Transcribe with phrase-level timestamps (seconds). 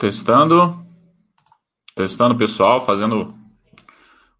[0.00, 0.82] Testando.
[1.94, 3.38] Testando, pessoal, fazendo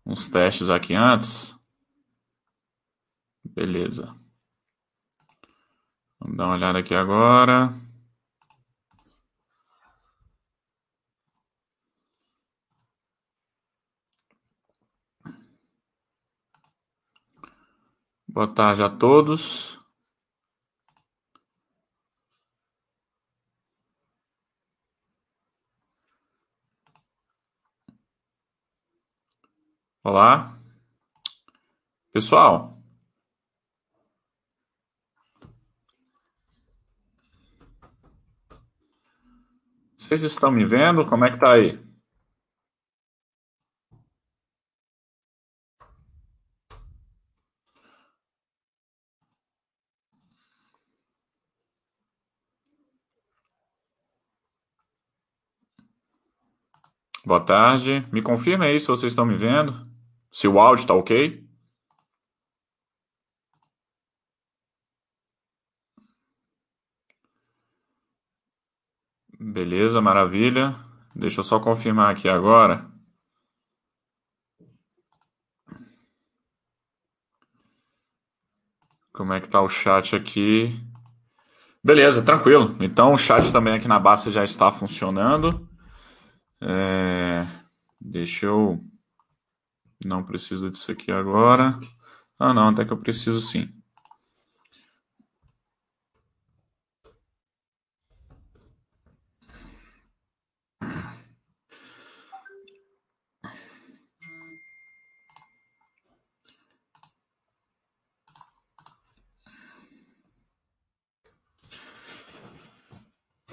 [0.06, 1.54] uns testes aqui antes.
[3.44, 4.16] Beleza.
[6.18, 7.74] Vamos dar uma olhada aqui agora.
[18.26, 19.79] Boa tarde a todos.
[30.02, 30.58] Olá.
[32.12, 32.82] Pessoal,
[39.96, 41.06] vocês estão me vendo?
[41.06, 41.78] Como é que tá aí?
[57.24, 58.02] Boa tarde.
[58.10, 59.89] Me confirma aí se vocês estão me vendo.
[60.32, 61.48] Se o áudio está ok.
[69.38, 70.76] Beleza, maravilha.
[71.14, 72.90] Deixa eu só confirmar aqui agora.
[79.12, 80.80] Como é que tá o chat aqui?
[81.82, 82.76] Beleza, tranquilo.
[82.80, 85.68] Então o chat também aqui na base já está funcionando.
[86.60, 87.46] É...
[88.00, 88.80] Deixa eu.
[90.04, 91.78] Não preciso disso aqui agora.
[92.38, 93.68] Ah, não, até que eu preciso sim.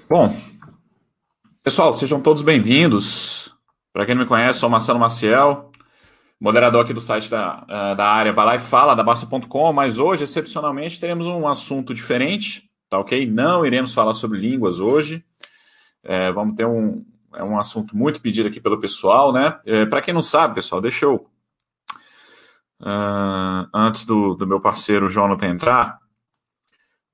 [0.08, 0.34] Bom,
[1.62, 3.54] pessoal, sejam todos bem-vindos.
[3.92, 5.70] Para quem não me conhece, sou Marcelo Maciel,
[6.40, 10.24] moderador aqui do site da, da área Vai Lá e Fala, da Basta.com, mas hoje,
[10.24, 13.26] excepcionalmente, teremos um assunto diferente, tá ok?
[13.26, 15.24] Não iremos falar sobre línguas hoje.
[16.02, 17.04] É, vamos ter um,
[17.34, 19.60] é um assunto muito pedido aqui pelo pessoal, né?
[19.66, 21.28] É, Para quem não sabe, pessoal, deixa eu.
[22.80, 25.98] Uh, antes do, do meu parceiro Jonathan entrar,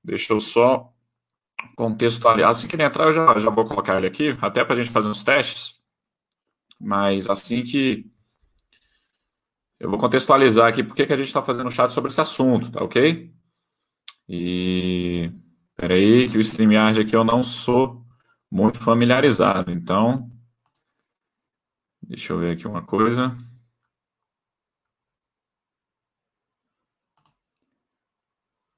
[0.03, 0.93] deixa eu só
[1.75, 2.49] contextualizar.
[2.49, 4.91] Assim que ele entrar, eu já, já vou colocar ele aqui, até para a gente
[4.91, 5.75] fazer uns testes.
[6.79, 8.05] Mas assim que.
[9.79, 12.71] Eu vou contextualizar aqui porque que a gente está fazendo um chat sobre esse assunto,
[12.71, 13.33] tá ok?
[14.29, 15.31] E.
[15.75, 18.05] Peraí, que o StreamYard aqui eu não sou
[18.49, 20.31] muito familiarizado, então.
[22.01, 23.35] Deixa eu ver aqui uma coisa.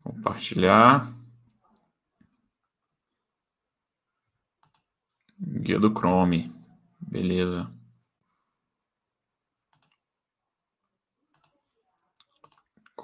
[0.04, 1.14] Compartilhar.
[5.40, 6.52] Guia do Chrome.
[7.00, 7.77] Beleza.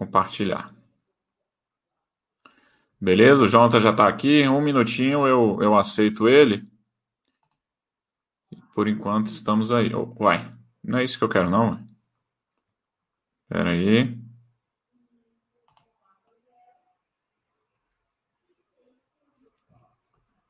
[0.03, 0.73] Compartilhar.
[2.99, 4.47] Beleza, o Jonathan já está aqui.
[4.47, 6.67] Um minutinho eu, eu aceito ele.
[8.73, 9.91] Por enquanto estamos aí.
[10.19, 10.53] Uai,
[10.83, 11.87] não é isso que eu quero, não.
[13.43, 14.17] Espera aí.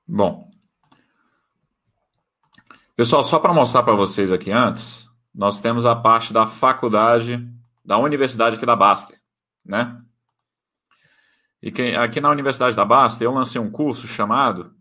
[0.08, 0.52] Bom,
[2.96, 7.44] Pessoal, só para mostrar para vocês aqui antes, nós temos a parte da faculdade
[7.84, 9.20] da Universidade aqui da Baster,
[9.66, 10.02] né?
[11.62, 14.76] E que, aqui na Universidade da Baster eu lancei um curso chamado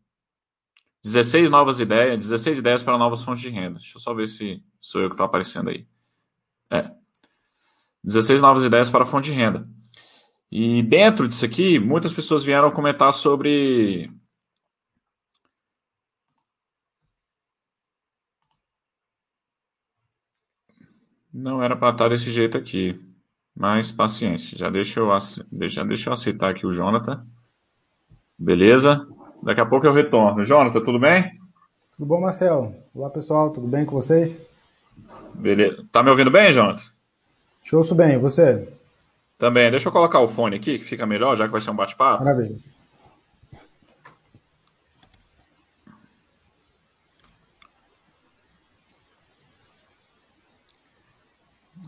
[1.04, 3.78] 16 novas ideias, 16 ideias para novas fontes de renda.
[3.78, 5.86] Deixa eu só ver se sou eu que estou aparecendo aí.
[6.70, 6.90] É.
[8.04, 9.68] 16 novas ideias para fonte de renda.
[10.50, 14.10] E dentro disso aqui, muitas pessoas vieram comentar sobre
[21.32, 23.00] Não era para estar desse jeito aqui.
[23.54, 24.56] Mas paciência.
[24.56, 25.08] Já deixa eu,
[25.68, 27.24] já deixa eu aceitar aqui o Jonathan.
[28.38, 29.06] Beleza?
[29.42, 30.44] Daqui a pouco eu retorno.
[30.44, 31.38] Jonathan, tudo bem?
[31.96, 32.74] Tudo bom, Marcelo?
[32.94, 33.50] Olá, pessoal.
[33.50, 34.40] Tudo bem com vocês?
[35.34, 35.84] Beleza.
[35.92, 36.82] Tá me ouvindo bem, Jonathan?
[37.62, 38.14] Te ouço bem.
[38.14, 38.68] E você?
[39.38, 39.70] Também.
[39.70, 42.24] Deixa eu colocar o fone aqui, que fica melhor, já que vai ser um bate-papo.
[42.24, 42.71] Maravilha.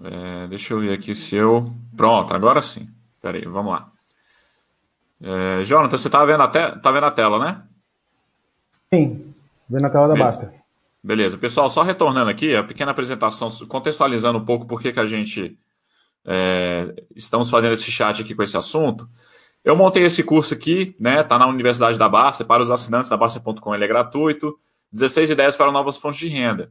[0.04, 1.72] É, deixa eu ver aqui se eu.
[1.96, 2.88] Pronto, agora sim.
[3.16, 3.90] Espera aí, vamos lá.
[5.22, 6.80] É, Jonathan, você está vendo, a te...
[6.80, 7.62] tá vendo a tela, né?
[8.92, 9.34] Sim,
[9.68, 10.52] vendo a tela da Basta.
[11.02, 11.38] Beleza.
[11.38, 15.58] Pessoal, só retornando aqui, a pequena apresentação, contextualizando um pouco por que a gente
[16.26, 19.08] é, estamos fazendo esse chat aqui com esse assunto.
[19.64, 21.22] Eu montei esse curso aqui, né?
[21.22, 24.58] Tá na Universidade da Basta, para os assinantes da Basta.com ele é gratuito.
[24.92, 26.70] 16 ideias para novas fontes de renda.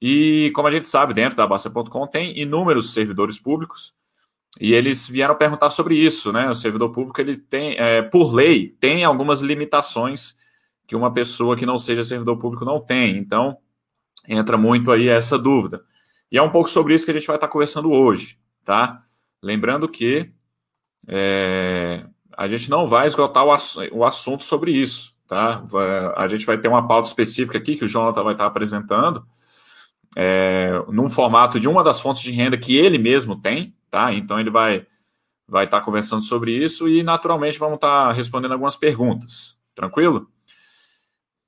[0.00, 3.94] E, como a gente sabe, dentro da Basta.com tem inúmeros servidores públicos
[4.60, 6.48] e eles vieram perguntar sobre isso, né?
[6.48, 10.36] O servidor público, ele tem, é, por lei, tem algumas limitações
[10.86, 13.16] que uma pessoa que não seja servidor público não tem.
[13.18, 13.58] Então,
[14.26, 15.84] entra muito aí essa dúvida.
[16.30, 19.00] E é um pouco sobre isso que a gente vai estar conversando hoje, tá?
[19.42, 20.32] Lembrando que
[21.06, 22.06] é,
[22.36, 25.62] a gente não vai esgotar o, ass o assunto sobre isso, tá?
[26.16, 29.24] A gente vai ter uma pauta específica aqui que o Jonathan vai estar apresentando,
[30.16, 34.12] é, num formato de uma das fontes de renda que ele mesmo tem, tá?
[34.14, 34.86] Então ele vai
[35.48, 39.56] vai estar conversando sobre isso e naturalmente vamos estar respondendo algumas perguntas.
[39.76, 40.28] Tranquilo?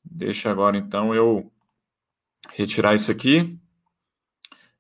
[0.05, 1.51] Deixa agora então eu
[2.51, 3.59] retirar isso aqui.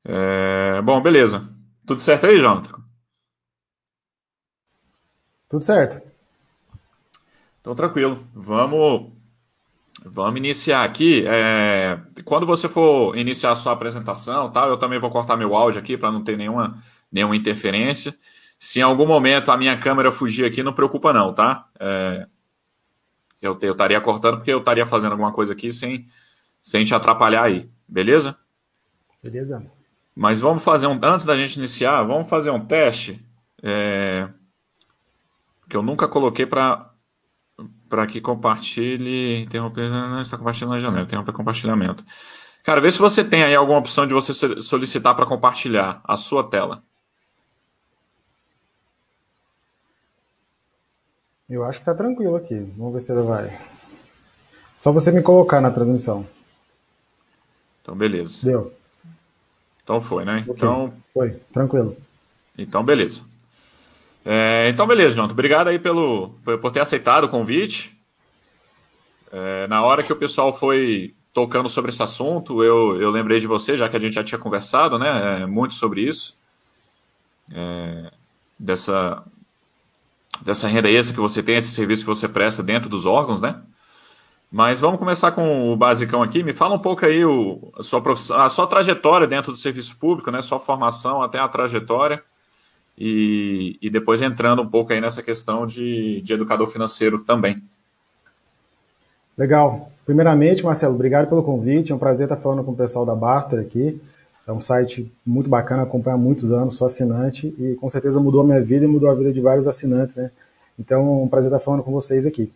[0.04, 1.48] É, bom, beleza.
[1.86, 2.80] Tudo certo aí, Jonathan?
[5.48, 6.06] Tudo certo.
[7.60, 8.26] Então, tranquilo.
[8.34, 9.10] Vamos,
[10.04, 11.24] vamos iniciar aqui.
[11.26, 15.80] É, quando você for iniciar a sua apresentação, tá, eu também vou cortar meu áudio
[15.80, 18.14] aqui para não ter nenhuma, nenhuma interferência.
[18.58, 21.68] Se em algum momento a minha câmera fugir aqui, não preocupa não, tá?
[21.78, 22.26] É,
[23.40, 26.06] eu, eu estaria cortando porque eu estaria fazendo alguma coisa aqui sem,
[26.60, 28.36] sem te atrapalhar aí, beleza?
[29.22, 29.64] Beleza.
[30.14, 30.98] Mas vamos fazer um.
[31.02, 33.24] Antes da gente iniciar, vamos fazer um teste.
[33.62, 34.28] É,
[35.68, 36.87] que eu nunca coloquei para
[37.88, 39.42] para que compartilhe.
[39.42, 39.90] Interromper.
[39.90, 41.04] Não está compartilhando na janela.
[41.04, 42.04] Interromper compartilhamento.
[42.62, 46.44] Cara, vê se você tem aí alguma opção de você solicitar para compartilhar a sua
[46.44, 46.82] tela.
[51.48, 52.58] Eu acho que está tranquilo aqui.
[52.76, 53.58] Vamos ver se ele vai.
[54.76, 56.26] Só você me colocar na transmissão.
[57.80, 58.44] Então, beleza.
[58.44, 58.72] Deu.
[59.82, 60.40] Então foi, né?
[60.42, 60.52] Okay.
[60.54, 60.92] Então.
[61.14, 61.96] Foi, tranquilo.
[62.58, 63.22] Então, beleza.
[64.30, 65.32] É, então, beleza, Jonathan.
[65.32, 67.98] Obrigado aí pelo, por ter aceitado o convite.
[69.32, 73.46] É, na hora que o pessoal foi tocando sobre esse assunto, eu, eu lembrei de
[73.46, 75.40] você, já que a gente já tinha conversado, né?
[75.40, 76.36] É, muito sobre isso.
[77.50, 78.12] É,
[78.58, 79.24] dessa,
[80.42, 83.62] dessa renda extra que você tem, esse serviço que você presta dentro dos órgãos, né?
[84.52, 86.42] Mas vamos começar com o basicão aqui.
[86.42, 88.02] Me fala um pouco aí o, a, sua
[88.44, 90.42] a sua trajetória dentro do serviço público, né?
[90.42, 92.22] Sua formação até a trajetória.
[92.98, 97.62] E, e depois entrando um pouco aí nessa questão de, de educador financeiro também.
[99.36, 99.92] Legal.
[100.04, 101.92] Primeiramente, Marcelo, obrigado pelo convite.
[101.92, 104.00] É um prazer estar falando com o pessoal da Baster aqui.
[104.46, 108.40] É um site muito bacana, acompanho há muitos anos, sou assinante e com certeza mudou
[108.40, 110.30] a minha vida e mudou a vida de vários assinantes, né?
[110.78, 112.50] Então, é um prazer estar falando com vocês aqui.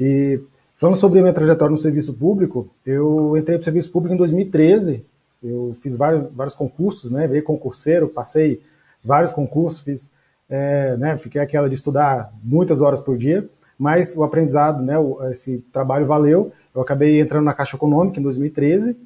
[0.00, 0.40] E
[0.76, 4.18] falando sobre a minha trajetória no serviço público, eu entrei para o serviço público em
[4.18, 5.04] 2013.
[5.42, 7.26] Eu fiz vários, vários concursos, né?
[7.26, 8.60] Virei concurseiro, passei
[9.06, 10.10] vários concursos, fiz,
[10.48, 11.16] é, né?
[11.16, 13.48] Fiquei aquela de estudar muitas horas por dia,
[13.78, 14.94] mas o aprendizado, né?
[15.30, 16.52] Esse trabalho valeu.
[16.74, 18.96] Eu acabei entrando na Caixa Econômica em 2013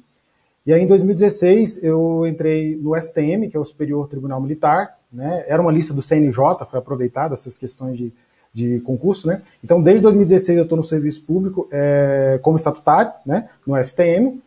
[0.63, 5.43] e aí, em 2016, eu entrei no STM, que é o Superior Tribunal Militar, né?
[5.47, 6.37] Era uma lista do CNJ,
[6.67, 8.13] foi aproveitada essas questões de,
[8.53, 9.41] de concurso, né?
[9.63, 13.49] Então, desde 2016 eu estou no serviço público é, como estatutário, né?
[13.65, 14.39] No STM.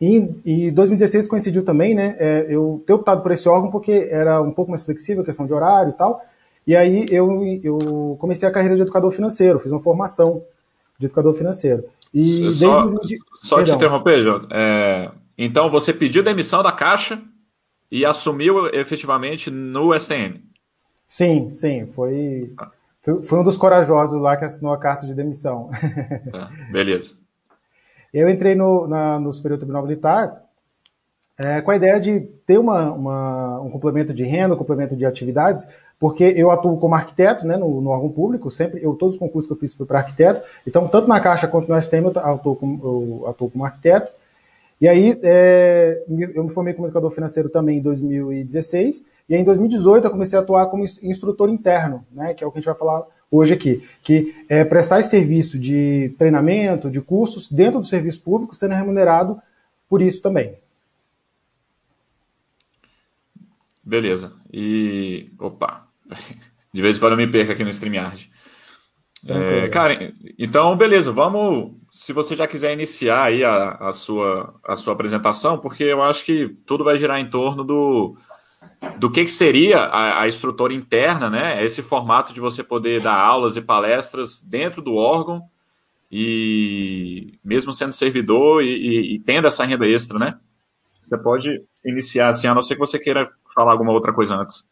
[0.00, 2.16] E em 2016 coincidiu também, né?
[2.18, 5.52] É, eu ter optado por esse órgão porque era um pouco mais flexível, questão de
[5.52, 6.22] horário e tal.
[6.66, 10.44] E aí eu, eu comecei a carreira de educador financeiro, fiz uma formação
[10.98, 11.84] de educador financeiro.
[12.12, 12.86] E só,
[13.34, 14.46] só te interromper, João.
[14.50, 17.20] É, então você pediu demissão da Caixa
[17.90, 20.42] e assumiu efetivamente no STM?
[21.06, 21.86] Sim, sim.
[21.86, 22.70] Foi, ah.
[23.00, 25.70] foi, foi, um dos corajosos lá que assinou a carta de demissão.
[25.72, 27.14] É, beleza.
[28.12, 30.48] Eu entrei no, na, no Superior Tribunal Militar
[31.38, 35.06] é, com a ideia de ter uma, uma, um complemento de renda, um complemento de
[35.06, 39.20] atividades, porque eu atuo como arquiteto né, no, no órgão público, sempre, eu, todos os
[39.20, 42.12] concursos que eu fiz foi para arquiteto, então tanto na Caixa quanto no STM eu
[42.20, 44.10] atuo como, eu atuo como arquiteto,
[44.80, 46.02] e aí é,
[46.34, 50.38] eu me formei como educador financeiro também em 2016, e aí em 2018 eu comecei
[50.38, 53.54] a atuar como instrutor interno, né, que é o que a gente vai falar hoje
[53.54, 58.74] aqui, que é prestar esse serviço de treinamento, de cursos dentro do serviço público, sendo
[58.74, 59.40] remunerado
[59.88, 60.54] por isso também.
[63.82, 64.34] Beleza.
[64.52, 65.30] E.
[65.38, 65.86] Opa!
[66.72, 68.30] De vez em quando eu me perco aqui no StreamYard.
[69.26, 71.72] É, cara, então beleza, vamos.
[71.90, 76.24] Se você já quiser iniciar aí a, a, sua, a sua apresentação, porque eu acho
[76.24, 78.14] que tudo vai girar em torno do,
[78.98, 81.64] do que, que seria a, a estrutura interna, né?
[81.64, 85.42] Esse formato de você poder dar aulas e palestras dentro do órgão
[86.10, 90.38] e mesmo sendo servidor e, e, e tendo essa renda extra, né?
[91.02, 94.66] Você pode iniciar assim, a não ser que você queira falar alguma outra coisa antes.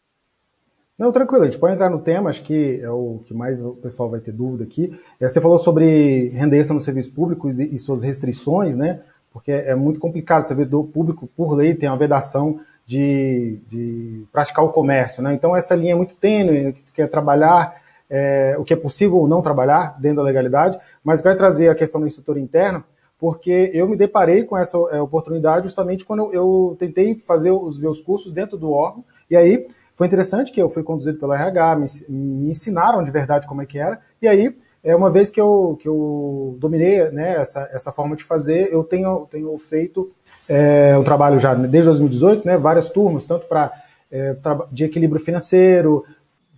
[0.97, 3.73] Não, tranquilo, a gente pode entrar no tema, acho que é o que mais o
[3.75, 4.99] pessoal vai ter dúvida aqui.
[5.19, 9.03] É, você falou sobre renda extra no serviço público e suas restrições, né?
[9.31, 14.63] Porque é muito complicado, o servidor público, por lei, tem uma vedação de, de praticar
[14.63, 15.33] o comércio, né?
[15.33, 17.75] Então essa linha é muito tênue, que quer trabalhar
[18.09, 21.75] é, o que é possível ou não trabalhar dentro da legalidade, mas vai trazer a
[21.75, 22.81] questão do instrutor interno,
[23.19, 27.77] porque eu me deparei com essa é, oportunidade justamente quando eu, eu, tentei fazer os
[27.77, 31.75] meus cursos dentro do órgão, e aí foi interessante que eu fui conduzido pelo RH,
[31.75, 35.41] me, me ensinaram de verdade como é que era, e aí, é uma vez que
[35.41, 40.09] eu, que eu dominei né, essa, essa forma de fazer, eu tenho, tenho feito
[40.47, 43.71] é, um trabalho já desde 2018, né, várias turmas, tanto para
[44.11, 44.35] é,
[44.71, 46.05] de equilíbrio financeiro,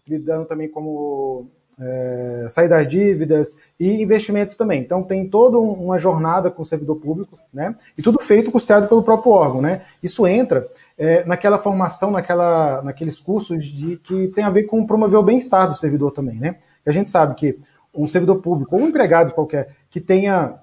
[0.08, 1.48] lidando também como
[1.80, 4.82] é, sair das dívidas e investimentos também.
[4.82, 7.76] Então tem toda uma jornada com o servidor público, né?
[7.98, 9.82] E tudo feito custeado pelo próprio órgão, né?
[10.04, 10.68] Isso entra
[10.98, 15.70] é, naquela formação, naquela, naqueles cursos de, que tem a ver com promover o bem-estar
[15.70, 16.58] do servidor também, né?
[16.86, 17.60] a gente sabe que
[17.94, 20.56] um servidor público ou um empregado qualquer que tenha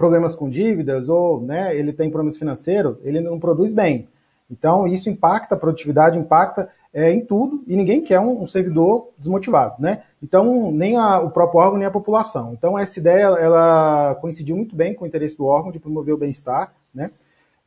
[0.00, 4.08] problemas com dívidas ou né, ele tem problemas financeiros, ele não produz bem.
[4.50, 9.10] Então, isso impacta a produtividade, impacta é, em tudo, e ninguém quer um, um servidor
[9.18, 10.02] desmotivado, né?
[10.22, 12.54] Então, nem a, o próprio órgão, nem a população.
[12.54, 16.18] Então, essa ideia, ela coincidiu muito bem com o interesse do órgão de promover o
[16.18, 17.10] bem-estar, né?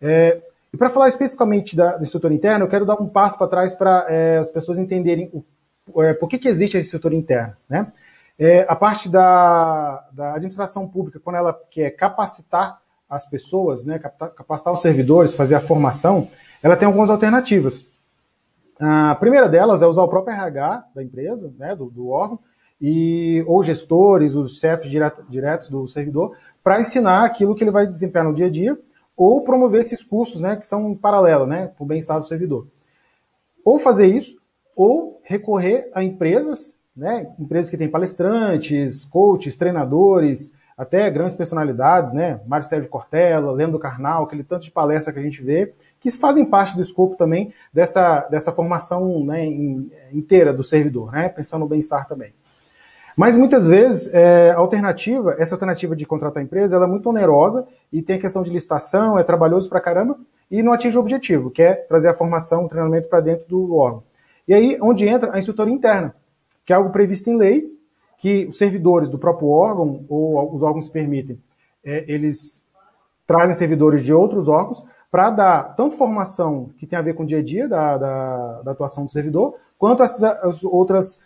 [0.01, 0.41] É,
[0.73, 3.75] e para falar especificamente da, do instrutor interno, eu quero dar um passo para trás
[3.75, 7.93] para é, as pessoas entenderem o, é, por que, que existe esse instrutor interno, né?
[8.37, 14.73] É, a parte da, da administração pública, quando ela quer capacitar as pessoas, né, capacitar
[14.73, 16.27] os servidores, fazer a formação,
[16.61, 17.85] ela tem algumas alternativas.
[18.79, 22.39] A primeira delas é usar o próprio RH da empresa, né, do, do órgão,
[22.81, 27.85] e, ou gestores, os chefes direto, diretos do servidor, para ensinar aquilo que ele vai
[27.85, 28.77] desempenhar no dia a dia,
[29.15, 32.67] ou promover esses cursos né, que são em paralelo, né, para o bem-estar do servidor.
[33.63, 34.37] Ou fazer isso,
[34.75, 42.41] ou recorrer a empresas, né, empresas que têm palestrantes, coaches, treinadores, até grandes personalidades, né?
[42.47, 46.45] Mário Sérgio Cortella, Leandro Carnal, aquele tanto de palestra que a gente vê, que fazem
[46.45, 49.45] parte do escopo também dessa, dessa formação né,
[50.11, 51.29] inteira do servidor, né?
[51.29, 52.33] Pensando no bem-estar também.
[53.15, 57.07] Mas muitas vezes é, a alternativa, essa alternativa de contratar a empresa, ela é muito
[57.07, 60.17] onerosa e tem a questão de licitação, é trabalhoso pra caramba
[60.49, 63.75] e não atinge o objetivo, que é trazer a formação, o treinamento para dentro do
[63.75, 64.03] órgão.
[64.47, 66.15] E aí onde entra a instrutora interna,
[66.65, 67.71] que é algo previsto em lei,
[68.17, 71.41] que os servidores do próprio órgão, ou os órgãos permitem,
[71.83, 72.65] é, eles
[73.27, 77.25] trazem servidores de outros órgãos para dar tanto formação que tem a ver com o
[77.25, 81.23] dia a dia da, da, da atuação do servidor, quanto essas, as outras,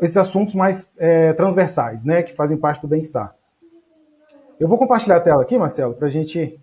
[0.00, 3.34] esses assuntos mais é, transversais, né, que fazem parte do bem-estar.
[4.58, 6.58] Eu vou compartilhar a tela aqui, Marcelo, para a gente.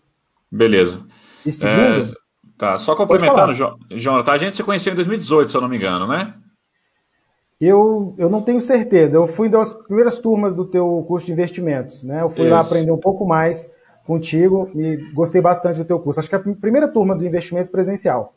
[0.52, 1.02] Beleza.
[1.46, 2.02] E segundo.
[2.02, 2.14] É,
[2.58, 3.54] tá, só complementando,
[3.92, 6.34] Jonathan, a gente se conheceu em 2018, se eu não me engano, né?
[7.66, 9.18] Eu, eu não tenho certeza.
[9.18, 12.22] Eu fui das primeiras turmas do teu curso de investimentos, né?
[12.22, 12.54] Eu fui Isso.
[12.54, 13.72] lá aprender um pouco mais
[14.06, 16.20] contigo e gostei bastante do teu curso.
[16.20, 18.36] Acho que é a primeira turma do investimentos presencial.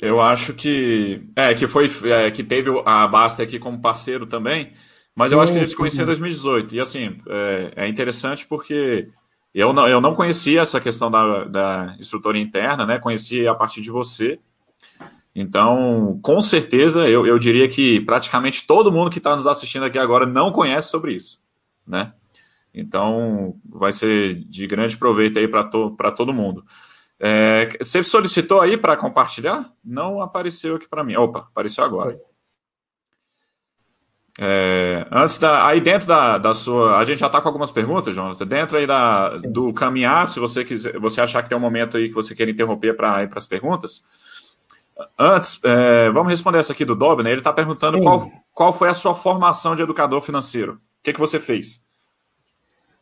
[0.00, 4.72] Eu acho que é que foi é, que teve a Basta aqui como parceiro também,
[5.14, 7.88] mas sim, eu acho que a gente se conheceu em 2018 e assim é, é,
[7.88, 9.08] interessante porque
[9.54, 12.98] eu não, eu não conhecia essa questão da, da instrutora interna, né?
[12.98, 14.38] Conheci a partir de você
[15.34, 19.98] então, com certeza, eu, eu diria que praticamente todo mundo que está nos assistindo aqui
[19.98, 21.40] agora não conhece sobre isso,
[21.86, 22.12] né?
[22.72, 26.64] Então, vai ser de grande proveito aí para to, todo mundo.
[27.18, 29.70] É, você solicitou aí para compartilhar?
[29.84, 31.16] Não apareceu aqui para mim.
[31.16, 32.18] Opa, apareceu agora.
[34.38, 35.66] É, antes da.
[35.66, 36.96] Aí dentro da, da sua.
[36.96, 38.46] A gente já está com algumas perguntas, Jonathan.
[38.46, 42.08] Dentro aí da, do caminhar, se você quiser, você achar que tem um momento aí
[42.08, 44.02] que você quer interromper para ir para as perguntas,
[45.18, 47.24] Antes, é, vamos responder essa aqui do Dobner.
[47.24, 47.30] Né?
[47.30, 50.74] Ele está perguntando qual, qual foi a sua formação de educador financeiro.
[50.74, 51.84] O que, que você fez?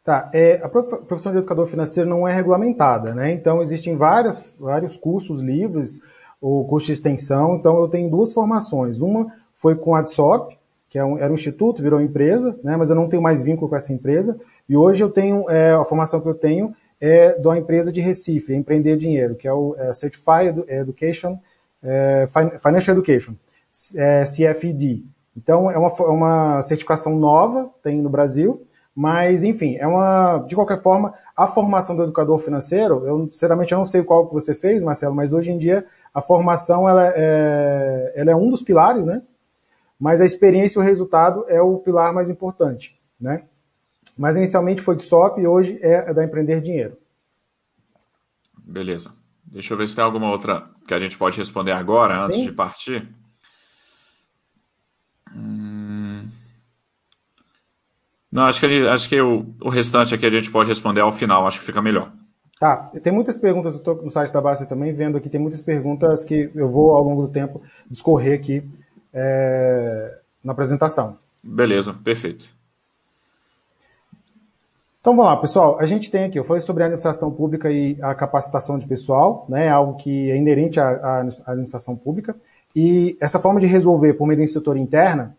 [0.04, 3.30] Tá, é, a profissão de educador financeiro não é regulamentada, né?
[3.32, 6.00] Então, existem várias, vários cursos livres,
[6.40, 7.56] ou curso de extensão.
[7.56, 9.00] Então, eu tenho duas formações.
[9.00, 10.56] Uma foi com a ADSOP,
[10.88, 12.76] que é era um instituto, virou empresa, né?
[12.76, 14.40] Mas eu não tenho mais vínculo com essa empresa.
[14.68, 18.54] E hoje eu tenho, é, a formação que eu tenho é da empresa de Recife,
[18.54, 21.38] Empreender Dinheiro, que é o é, Certified Education
[21.82, 22.26] é,
[22.62, 23.34] Financial Education,
[23.96, 25.04] é, CFD.
[25.36, 30.56] Então, é uma, é uma certificação nova, tem no Brasil, mas, enfim, é uma, de
[30.56, 34.52] qualquer forma, a formação do educador financeiro, eu, sinceramente, eu não sei qual que você
[34.52, 39.06] fez, Marcelo, mas hoje em dia a formação, ela é, ela é um dos pilares,
[39.06, 39.22] né?
[40.00, 43.44] Mas a experiência e o resultado é o pilar mais importante, né?
[44.16, 46.96] Mas inicialmente foi de SOP e hoje é da Empreender Dinheiro.
[48.64, 49.12] Beleza.
[49.44, 52.24] Deixa eu ver se tem alguma outra que a gente pode responder agora, Sim.
[52.24, 53.08] antes de partir.
[55.36, 56.26] Hum...
[58.32, 61.46] Não, acho que, acho que o, o restante aqui a gente pode responder ao final,
[61.46, 62.12] acho que fica melhor.
[62.58, 65.60] Tá, tem muitas perguntas, eu estou no site da base também vendo aqui, tem muitas
[65.60, 68.64] perguntas que eu vou ao longo do tempo discorrer aqui
[69.12, 71.18] é, na apresentação.
[71.42, 72.57] Beleza, perfeito.
[75.00, 75.78] Então vamos lá, pessoal.
[75.80, 79.46] A gente tem aqui, eu falei sobre a administração pública e a capacitação de pessoal,
[79.48, 79.68] né?
[79.68, 82.34] Algo que é inerente à, à administração pública.
[82.74, 85.36] E essa forma de resolver por meio da instrutora interna,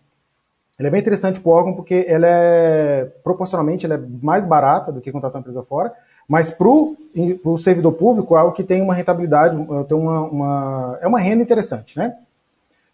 [0.78, 4.92] ela é bem interessante para o órgão porque ela é proporcionalmente ela é mais barata
[4.92, 5.94] do que contratar uma empresa fora,
[6.28, 11.08] mas para o servidor público é algo que tem uma rentabilidade, tem uma, uma, é
[11.08, 12.16] uma renda interessante, né?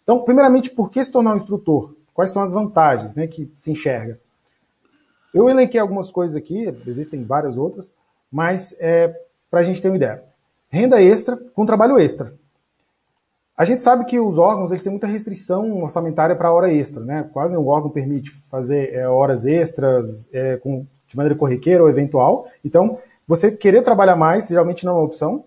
[0.02, 1.94] Então, primeiramente, por que se tornar um instrutor?
[2.12, 4.18] Quais são as vantagens né, que se enxerga?
[5.34, 7.94] Eu elenquei algumas coisas aqui, existem várias outras,
[8.30, 9.14] mas é,
[9.50, 10.22] para a gente ter uma ideia.
[10.68, 12.34] Renda extra com trabalho extra.
[13.56, 17.28] A gente sabe que os órgãos eles têm muita restrição orçamentária para hora extra, né?
[17.32, 22.46] Quase nenhum órgão permite fazer é, horas extras é, com, de maneira corriqueira ou eventual.
[22.62, 25.44] Então, você querer trabalhar mais geralmente não é uma opção.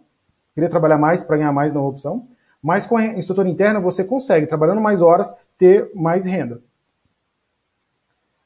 [0.55, 2.27] Querer trabalhar mais para ganhar mais não é uma opção.
[2.61, 6.61] Mas com a instrutora interna você consegue, trabalhando mais horas, ter mais renda.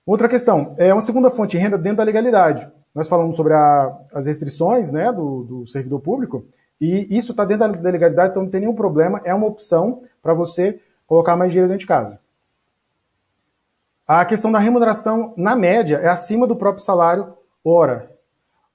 [0.05, 2.69] Outra questão, é uma segunda fonte de renda dentro da legalidade.
[2.93, 6.45] Nós falamos sobre a, as restrições né, do, do, servidor público,
[6.79, 10.33] e isso está dentro da legalidade, então não tem nenhum problema, é uma opção para
[10.33, 12.19] você colocar mais dinheiro dentro de casa.
[14.05, 17.33] A questão da remuneração, na média, é acima do próprio salário
[17.63, 18.11] hora.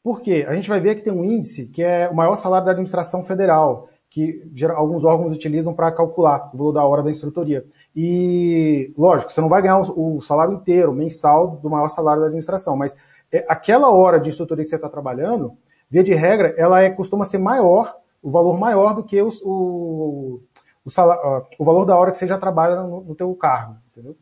[0.03, 0.47] Por quê?
[0.49, 3.23] A gente vai ver que tem um índice que é o maior salário da administração
[3.23, 4.43] federal, que
[4.75, 7.65] alguns órgãos utilizam para calcular o valor da hora da instrutoria.
[7.95, 12.77] E, lógico, você não vai ganhar o salário inteiro, mensal, do maior salário da administração,
[12.77, 12.97] mas
[13.31, 15.57] é, aquela hora de instrutoria que você está trabalhando,
[15.91, 20.41] via de regra, ela é, costuma ser maior, o valor maior do que os, o,
[20.85, 24.17] o, salário, o valor da hora que você já trabalha no, no teu cargo, entendeu?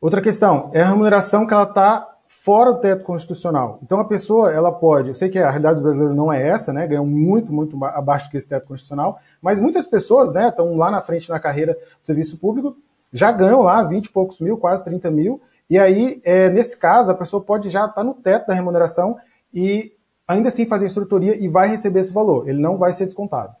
[0.00, 3.78] Outra questão é a remuneração que ela está fora do teto constitucional.
[3.82, 6.72] Então a pessoa, ela pode, eu sei que a realidade dos brasileiros não é essa,
[6.72, 11.00] né, ganham muito, muito abaixo desse teto constitucional, mas muitas pessoas, né, estão lá na
[11.00, 12.76] frente na carreira do serviço público,
[13.12, 17.10] já ganham lá 20 e poucos mil, quase 30 mil, e aí, é, nesse caso,
[17.10, 19.16] a pessoa pode já estar tá no teto da remuneração
[19.52, 19.92] e
[20.26, 23.54] ainda assim fazer instrutoria e vai receber esse valor, ele não vai ser descontado.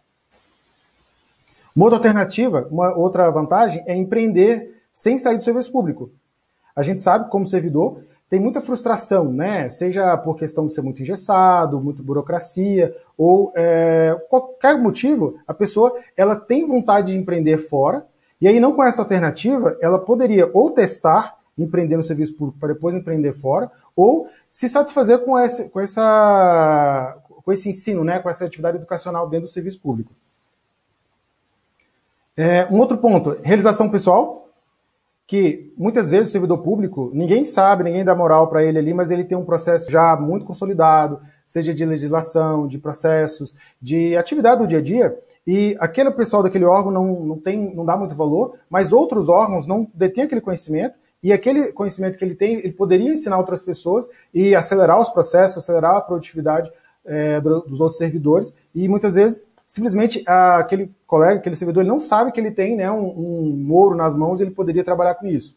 [1.74, 6.10] Uma outra alternativa, uma outra vantagem é empreender sem sair do serviço público.
[6.76, 8.02] A gente sabe, como servidor,
[8.34, 9.68] tem muita frustração, né?
[9.68, 15.96] Seja por questão de ser muito engessado, muito burocracia, ou é, qualquer motivo, a pessoa
[16.16, 18.04] ela tem vontade de empreender fora,
[18.40, 22.74] e aí não com essa alternativa, ela poderia ou testar, empreender no serviço público para
[22.74, 28.18] depois empreender fora, ou se satisfazer com esse, com essa, com esse ensino, né?
[28.18, 30.10] Com essa atividade educacional dentro do serviço público.
[32.36, 34.43] É, um outro ponto, realização pessoal,
[35.26, 39.10] que muitas vezes o servidor público, ninguém sabe, ninguém dá moral para ele ali, mas
[39.10, 44.66] ele tem um processo já muito consolidado, seja de legislação, de processos, de atividade do
[44.66, 48.54] dia a dia, e aquele pessoal daquele órgão não, não, tem, não dá muito valor,
[48.68, 53.10] mas outros órgãos não detêm aquele conhecimento, e aquele conhecimento que ele tem, ele poderia
[53.10, 56.70] ensinar outras pessoas e acelerar os processos, acelerar a produtividade
[57.02, 62.00] é, dos outros servidores, e muitas vezes simplesmente ah, aquele colega, aquele servidor, ele não
[62.00, 65.56] sabe que ele tem né, um, um nas mãos e ele poderia trabalhar com isso.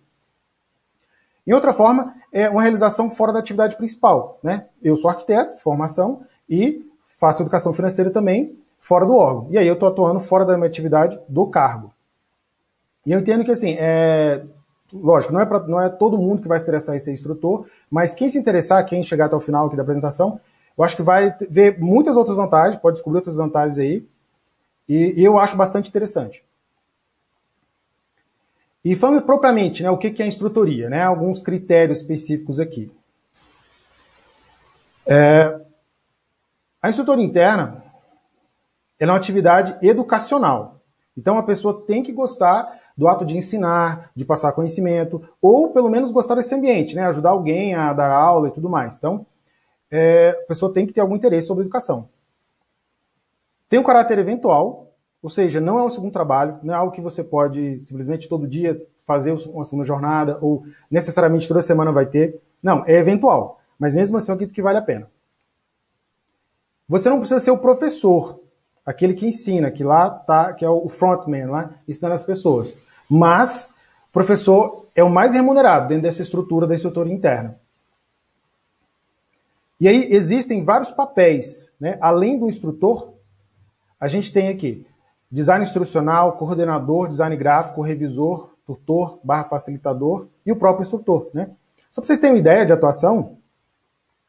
[1.45, 4.39] E outra forma é uma realização fora da atividade principal.
[4.43, 4.67] Né?
[4.83, 9.47] Eu sou arquiteto, formação, e faço educação financeira também fora do órgão.
[9.49, 11.93] E aí eu estou atuando fora da minha atividade do cargo.
[13.05, 14.43] E eu entendo que, assim, é,
[14.91, 17.65] lógico, não é, pra, não é todo mundo que vai se interessar em ser instrutor,
[17.89, 20.39] mas quem se interessar, quem chegar até o final aqui da apresentação,
[20.77, 24.07] eu acho que vai ver muitas outras vantagens, pode descobrir outras vantagens aí,
[24.87, 26.45] e, e eu acho bastante interessante.
[28.85, 32.91] E falando propriamente, né, o que é a instrutoria, né, alguns critérios específicos aqui.
[35.05, 35.59] É,
[36.81, 37.83] a instrutoria interna
[38.99, 40.79] é uma atividade educacional.
[41.17, 45.89] Então a pessoa tem que gostar do ato de ensinar, de passar conhecimento, ou pelo
[45.89, 48.97] menos gostar desse ambiente, né, ajudar alguém a dar aula e tudo mais.
[48.97, 49.25] Então,
[49.91, 52.09] é, a pessoa tem que ter algum interesse sobre educação.
[53.69, 57.01] Tem um caráter eventual, ou seja, não é um segundo trabalho, não é algo que
[57.01, 62.41] você pode simplesmente todo dia fazer uma segunda jornada, ou necessariamente toda semana vai ter.
[62.61, 63.59] Não, é eventual.
[63.79, 65.09] Mas mesmo assim eu acredito que vale a pena.
[66.87, 68.39] Você não precisa ser o professor,
[68.85, 72.77] aquele que ensina, que lá tá, que é o frontman lá, ensinando as pessoas.
[73.09, 73.69] Mas
[74.09, 77.59] o professor é o mais remunerado dentro dessa estrutura da estrutura interna.
[79.79, 81.97] E aí existem vários papéis, né?
[82.01, 83.13] Além do instrutor,
[83.99, 84.85] a gente tem aqui
[85.31, 91.29] design instrucional, coordenador, design gráfico, revisor, tutor barra facilitador e o próprio instrutor.
[91.33, 91.49] Né?
[91.91, 93.37] Só para vocês terem uma ideia de atuação,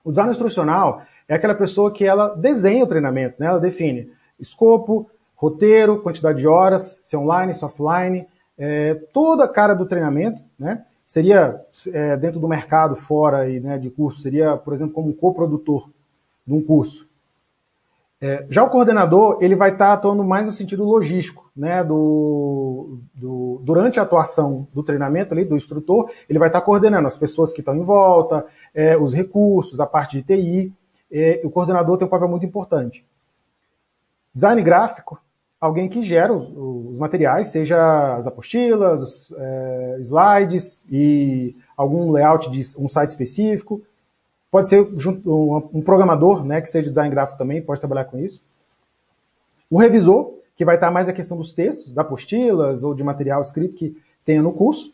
[0.04, 3.46] o design instrucional é aquela pessoa que ela desenha o treinamento, né?
[3.46, 9.44] ela define escopo, roteiro, quantidade de horas, se é online, se é offline, é, toda
[9.44, 10.84] a cara do treinamento, né?
[11.08, 11.58] Seria
[11.90, 15.88] é, dentro do mercado, fora aí, né, de curso, seria, por exemplo, como um coprodutor
[16.46, 17.08] de um curso.
[18.20, 22.98] É, já o coordenador, ele vai estar tá atuando mais no sentido logístico, né, do,
[23.14, 27.16] do, durante a atuação do treinamento ali, do instrutor, ele vai estar tá coordenando as
[27.16, 28.44] pessoas que estão em volta,
[28.74, 30.74] é, os recursos, a parte de TI,
[31.10, 33.02] é, o coordenador tem um papel muito importante.
[34.34, 35.18] Design gráfico,
[35.60, 36.48] alguém que gera os,
[36.90, 43.82] os materiais, seja as apostilas, os é, slides e algum layout de um site específico.
[44.50, 48.42] Pode ser um, um programador, né, que seja design gráfico também, pode trabalhar com isso.
[49.70, 53.42] O revisor, que vai estar mais a questão dos textos, da apostilas ou de material
[53.42, 54.92] escrito que tenha no curso.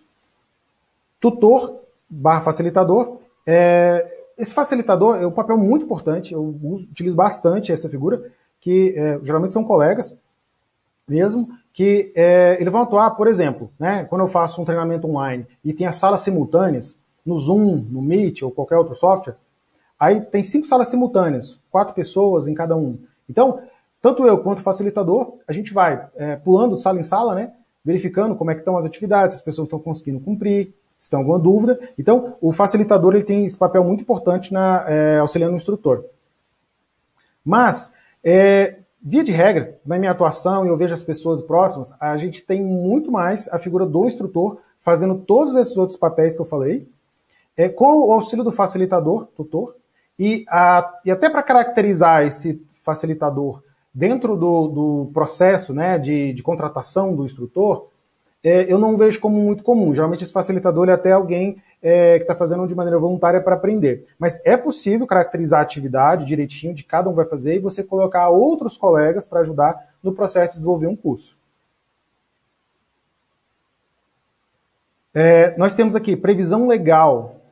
[1.21, 3.19] Tutor barra facilitador.
[3.47, 8.95] É, esse facilitador é um papel muito importante, eu uso, utilizo bastante essa figura, que
[8.97, 10.17] é, geralmente são colegas,
[11.07, 15.47] mesmo, que é, eles vão atuar, por exemplo, né, quando eu faço um treinamento online
[15.65, 19.37] e tem as salas simultâneas, no Zoom, no Meet ou qualquer outro software,
[19.99, 22.99] aí tem cinco salas simultâneas, quatro pessoas em cada um.
[23.29, 23.61] Então,
[24.01, 27.53] tanto eu quanto o facilitador, a gente vai é, pulando de sala em sala, né,
[27.85, 31.19] verificando como é que estão as atividades, se as pessoas estão conseguindo cumprir, se tem
[31.19, 31.79] alguma dúvida.
[31.99, 36.05] Então, o facilitador ele tem esse papel muito importante na é, auxiliando o instrutor.
[37.45, 42.17] Mas, é, Via de regra, na minha atuação, e eu vejo as pessoas próximas, a
[42.17, 46.45] gente tem muito mais a figura do instrutor fazendo todos esses outros papéis que eu
[46.47, 46.89] falei,
[47.55, 49.77] é, com o auxílio do facilitador, tutor,
[50.19, 53.63] e, a, e até para caracterizar esse facilitador
[53.93, 57.89] dentro do, do processo né, de, de contratação do instrutor,
[58.43, 59.95] é, eu não vejo como muito comum.
[59.95, 64.07] Geralmente esse facilitador é até alguém é, que está fazendo de maneira voluntária para aprender.
[64.19, 68.31] Mas é possível caracterizar a atividade direitinho de cada um vai fazer e você colocar
[68.31, 71.37] outros colegas para ajudar no processo de desenvolver um curso.
[75.13, 77.43] É, nós temos aqui previsão legal.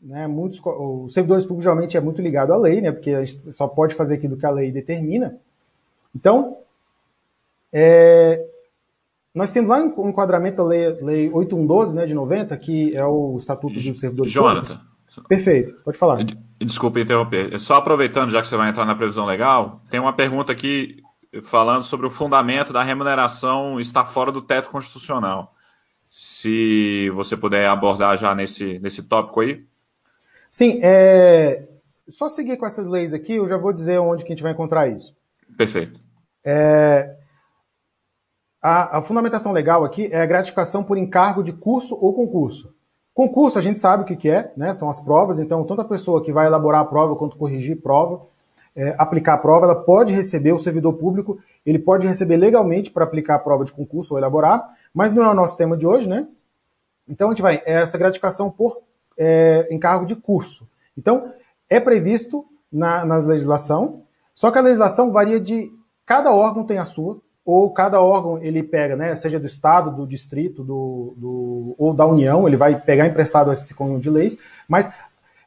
[0.00, 3.52] Né, muitos, os servidores públicos geralmente é muito ligado à lei, né, porque a gente
[3.52, 5.38] só pode fazer aquilo que a lei determina.
[6.14, 6.58] Então,
[7.72, 8.42] é,
[9.36, 13.36] nós temos lá um enquadramento da lei, lei 8112, né, de 90, que é o
[13.36, 14.78] Estatuto dos Servidores Jonathan.
[14.78, 15.28] Públicos.
[15.28, 16.24] Perfeito, pode falar.
[16.58, 17.58] Desculpe interromper.
[17.58, 21.02] Só aproveitando, já que você vai entrar na previsão legal, tem uma pergunta aqui
[21.42, 25.54] falando sobre o fundamento da remuneração estar fora do teto constitucional.
[26.08, 29.66] Se você puder abordar já nesse, nesse tópico aí.
[30.50, 31.68] Sim, é...
[32.08, 34.52] só seguir com essas leis aqui, eu já vou dizer onde que a gente vai
[34.52, 35.14] encontrar isso.
[35.58, 36.00] Perfeito.
[36.42, 37.16] É...
[38.68, 42.74] A, a, fundamentação legal aqui é a gratificação por encargo de curso ou concurso.
[43.14, 44.72] Concurso a gente sabe o que, que é, né?
[44.72, 48.26] São as provas, então tanto a pessoa que vai elaborar a prova quanto corrigir prova,
[48.74, 53.04] é, aplicar a prova, ela pode receber, o servidor público, ele pode receber legalmente para
[53.04, 56.08] aplicar a prova de concurso ou elaborar, mas não é o nosso tema de hoje,
[56.08, 56.26] né?
[57.08, 58.80] Então a gente vai, é essa gratificação por
[59.16, 60.68] é, encargo de curso.
[60.98, 61.32] Então,
[61.70, 64.02] é previsto na, na legislação,
[64.34, 65.70] só que a legislação varia de.
[66.04, 70.04] Cada órgão tem a sua, ou cada órgão ele pega, né, seja do Estado, do
[70.04, 74.92] Distrito, do, do, ou da União, ele vai pegar emprestado esse conjunto de leis, mas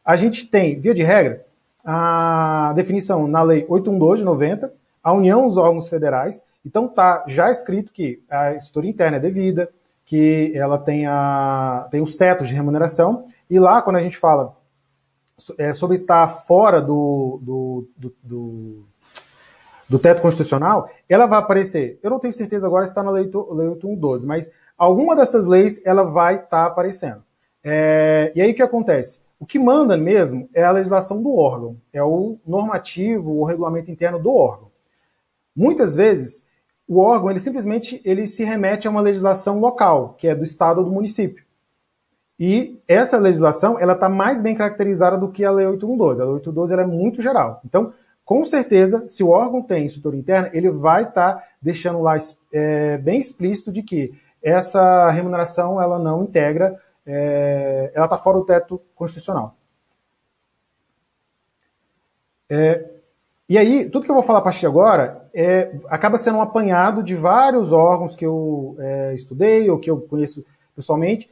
[0.03, 1.45] a gente tem, via de regra,
[1.83, 7.51] a definição na Lei 812 de 90, a União, os órgãos federais, então tá já
[7.51, 9.69] escrito que a estrutura interna é devida,
[10.05, 14.55] que ela tem, a, tem os tetos de remuneração, e lá quando a gente fala
[15.57, 18.85] é, sobre estar tá fora do, do, do, do
[19.89, 21.99] do teto constitucional, ela vai aparecer.
[22.03, 25.81] Eu não tenho certeza agora se está na lei, lei 8112, mas alguma dessas leis
[25.85, 27.23] ela vai estar tá aparecendo.
[27.63, 29.21] É, e aí o que acontece?
[29.39, 34.19] O que manda mesmo é a legislação do órgão, é o normativo, o regulamento interno
[34.19, 34.69] do órgão.
[35.55, 36.45] Muitas vezes,
[36.87, 40.79] o órgão ele simplesmente ele se remete a uma legislação local, que é do estado
[40.79, 41.43] ou do município.
[42.39, 46.21] E essa legislação ela está mais bem caracterizada do que a Lei 8112.
[46.21, 47.59] A Lei 8112 ela é muito geral.
[47.65, 47.93] Então,
[48.29, 52.15] com certeza, se o órgão tem estrutura interna, ele vai estar tá deixando lá
[52.53, 58.45] é, bem explícito de que essa remuneração ela não integra, é, ela está fora do
[58.45, 59.55] teto constitucional.
[62.47, 62.85] É,
[63.49, 66.41] e aí, tudo que eu vou falar a partir de agora é, acaba sendo um
[66.43, 71.27] apanhado de vários órgãos que eu é, estudei ou que eu conheço pessoalmente,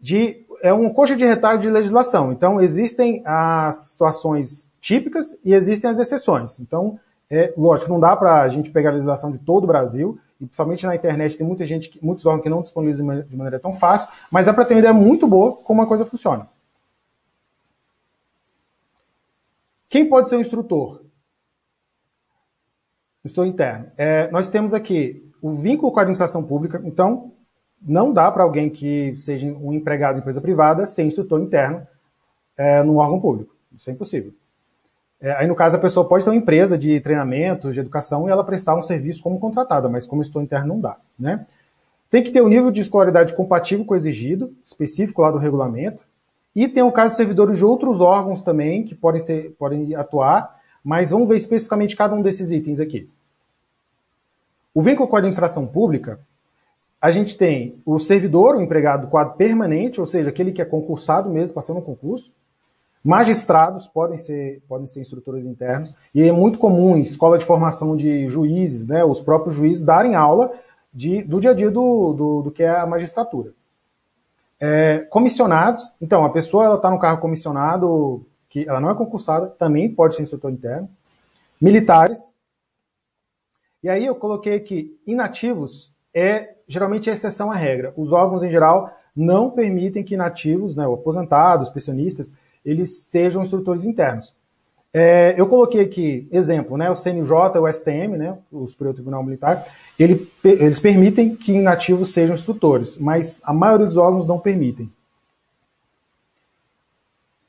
[0.00, 2.32] de, é um coxa de retalho de legislação.
[2.32, 6.60] Então, existem as situações típicas e existem as exceções.
[6.60, 6.98] Então,
[7.30, 10.44] é lógico, não dá para a gente pegar a legislação de todo o Brasil e
[10.44, 14.08] principalmente na internet tem muita gente, muitos órgãos que não disponibilizam de maneira tão fácil,
[14.30, 16.48] mas dá para ter uma ideia muito boa como a coisa funciona.
[19.88, 21.02] Quem pode ser o instrutor?
[23.24, 23.90] Instrutor interno.
[23.96, 27.32] É, nós temos aqui o vínculo com a administração pública, então
[27.80, 31.86] não dá para alguém que seja um empregado de empresa privada ser instrutor interno
[32.56, 33.54] é, no órgão público.
[33.76, 34.32] Isso é impossível.
[35.20, 38.30] É, aí, no caso, a pessoa pode ter uma empresa de treinamento, de educação, e
[38.30, 40.96] ela prestar um serviço como contratada, mas como instrutor interno não dá.
[41.18, 41.46] Né?
[42.10, 46.04] Tem que ter um nível de escolaridade compatível com o exigido, específico lá do regulamento,
[46.54, 50.56] e tem o caso de servidores de outros órgãos também que podem, ser, podem atuar,
[50.82, 53.08] mas vamos ver especificamente cada um desses itens aqui.
[54.72, 56.20] O vínculo com a administração pública,
[57.00, 61.30] a gente tem o servidor, o empregado quadro permanente, ou seja, aquele que é concursado
[61.30, 62.32] mesmo, passou no concurso.
[63.04, 67.96] Magistrados podem ser, podem ser instrutores internos, e é muito comum em escola de formação
[67.96, 70.52] de juízes, né, os próprios juízes darem aula
[70.92, 73.52] de, do dia a dia do, do, do que é a magistratura.
[74.58, 79.92] É, comissionados, então, a pessoa está no carro comissionado, que ela não é concursada, também
[79.92, 80.88] pode ser instrutor interno.
[81.60, 82.34] Militares.
[83.82, 87.92] E aí eu coloquei aqui, inativos é geralmente é exceção à regra.
[87.96, 92.32] Os órgãos, em geral, não permitem que inativos, né, aposentados, pensionistas,
[92.64, 94.34] eles sejam instrutores internos.
[94.92, 99.66] É, eu coloquei aqui exemplo, né, o CNJ, o STM, né, o Superior Tribunal Militar,
[99.98, 104.90] ele, eles permitem que inativos sejam instrutores, mas a maioria dos órgãos não permitem.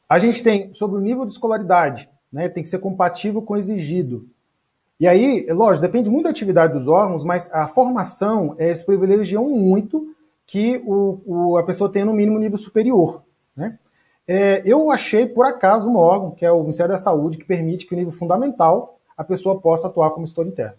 [0.10, 3.58] A gente tem sobre o nível de escolaridade, né, tem que ser compatível com o
[3.58, 4.28] exigido.
[5.00, 8.82] E aí, é lógico, depende muito da atividade dos órgãos, mas a formação, é, eles
[8.82, 13.24] privilegiam muito que o, o, a pessoa tenha no mínimo nível superior.
[13.56, 13.78] Né?
[14.28, 17.86] É, eu achei, por acaso, um órgão, que é o Ministério da Saúde, que permite
[17.86, 20.78] que, no nível fundamental, a pessoa possa atuar como gestor interno.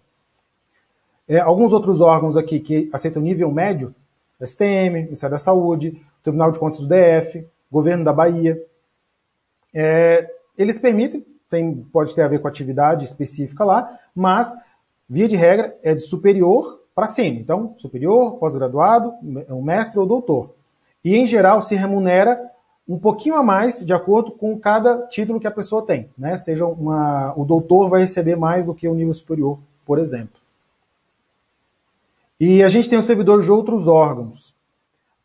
[1.29, 3.95] É, alguns outros órgãos aqui que aceitam nível médio,
[4.41, 8.61] STM, Ministério da Saúde, Tribunal de Contas do DF, Governo da Bahia,
[9.75, 14.57] é, eles permitem, tem, pode ter a ver com atividade específica lá, mas,
[15.09, 17.39] via de regra, é de superior para cima.
[17.39, 19.15] Então, superior, pós-graduado,
[19.49, 20.51] um mestre ou doutor.
[21.05, 22.51] E, em geral, se remunera
[22.89, 26.09] um pouquinho a mais de acordo com cada título que a pessoa tem.
[26.17, 26.37] Né?
[26.37, 30.41] Seja uma, o doutor vai receber mais do que o nível superior, por exemplo.
[32.41, 34.55] E a gente tem os servidores de outros órgãos.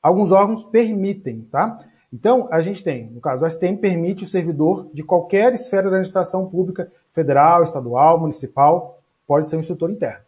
[0.01, 1.79] Alguns órgãos permitem, tá?
[2.13, 5.95] Então, a gente tem, no caso, o STM permite o servidor de qualquer esfera da
[5.95, 10.23] administração pública, federal, estadual, municipal, pode ser um instrutor interno.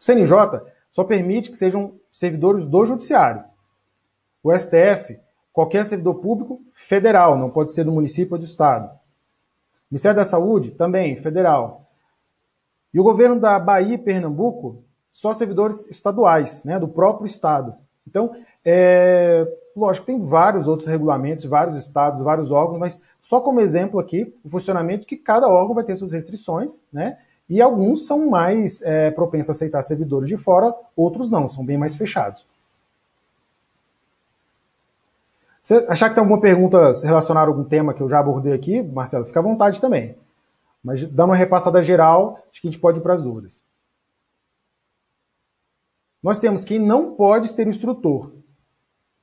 [0.00, 3.44] O CNJ só permite que sejam servidores do judiciário.
[4.42, 5.20] O STF
[5.52, 8.90] Qualquer servidor público federal, não pode ser do município ou do estado.
[9.90, 11.86] Ministério da Saúde, também, federal.
[12.94, 17.74] E o governo da Bahia e Pernambuco, só servidores estaduais, né, do próprio estado.
[18.08, 19.46] Então, é,
[19.76, 24.48] lógico, tem vários outros regulamentos, vários estados, vários órgãos, mas só como exemplo aqui, o
[24.48, 27.18] funcionamento que cada órgão vai ter suas restrições, né?
[27.48, 31.76] E alguns são mais é, propensos a aceitar servidores de fora, outros não, são bem
[31.76, 32.46] mais fechados.
[35.62, 38.82] Se achar que tem alguma pergunta relacionada a algum tema que eu já abordei aqui,
[38.82, 40.16] Marcelo, fica à vontade também.
[40.82, 43.62] Mas dando uma repassada geral, acho que a gente pode ir para as dúvidas.
[46.20, 48.32] Nós temos quem não pode ser instrutor.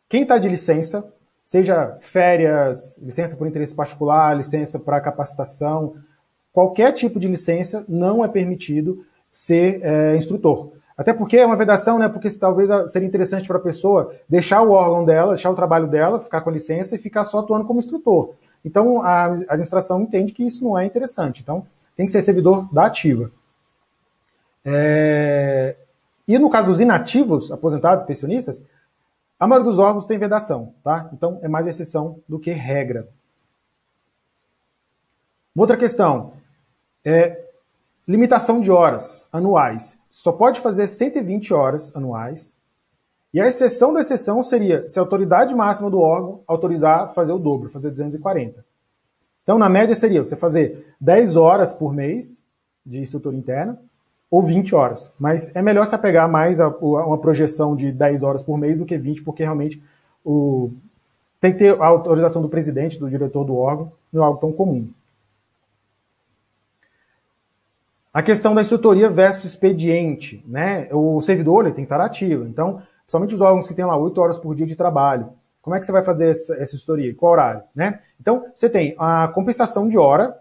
[0.10, 1.08] Quem está de licença,
[1.46, 5.94] seja férias, licença por interesse particular, licença para capacitação,
[6.52, 10.72] qualquer tipo de licença não é permitido ser é, instrutor.
[10.98, 12.10] Até porque é uma vedação, né?
[12.10, 16.20] Porque talvez seria interessante para a pessoa deixar o órgão dela, deixar o trabalho dela,
[16.20, 18.34] ficar com a licença e ficar só atuando como instrutor.
[18.66, 21.42] Então a administração entende que isso não é interessante.
[21.42, 23.32] Então tem que ser servidor da ativa.
[24.66, 25.76] É...
[26.28, 28.64] E no caso dos inativos, aposentados, pensionistas,
[29.40, 31.10] a maioria dos órgãos tem vedação, tá?
[31.14, 33.08] Então é mais exceção do que regra.
[35.56, 36.34] Uma outra questão
[37.06, 37.46] é
[38.08, 42.58] limitação de horas anuais só pode fazer 120 horas anuais.
[43.32, 47.38] E a exceção da exceção seria se a autoridade máxima do órgão autorizar fazer o
[47.38, 48.66] dobro, fazer 240.
[49.44, 52.44] Então, na média, seria você fazer 10 horas por mês
[52.84, 53.80] de estrutura interna
[54.30, 55.12] ou 20 horas.
[55.20, 58.78] Mas é melhor se apegar mais a, a uma projeção de 10 horas por mês
[58.78, 59.82] do que 20, porque realmente
[60.24, 60.72] o,
[61.40, 64.52] tem que ter a autorização do presidente, do diretor do órgão, não é algo tão
[64.52, 64.88] comum.
[68.14, 70.90] A questão da instrutoria versus expediente, né?
[70.92, 72.46] O servidor ele tem que estar ativo.
[72.46, 75.80] Então, somente os órgãos que têm lá 8 horas por dia de trabalho, como é
[75.80, 77.14] que você vai fazer essa, essa instrutoria?
[77.14, 77.64] Qual horário?
[77.76, 78.00] Né?
[78.20, 80.38] Então, você tem a compensação de hora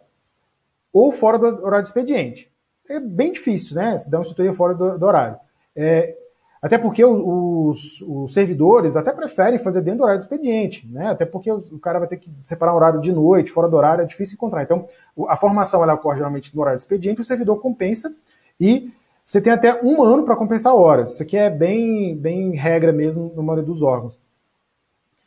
[0.92, 2.47] ou fora do horário de expediente.
[2.88, 3.96] É bem difícil, né?
[3.96, 5.37] Você dá uma instrutoria fora do, do horário.
[5.77, 6.16] É,
[6.61, 11.11] até porque os, os, servidores até preferem fazer dentro do horário do expediente, né?
[11.11, 14.03] Até porque o cara vai ter que separar um horário de noite, fora do horário,
[14.03, 14.62] é difícil encontrar.
[14.62, 14.87] Então,
[15.29, 18.12] a formação ela ocorre geralmente no horário do expediente, o servidor compensa
[18.59, 18.90] e
[19.24, 21.12] você tem até um ano para compensar horas.
[21.12, 24.18] Isso aqui é bem, bem regra mesmo no maioria dos órgãos.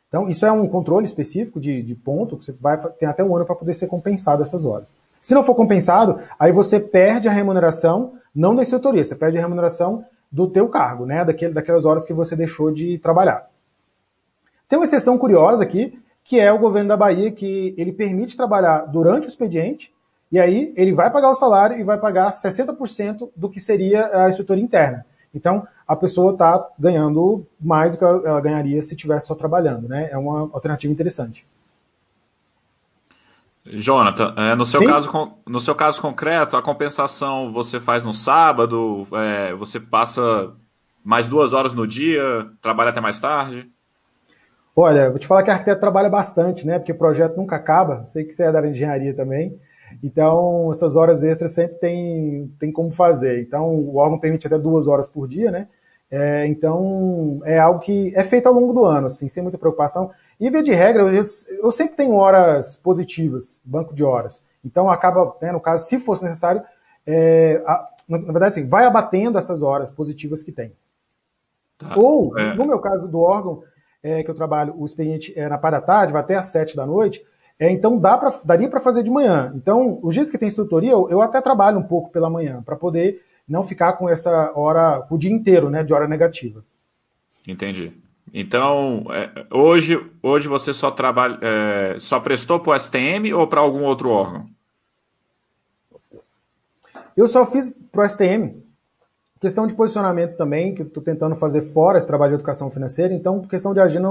[0.09, 3.33] Então, isso é um controle específico de, de ponto, que você vai ter até um
[3.33, 4.91] ano para poder ser compensado essas horas.
[5.21, 9.41] Se não for compensado, aí você perde a remuneração, não da instrutoria, você perde a
[9.41, 11.23] remuneração do teu cargo, né?
[11.23, 13.47] Daquele, daquelas horas que você deixou de trabalhar.
[14.67, 18.85] Tem uma exceção curiosa aqui, que é o governo da Bahia, que ele permite trabalhar
[18.85, 19.93] durante o expediente,
[20.31, 24.29] e aí ele vai pagar o salário e vai pagar 60% do que seria a
[24.29, 25.05] estrutura interna.
[25.35, 29.87] Então, a pessoa está ganhando mais do que ela, ela ganharia se estivesse só trabalhando,
[29.87, 30.09] né?
[30.11, 31.45] É uma alternativa interessante.
[33.71, 35.11] Jonathan, é, no, seu caso,
[35.47, 40.51] no seu caso concreto, a compensação você faz no sábado, é, você passa
[41.03, 43.69] mais duas horas no dia, trabalha até mais tarde?
[44.75, 46.79] Olha, vou te falar que a arquiteto trabalha bastante, né?
[46.79, 48.05] Porque o projeto nunca acaba.
[48.05, 49.59] Sei que você é da engenharia também.
[50.01, 53.41] Então, essas horas extras sempre tem, tem como fazer.
[53.41, 55.67] Então, o órgão permite até duas horas por dia, né?
[56.09, 60.11] É, então, é algo que é feito ao longo do ano, assim, sem muita preocupação.
[60.41, 61.23] E, via de regra, eu,
[61.61, 64.43] eu sempre tenho horas positivas, banco de horas.
[64.65, 66.63] Então, acaba, né, no caso, se fosse necessário,
[67.05, 70.73] é, a, na verdade, assim, vai abatendo essas horas positivas que tem.
[71.77, 71.93] Tá.
[71.95, 72.55] Ou, é.
[72.55, 73.63] no meu caso do órgão,
[74.01, 76.75] é, que eu trabalho, o expediente é na parte da tarde, vai até às sete
[76.75, 77.23] da noite,
[77.59, 79.53] é, então dá pra, daria para fazer de manhã.
[79.55, 82.75] Então, os dias que tem instrutoria, eu, eu até trabalho um pouco pela manhã, para
[82.75, 86.65] poder não ficar com essa hora, o dia inteiro, né, de hora negativa.
[87.47, 87.93] Entendi.
[88.33, 93.59] Então, é, hoje, hoje você só trabalha, é, só prestou para o STM ou para
[93.59, 94.45] algum outro órgão?
[97.15, 98.61] Eu só fiz para o STM.
[99.39, 103.11] Questão de posicionamento também, que eu estou tentando fazer fora esse trabalho de educação financeira,
[103.11, 104.07] então questão de agenda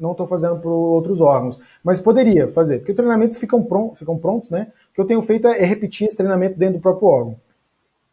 [0.00, 1.60] não estou fazendo para outros órgãos.
[1.84, 3.62] Mas poderia fazer, porque treinamentos ficam,
[3.94, 4.72] ficam prontos, né?
[4.90, 7.36] O que eu tenho feito é repetir esse treinamento dentro do próprio órgão.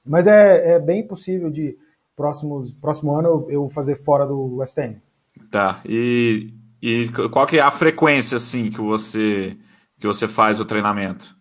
[0.06, 1.78] Mas é, é bem possível de
[2.18, 5.02] próximos, próximo ano eu fazer fora do STM.
[5.52, 5.82] Tá.
[5.86, 9.58] E, e qual que é a frequência assim que você
[10.00, 11.36] que você faz o treinamento?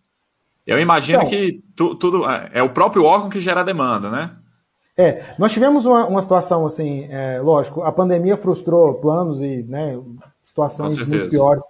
[0.65, 4.09] Eu imagino então, que tu, tudo é, é o próprio órgão que gera a demanda,
[4.09, 4.31] né?
[4.97, 9.97] É, nós tivemos uma, uma situação assim, é, lógico, a pandemia frustrou planos e né,
[10.41, 11.63] situações muito piores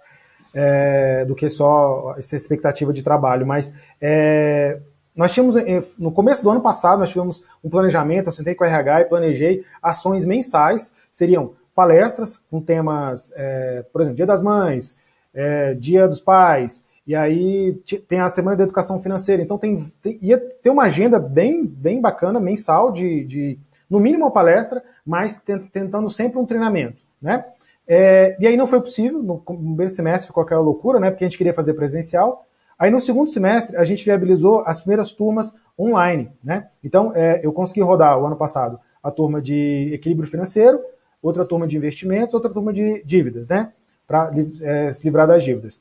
[0.54, 4.80] é, do que só essa expectativa de trabalho, mas é,
[5.18, 8.62] nós tínhamos, eh, no começo do ano passado, nós tivemos um planejamento, eu sentei com
[8.62, 14.42] a RH e planejei ações mensais, seriam palestras com temas, é, por exemplo, Dia das
[14.42, 14.96] Mães,
[15.32, 20.18] é, Dia dos Pais, e aí tem a Semana da Educação Financeira, então tem, tem,
[20.20, 25.40] ia ter uma agenda bem, bem bacana, mensal, de, de no mínimo uma palestra, mas
[25.72, 27.44] tentando sempre um treinamento, né?
[27.86, 31.12] É, e aí não foi possível, no primeiro semestre ficou aquela loucura, né?
[31.12, 32.44] Porque a gente queria fazer presencial,
[32.78, 36.68] Aí no segundo semestre a gente viabilizou as primeiras turmas online, né?
[36.82, 40.80] Então é, eu consegui rodar o ano passado a turma de equilíbrio financeiro,
[41.22, 43.72] outra turma de investimentos, outra turma de dívidas, né?
[44.06, 45.80] Para é, se livrar das dívidas.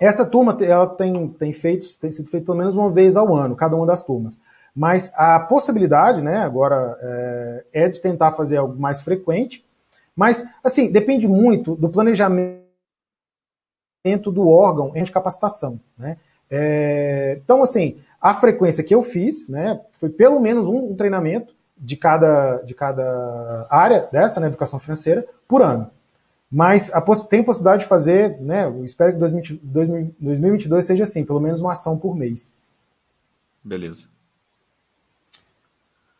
[0.00, 3.56] Essa turma ela tem, tem, feito, tem sido feita pelo menos uma vez ao ano,
[3.56, 4.38] cada uma das turmas.
[4.74, 9.64] Mas a possibilidade, né, agora, é, é de tentar fazer algo mais frequente.
[10.14, 12.66] Mas, assim, depende muito do planejamento
[14.26, 15.80] do órgão de capacitação.
[15.96, 16.18] Né?
[16.50, 21.55] É, então, assim, a frequência que eu fiz né, foi pelo menos um, um treinamento
[21.76, 25.90] de cada, de cada área dessa, né, educação financeira, por ano.
[26.50, 31.40] Mas a, tem possibilidade de fazer, né, eu espero que 2022, 2022 seja assim, pelo
[31.40, 32.52] menos uma ação por mês.
[33.62, 34.04] Beleza.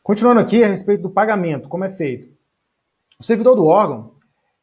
[0.03, 2.29] Continuando aqui a respeito do pagamento, como é feito.
[3.19, 4.12] O servidor do órgão,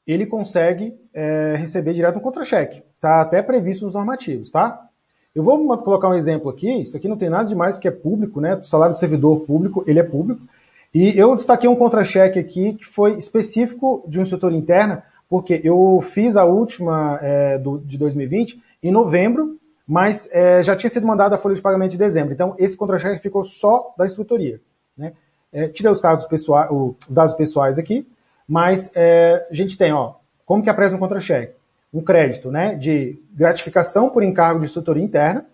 [0.05, 2.83] ele consegue é, receber direto um contra-cheque.
[2.95, 4.89] Está até previsto nos normativos, tá?
[5.33, 8.39] Eu vou colocar um exemplo aqui, isso aqui não tem nada demais porque é público,
[8.39, 8.55] né?
[8.55, 10.45] O salário do servidor público, ele é público.
[10.93, 15.99] E eu destaquei um contra-cheque aqui que foi específico de um setor interno, porque eu
[16.01, 21.35] fiz a última é, do, de 2020 em novembro, mas é, já tinha sido mandada
[21.35, 22.33] a folha de pagamento de dezembro.
[22.33, 24.61] Então, esse contra-cheque ficou só da instrutoria.
[24.95, 25.13] Né?
[25.51, 28.07] É, tirei os, cargos pessoais, os dados pessoais aqui,
[28.47, 30.13] mas é, a gente tem, ó,
[30.45, 31.53] como que apresenta um contra-cheque?
[31.91, 35.45] Um crédito né, de gratificação por encargo de instrutoria interna,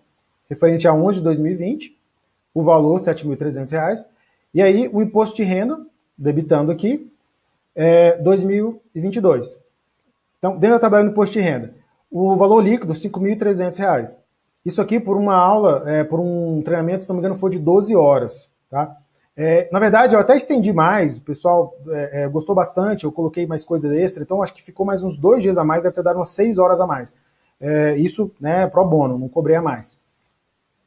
[0.48, 1.96] referente a 11 de 2020,
[2.52, 4.06] o valor R$ 7.300,
[4.52, 5.84] e aí o imposto de renda,
[6.16, 7.10] debitando aqui,
[7.74, 9.58] é 2022.
[10.38, 11.74] Então, dentro da tabela do imposto de renda,
[12.10, 14.16] o valor líquido, R$ 5.300.
[14.64, 17.58] Isso aqui por uma aula, é, por um treinamento, se não me engano, foi de
[17.58, 18.52] 12 horas.
[18.68, 18.96] Tá?
[19.36, 23.46] É, na verdade, eu até estendi mais, o pessoal é, é, gostou bastante, eu coloquei
[23.46, 26.02] mais coisa extra, então acho que ficou mais uns dois dias a mais, deve ter
[26.02, 27.14] dado umas seis horas a mais.
[27.60, 29.96] É, isso, né, pro bono, não cobrei a mais.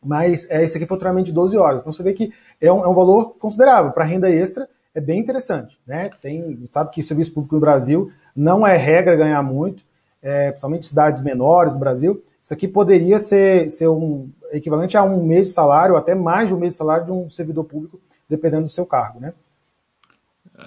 [0.04, 1.82] Mas é, esse aqui foi o treinamento de 12 horas.
[1.82, 3.92] Então você vê que é um, é um valor considerável.
[3.92, 5.80] Para renda extra, é bem interessante.
[5.86, 6.10] Né?
[6.22, 9.84] Tem, sabe que serviço público no Brasil não é regra ganhar muito,
[10.22, 12.24] é, principalmente cidades menores do Brasil.
[12.42, 16.56] Isso aqui poderia ser, ser um equivalente a um mês de salário, até mais de
[16.56, 18.00] um mês de salário de um servidor público,
[18.30, 19.20] dependendo do seu cargo.
[19.20, 19.34] Né?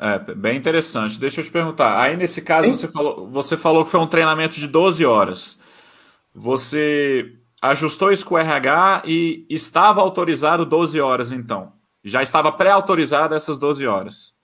[0.01, 1.21] É, bem interessante.
[1.21, 2.01] Deixa eu te perguntar.
[2.01, 5.59] Aí, nesse caso, você falou, você falou que foi um treinamento de 12 horas.
[6.35, 7.33] Você
[7.71, 11.73] ajustou isso com o RH e estava autorizado 12 horas, então.
[12.05, 14.35] Já estava pré-autorizado essas 12 horas.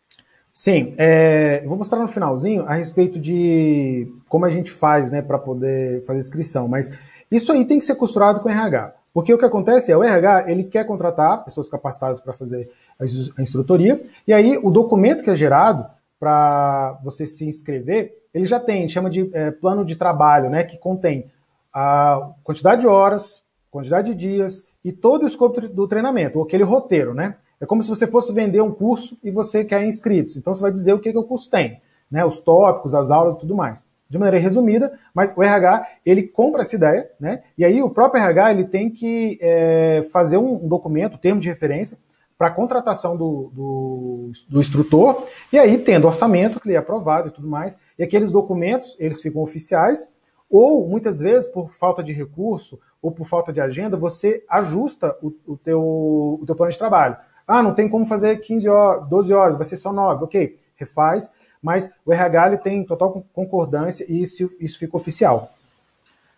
[0.52, 5.38] Sim, é, vou mostrar no finalzinho a respeito de como a gente faz né, para
[5.38, 6.90] poder fazer inscrição, mas
[7.30, 8.94] isso aí tem que ser costurado com o RH.
[9.14, 13.42] Porque o que acontece é o RH ele quer contratar pessoas capacitadas para fazer a
[13.42, 15.86] instrutoria, e aí o documento que é gerado
[16.20, 20.76] para você se inscrever, ele já tem, chama de é, plano de trabalho, né, que
[20.76, 21.30] contém
[21.72, 26.64] a quantidade de horas, quantidade de dias e todo o escopo do treinamento, ou aquele
[26.64, 27.36] roteiro, né?
[27.60, 30.36] É como se você fosse vender um curso e você quer inscritos.
[30.36, 32.24] Então você vai dizer o que, que o curso tem, né?
[32.24, 33.86] Os tópicos, as aulas e tudo mais.
[34.10, 37.42] De maneira resumida, mas o RH ele compra essa ideia, né?
[37.56, 41.48] E aí o próprio RH ele tem que é, fazer um, documento, um termo de
[41.48, 41.96] referência,
[42.36, 47.28] para a contratação do, do, do, instrutor, e aí tendo orçamento, que ele é aprovado
[47.28, 50.10] e tudo mais, e aqueles documentos, eles ficam oficiais,
[50.52, 55.32] ou, muitas vezes, por falta de recurso ou por falta de agenda, você ajusta o,
[55.46, 57.16] o, teu, o teu plano de trabalho.
[57.48, 60.24] Ah, não tem como fazer 15 horas, 12 horas, vai ser só 9.
[60.24, 61.32] Ok, refaz,
[61.62, 65.50] mas o RH ele tem total concordância e isso, isso fica oficial.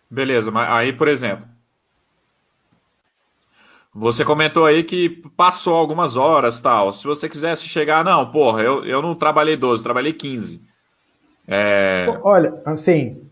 [0.09, 1.45] Beleza, mas aí, por exemplo,
[3.93, 6.93] você comentou aí que passou algumas horas tal.
[6.93, 10.61] Se você quisesse chegar, não, porra, eu, eu não trabalhei 12, trabalhei 15.
[11.45, 12.05] É...
[12.23, 13.24] Olha, assim,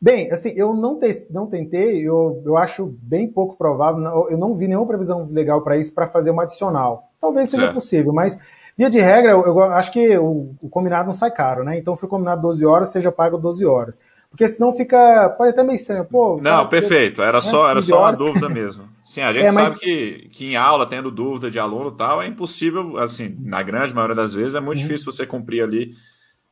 [0.00, 4.38] Bem, assim, eu não, te, não tentei, eu, eu acho bem pouco provável, não, eu
[4.38, 7.10] não vi nenhuma previsão legal para isso, para fazer uma adicional.
[7.20, 7.74] Talvez seja certo.
[7.74, 8.38] possível, mas
[8.76, 11.76] via de regra, eu, eu acho que o, o, combinado não sai caro, né?
[11.76, 13.98] Então foi combinado 12 horas, seja pago 12 horas.
[14.30, 15.30] Porque senão fica.
[15.30, 16.04] Pode até meio estranho.
[16.04, 17.22] Pô, não, cara, perfeito.
[17.22, 18.84] Era né, só, era só uma dúvida mesmo.
[19.02, 19.70] Sim, a gente é, mas...
[19.70, 23.62] sabe que, que em aula, tendo dúvida de aluno e tal, é impossível, assim, na
[23.62, 24.86] grande maioria das vezes, é muito uhum.
[24.86, 25.94] difícil você cumprir ali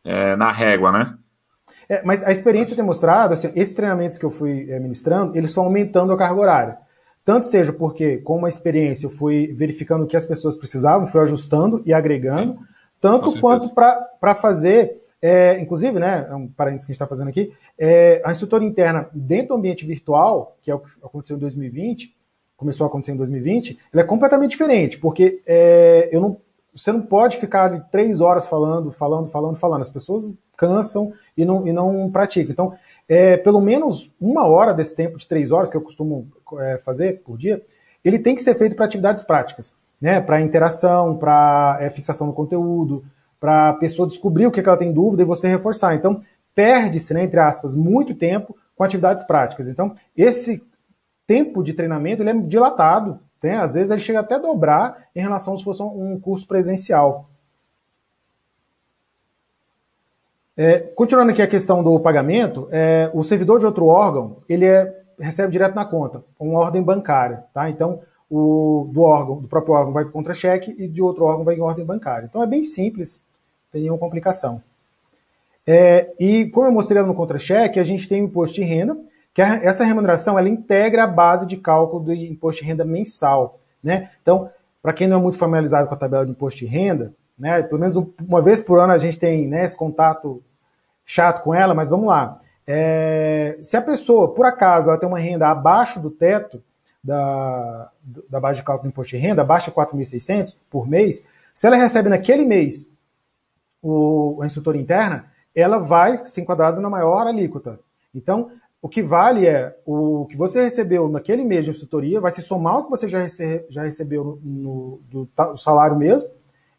[0.03, 1.15] é, na régua, né?
[1.89, 5.51] É, mas a experiência tem mostrado, assim, esses treinamentos que eu fui é, ministrando, eles
[5.51, 6.79] estão aumentando a carga horária.
[7.25, 11.21] Tanto seja porque, com uma experiência, eu fui verificando o que as pessoas precisavam, fui
[11.21, 12.59] ajustando e agregando,
[13.01, 17.29] tanto quanto para fazer, é, inclusive, né, é um parênteses que a gente está fazendo
[17.29, 21.41] aqui, é, a instrutora interna dentro do ambiente virtual, que é o que aconteceu em
[21.41, 22.17] 2020,
[22.57, 26.41] começou a acontecer em 2020, ela é completamente diferente, porque é, eu não,
[26.75, 29.83] você não pode ficar três horas falando, falando, falando, falando.
[29.83, 32.53] As pessoas cansam e não, e não praticam.
[32.53, 32.75] Então,
[33.09, 36.29] é, pelo menos uma hora desse tempo de três horas que eu costumo
[36.59, 37.63] é, fazer por dia,
[38.05, 40.21] ele tem que ser feito para atividades práticas, né?
[40.21, 43.05] Para interação, para é, fixação do conteúdo,
[43.39, 45.95] para a pessoa descobrir o que, que ela tem dúvida e você reforçar.
[45.95, 46.21] Então,
[46.55, 49.69] perde-se, né, entre aspas, muito tempo com atividades práticas.
[49.69, 50.63] Então, esse
[51.27, 53.59] tempo de treinamento ele é dilatado né?
[53.59, 57.31] Às vezes ele chega até a dobrar em relação se fosse um curso presencial.
[60.57, 65.03] É, continuando aqui a questão do pagamento, é, o servidor de outro órgão ele é,
[65.19, 67.69] recebe direto na conta, uma ordem bancária, tá?
[67.69, 68.01] Então
[68.31, 71.61] o do órgão, do próprio órgão vai contra cheque e de outro órgão vai em
[71.61, 72.27] ordem bancária.
[72.27, 73.25] Então é bem simples,
[73.67, 74.63] não tem nenhuma complicação.
[75.67, 78.97] É, e como eu mostrei no contra-cheque, a gente tem o imposto de renda,
[79.35, 83.59] que essa remuneração ela integra a base de cálculo do imposto de renda mensal.
[83.83, 84.11] Né?
[84.23, 84.49] Então,
[84.81, 87.81] para quem não é muito familiarizado com a tabela de imposto de renda, né, pelo
[87.81, 90.43] menos uma vez por ano a gente tem né, esse contato
[91.07, 92.39] chato com ela, mas vamos lá.
[92.67, 96.61] É, se a pessoa, por acaso, ela tem uma renda abaixo do teto
[97.03, 97.91] da,
[98.29, 101.77] da base de cálculo do imposto de renda, abaixo de 4.600 por mês, se ela
[101.77, 102.91] recebe naquele mês
[103.81, 107.79] o, a instrutora interna, ela vai ser enquadrada na maior alíquota.
[108.13, 108.51] Então,
[108.83, 112.79] o que vale é o que você recebeu naquele mês de instrutoria, vai se somar
[112.79, 116.29] o que você já, rece já recebeu no, do, salário mesmo,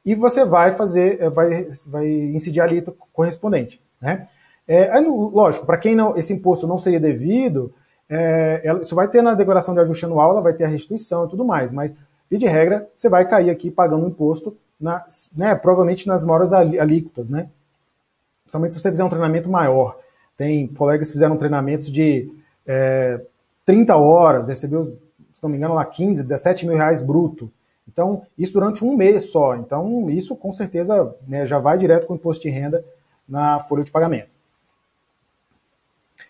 [0.06, 3.82] e você vai fazer, é, vai, vai incidir a alíquota correspondente.
[4.02, 4.28] Né?
[4.68, 7.74] É, lógico, para quem não, esse imposto não seria devido,
[8.10, 11.26] é, ela, isso vai ter na declaração de ajuste anual, ela vai ter a restituição
[11.26, 11.96] e tudo mais, mas,
[12.30, 15.04] de regra, você vai cair aqui pagando imposto, na,
[15.36, 17.50] né, provavelmente nas maiores alíquotas, né?
[18.44, 19.98] Principalmente se você fizer um treinamento maior.
[20.38, 22.32] Tem colegas que fizeram treinamentos de
[22.66, 23.20] é,
[23.66, 24.98] 30 horas, recebeu,
[25.34, 27.52] se não me engano, lá 15, 17 mil reais bruto.
[27.88, 29.56] Então, isso durante um mês só.
[29.56, 32.84] Então, isso com certeza né, já vai direto com o imposto de renda
[33.28, 34.30] na folha de pagamento.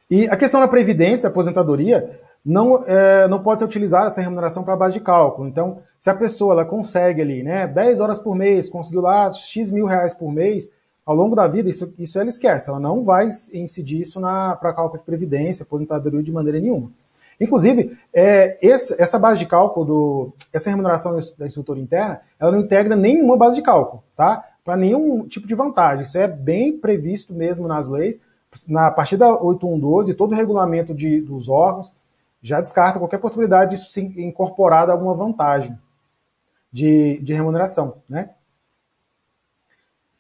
[0.10, 4.76] E a questão da previdência, aposentadoria, não, é, não pode ser utilizada essa remuneração para
[4.76, 5.48] base de cálculo.
[5.48, 9.70] Então, se a pessoa ela consegue ali, né, 10 horas por mês, conseguiu lá X
[9.70, 10.72] mil reais por mês,
[11.06, 14.98] ao longo da vida, isso, isso ela esquece, ela não vai incidir isso para cálculo
[14.98, 16.92] de previdência, aposentadoria de maneira nenhuma.
[17.40, 22.60] Inclusive, é, esse, essa base de cálculo, do, essa remuneração da estrutura interna, ela não
[22.60, 24.44] integra nenhuma base de cálculo, tá?
[24.68, 26.04] Para nenhum tipo de vantagem.
[26.04, 28.20] Isso é bem previsto mesmo nas leis.
[28.68, 31.94] Na partir da 8112, todo o regulamento de, dos órgãos
[32.42, 35.80] já descarta qualquer possibilidade disso ser incorporado a alguma vantagem
[36.70, 38.32] de, de remuneração, né?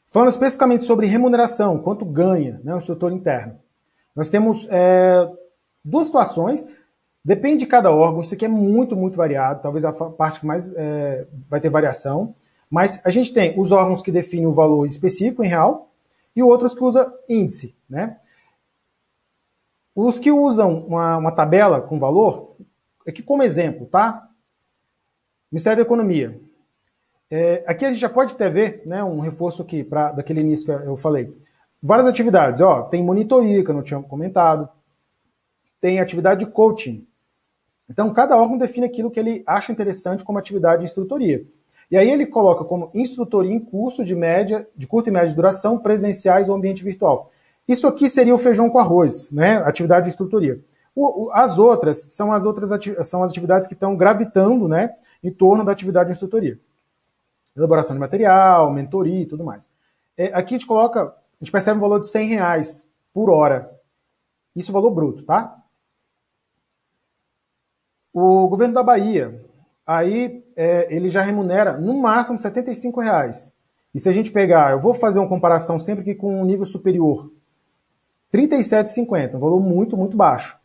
[0.10, 3.60] Falando especificamente sobre remuneração, quanto ganha né, o instrutor interno.
[4.16, 5.30] Nós temos é,
[5.84, 6.66] duas situações,
[7.22, 10.74] depende de cada órgão, isso aqui é muito, muito variado, talvez a parte que mais
[10.74, 12.34] é, vai ter variação,
[12.70, 15.92] mas a gente tem os órgãos que definem o valor específico em real
[16.36, 17.76] e outros que usam índice.
[17.90, 18.18] Né?
[19.96, 22.56] Os que usam uma, uma tabela com valor,
[23.08, 24.30] aqui como exemplo, tá?
[25.52, 26.40] Ministério da Economia,
[27.32, 30.66] é, aqui a gente já pode até ver né, um reforço aqui pra, daquele início
[30.66, 31.36] que eu falei.
[31.82, 34.70] Várias atividades, ó, tem monitoria, que eu não tinha comentado,
[35.80, 37.08] tem atividade de coaching.
[37.90, 41.46] Então, cada órgão define aquilo que ele acha interessante como atividade de instrutoria.
[41.90, 45.80] E aí ele coloca como instrutoria em curso de média, de curta e média duração,
[45.80, 47.32] presenciais ou ambiente virtual.
[47.68, 49.58] Isso aqui seria o feijão com arroz, né?
[49.58, 50.60] Atividade de instrutoria.
[50.96, 52.70] O, o, as outras são as outras
[53.08, 56.60] são as atividades que estão gravitando, né, em torno da atividade de instrutoria
[57.58, 59.70] elaboração de material, mentoria e tudo mais.
[60.16, 61.14] É, aqui a gente coloca, a
[61.44, 63.76] gente percebe um valor de 100 reais por hora.
[64.56, 65.58] Isso é valor bruto, tá?
[68.14, 69.44] O governo da Bahia,
[69.88, 73.54] aí é, ele já remunera no máximo 75 reais.
[73.96, 76.66] E se a gente pegar, eu vou fazer uma comparação sempre que com um nível
[76.66, 77.32] superior,
[78.34, 80.60] 37,50, um valor muito, muito baixo.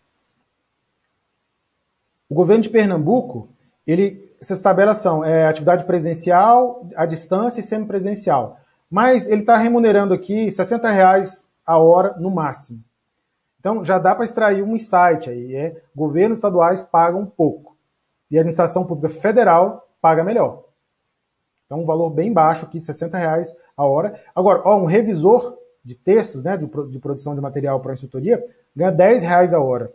[2.29, 3.49] O governo de Pernambuco,
[3.87, 8.59] ele, essas tabelas são é, atividade presencial, à distância e semipresencial.
[8.91, 12.83] Mas ele está remunerando aqui 60 reais a hora no máximo.
[13.61, 15.55] Então já dá para extrair um insight aí.
[15.55, 17.72] É, governos estaduais pagam pouco.
[18.33, 20.65] E a administração pública federal paga melhor.
[21.67, 24.19] Então um valor bem baixo aqui, 60 reais a hora.
[24.35, 28.43] Agora, ó, um revisor de textos, né, de, de produção de material para a instrutoria,
[28.75, 29.93] ganha 10 reais a hora.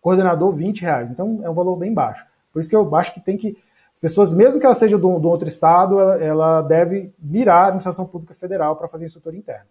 [0.00, 1.10] Coordenador, 20 reais.
[1.10, 2.24] Então é um valor bem baixo.
[2.52, 3.58] Por isso que eu acho que tem que.
[3.92, 7.66] As pessoas, mesmo que ela seja de um, outro estado, ela, ela, deve mirar a
[7.66, 9.66] administração pública federal para fazer instrutor interno.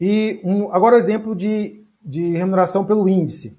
[0.00, 3.56] E um, agora o exemplo de, de remuneração pelo índice.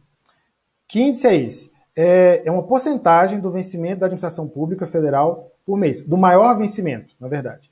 [0.87, 1.74] Que índice é esse?
[1.95, 7.15] É, é uma porcentagem do vencimento da administração pública federal por mês, do maior vencimento,
[7.19, 7.71] na verdade.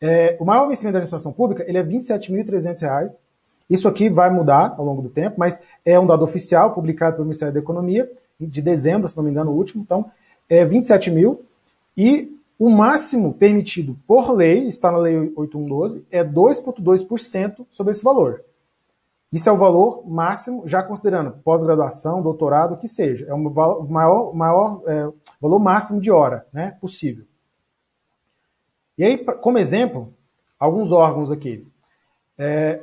[0.00, 3.14] É, o maior vencimento da administração pública ele é R$ 27.300
[3.68, 7.26] isso aqui vai mudar ao longo do tempo, mas é um dado oficial publicado pelo
[7.26, 8.10] Ministério da Economia,
[8.40, 9.82] de dezembro, se não me engano, o último.
[9.82, 10.10] Então,
[10.48, 11.42] é 27 mil.
[11.96, 18.42] E o máximo permitido por lei, está na Lei 8112, é 2,2% sobre esse valor.
[19.32, 23.26] Isso é o valor máximo, já considerando pós-graduação, doutorado, o que seja.
[23.26, 25.08] É o maior, maior é,
[25.40, 27.24] valor máximo de hora né, possível.
[28.96, 30.14] E aí, como exemplo,
[30.58, 31.66] alguns órgãos aqui.
[32.38, 32.80] É,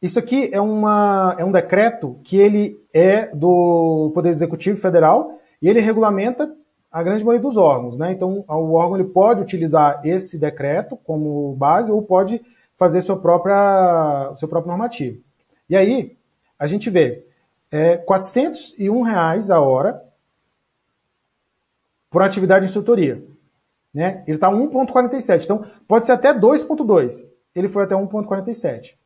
[0.00, 5.68] isso aqui é, uma, é um decreto que ele é do Poder Executivo Federal e
[5.68, 6.54] ele regulamenta
[6.90, 7.98] a grande maioria dos órgãos.
[7.98, 8.12] Né?
[8.12, 12.40] Então, o órgão ele pode utilizar esse decreto como base ou pode
[12.76, 15.20] fazer sua própria, seu próprio normativo.
[15.70, 16.16] E aí,
[16.58, 17.24] a gente vê
[17.70, 20.04] é, 401 reais a hora
[22.10, 23.24] por atividade de instrutoria.
[23.94, 24.24] Né?
[24.26, 25.44] Ele está 1,47.
[25.44, 27.24] Então, pode ser até 2,2.
[27.54, 28.96] Ele foi até 1,47.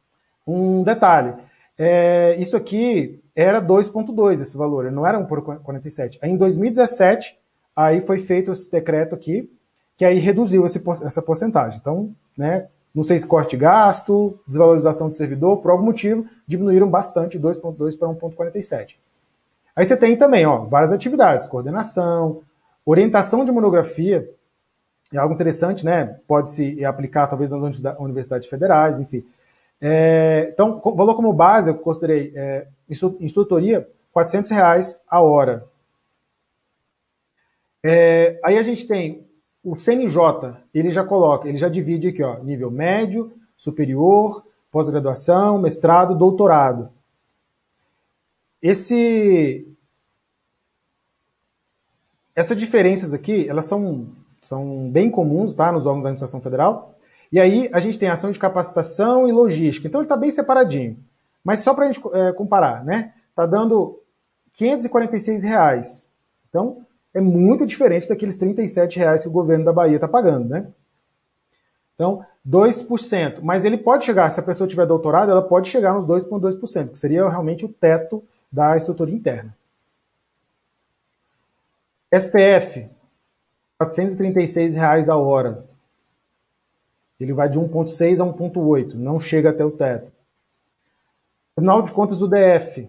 [0.47, 1.35] Um detalhe,
[1.79, 6.19] é, isso aqui era 2.2 esse valor, não era 1 por 47.
[6.23, 7.37] Aí em 2017,
[7.75, 9.51] aí foi feito esse decreto aqui,
[9.97, 11.79] que aí reduziu esse, essa porcentagem.
[11.81, 17.39] Então, né, não sei se corte gasto, desvalorização do servidor, por algum motivo, diminuíram bastante
[17.39, 18.97] 2.2 para 1.47.
[19.75, 22.43] Aí você tem também ó, várias atividades, coordenação,
[22.87, 24.29] orientação de monografia,
[25.13, 26.19] é algo interessante, né?
[26.27, 29.25] Pode se aplicar talvez nas universidades federais, enfim.
[29.81, 32.67] É, então, valor como base, eu considerei é,
[33.21, 35.67] instrutoria, 400 reais a hora.
[37.85, 39.27] É, aí a gente tem
[39.65, 46.15] o CNJ, ele já coloca, ele já divide aqui, ó, nível médio, superior, pós-graduação, mestrado,
[46.15, 46.91] doutorado.
[48.61, 49.67] Esse
[52.37, 54.09] essas diferenças aqui, elas são,
[54.43, 56.95] são bem comuns, tá, nos órgãos da administração federal.
[57.31, 59.87] E aí a gente tem ação de capacitação e logística.
[59.87, 60.99] Então ele está bem separadinho.
[61.45, 63.15] Mas só para a gente é, comparar, né?
[63.31, 64.01] Está dando
[64.53, 66.09] 546 reais.
[66.49, 66.84] Então
[67.15, 70.67] é muito diferente daqueles 37 reais que o governo da Bahia está pagando, né?
[71.95, 73.41] Então, 2%.
[73.41, 76.99] Mas ele pode chegar, se a pessoa tiver doutorado, ela pode chegar nos 2,2%, que
[76.99, 79.57] seria realmente o teto da estrutura interna.
[82.13, 82.89] STF,
[83.79, 85.65] 436 reais a hora.
[87.19, 90.13] Ele vai de 1,6 a 1,8, não chega até o teto.
[91.55, 92.89] Tribunal de Contas do DF,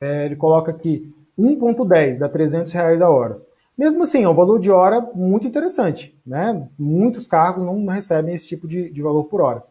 [0.00, 3.40] é, ele coloca aqui 1,10, dá 300 reais a hora.
[3.76, 6.14] Mesmo assim, é um valor de hora muito interessante.
[6.26, 6.68] Né?
[6.78, 9.62] Muitos cargos não recebem esse tipo de, de valor por hora.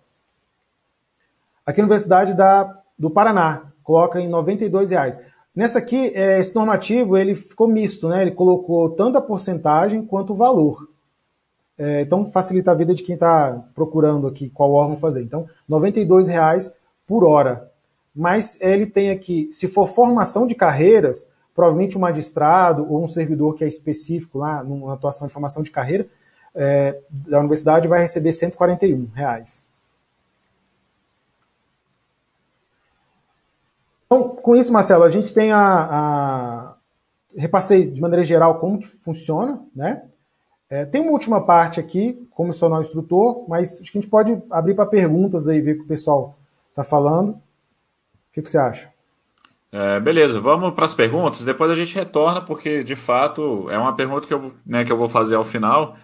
[1.66, 5.22] Aqui a Universidade da, do Paraná coloca em 92 reais.
[5.56, 8.24] Nessa aqui, é, esse normativo ele ficou misto, né?
[8.24, 10.90] ele colocou tanto a porcentagem quanto o valor.
[11.78, 15.22] É, então facilita a vida de quem está procurando aqui qual órgão fazer.
[15.22, 17.72] Então, 92 reais por hora.
[18.16, 21.28] Mas ele tem aqui, se for formação de carreiras,
[21.60, 25.70] provavelmente um magistrado ou um servidor que é específico lá, numa atuação de formação de
[25.70, 26.08] carreira,
[26.56, 29.66] é, da universidade vai receber 141 reais.
[34.06, 36.76] Então, com isso, Marcelo, a gente tem a, a
[37.36, 40.04] repassei de maneira geral como que funciona, né?
[40.70, 44.10] É, tem uma última parte aqui, como se tornar instrutor, mas acho que a gente
[44.10, 46.38] pode abrir para perguntas aí, ver o que o pessoal
[46.70, 47.32] está falando.
[47.32, 47.42] O
[48.32, 48.90] que, que você acha?
[49.72, 53.96] É, beleza, vamos para as perguntas, depois a gente retorna, porque de fato é uma
[53.96, 55.96] pergunta que eu, né, que eu vou fazer ao final.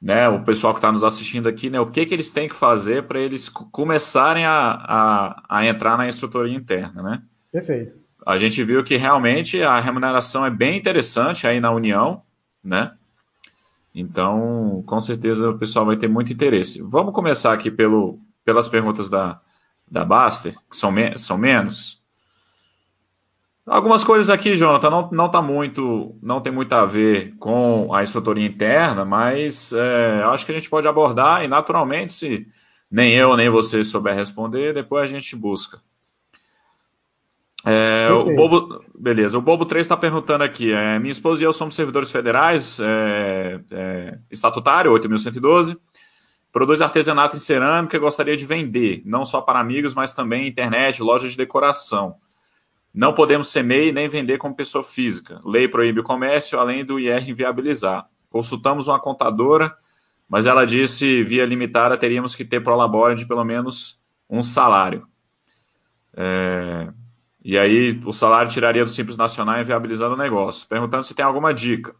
[0.00, 2.54] Né, o pessoal que está nos assistindo aqui, né, o que, que eles têm que
[2.54, 7.22] fazer para eles começarem a, a, a, entrar na instrutoria interna, né?
[7.50, 7.94] Perfeito.
[8.24, 12.22] A gente viu que realmente a remuneração é bem interessante aí na União,
[12.62, 12.92] né?
[13.92, 16.80] Então, com certeza o pessoal vai ter muito interesse.
[16.80, 19.40] Vamos começar aqui pelo, pelas perguntas da,
[19.90, 21.97] da Baster, que são, me, são menos.
[23.68, 28.02] Algumas coisas aqui, Jonathan, não, não tá muito, não tem muito a ver com a
[28.02, 32.46] instrutoria interna, mas é, acho que a gente pode abordar e naturalmente, se
[32.90, 35.82] nem eu nem você souber responder, depois a gente busca.
[37.66, 41.52] É, o Bobo, beleza, o Bobo 3 está perguntando aqui: é, minha esposa e eu
[41.52, 45.76] somos servidores federais, é, é, estatutário, 8.112,
[46.50, 51.02] produz artesanato em cerâmica e gostaria de vender, não só para amigos, mas também internet,
[51.02, 52.16] loja de decoração.
[52.98, 55.40] Não podemos ser MEI nem vender como pessoa física.
[55.44, 58.08] Lei proíbe o comércio, além do IR inviabilizar.
[58.28, 59.72] Consultamos uma contadora,
[60.28, 65.06] mas ela disse via limitada teríamos que ter prolabore de pelo menos um salário.
[66.12, 66.88] É...
[67.44, 70.66] E aí o salário tiraria do Simples Nacional inviabilizando o negócio.
[70.66, 71.94] Perguntando se tem alguma dica.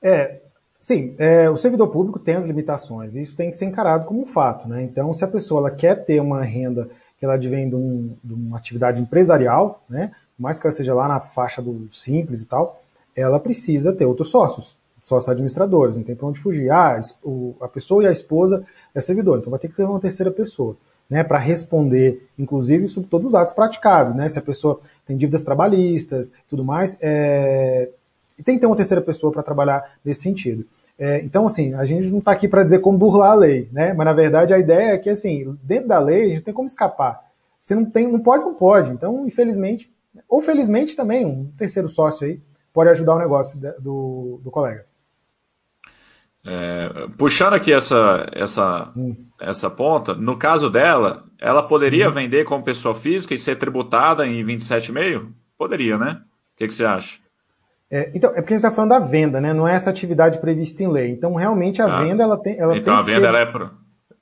[0.00, 0.40] É,
[0.78, 4.22] sim, é, o servidor público tem as limitações, e isso tem que ser encarado como
[4.22, 4.68] um fato.
[4.68, 4.84] Né?
[4.84, 6.88] Então, se a pessoa ela quer ter uma renda
[7.18, 11.08] que ela advém de, um, de uma atividade empresarial, né, mais que ela seja lá
[11.08, 12.80] na faixa do simples e tal,
[13.14, 16.70] ela precisa ter outros sócios, sócios administradores, não tem para onde fugir.
[16.70, 17.00] Ah,
[17.60, 18.64] a pessoa e a esposa
[18.94, 20.76] é servidor, então vai ter que ter uma terceira pessoa.
[21.10, 25.42] Né, para responder, inclusive, sobre todos os atos praticados, né, se a pessoa tem dívidas
[25.42, 27.88] trabalhistas, tudo mais, é,
[28.44, 30.66] tem que ter uma terceira pessoa para trabalhar nesse sentido.
[30.98, 33.92] É, então, assim, a gente não está aqui para dizer como burlar a lei, né?
[33.92, 36.66] Mas na verdade a ideia é que, assim, dentro da lei a gente tem como
[36.66, 37.22] escapar.
[37.60, 38.90] Se não tem, não pode, não pode.
[38.90, 39.92] Então, infelizmente,
[40.28, 42.40] ou felizmente também, um terceiro sócio aí
[42.72, 44.86] pode ajudar o negócio do, do colega.
[46.44, 49.14] É, puxando aqui essa, essa, hum.
[49.38, 52.12] essa ponta, no caso dela, ela poderia hum.
[52.12, 55.28] vender como pessoa física e ser tributada em 27,5?
[55.56, 56.22] Poderia, né?
[56.54, 57.18] O que, que você acha?
[57.90, 59.52] É, então, é porque a gente está falando da venda, né?
[59.52, 61.10] Não é essa atividade prevista em lei.
[61.10, 62.58] Então, realmente, a ah, venda ela tem.
[62.58, 63.72] Ela então, tem a venda ser, ela é, pro, ela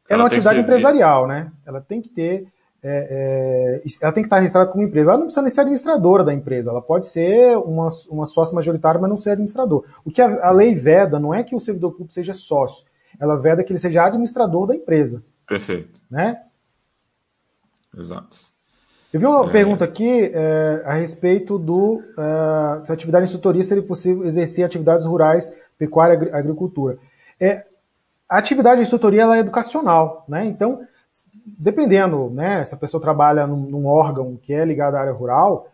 [0.08, 1.50] é uma atividade empresarial, né?
[1.64, 2.46] Ela tem que ter.
[2.82, 5.10] É, é, ela tem que estar registrada como empresa.
[5.10, 6.70] Ela não precisa nem ser administradora da empresa.
[6.70, 9.84] Ela pode ser uma, uma sócia majoritária, mas não ser administrador.
[10.04, 12.86] O que a, a lei veda não é que o servidor público seja sócio.
[13.18, 15.24] Ela veda que ele seja administrador da empresa.
[15.46, 16.00] Perfeito.
[16.08, 16.40] Né?
[17.96, 18.36] Exato.
[19.16, 19.50] Eu vi uma é.
[19.50, 24.62] pergunta aqui é, a respeito do uh, se a atividade de instrutoria seria possível exercer
[24.62, 26.98] atividades rurais, pecuária e agricultura.
[27.40, 27.64] É,
[28.28, 30.44] a atividade de instrutoria ela é educacional, né?
[30.44, 30.82] Então,
[31.46, 35.68] dependendo, né, se a pessoa trabalha num, num órgão que é ligado à área rural,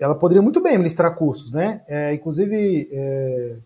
[0.00, 1.82] ela poderia muito bem ministrar cursos, né?
[1.86, 3.56] É, inclusive, é,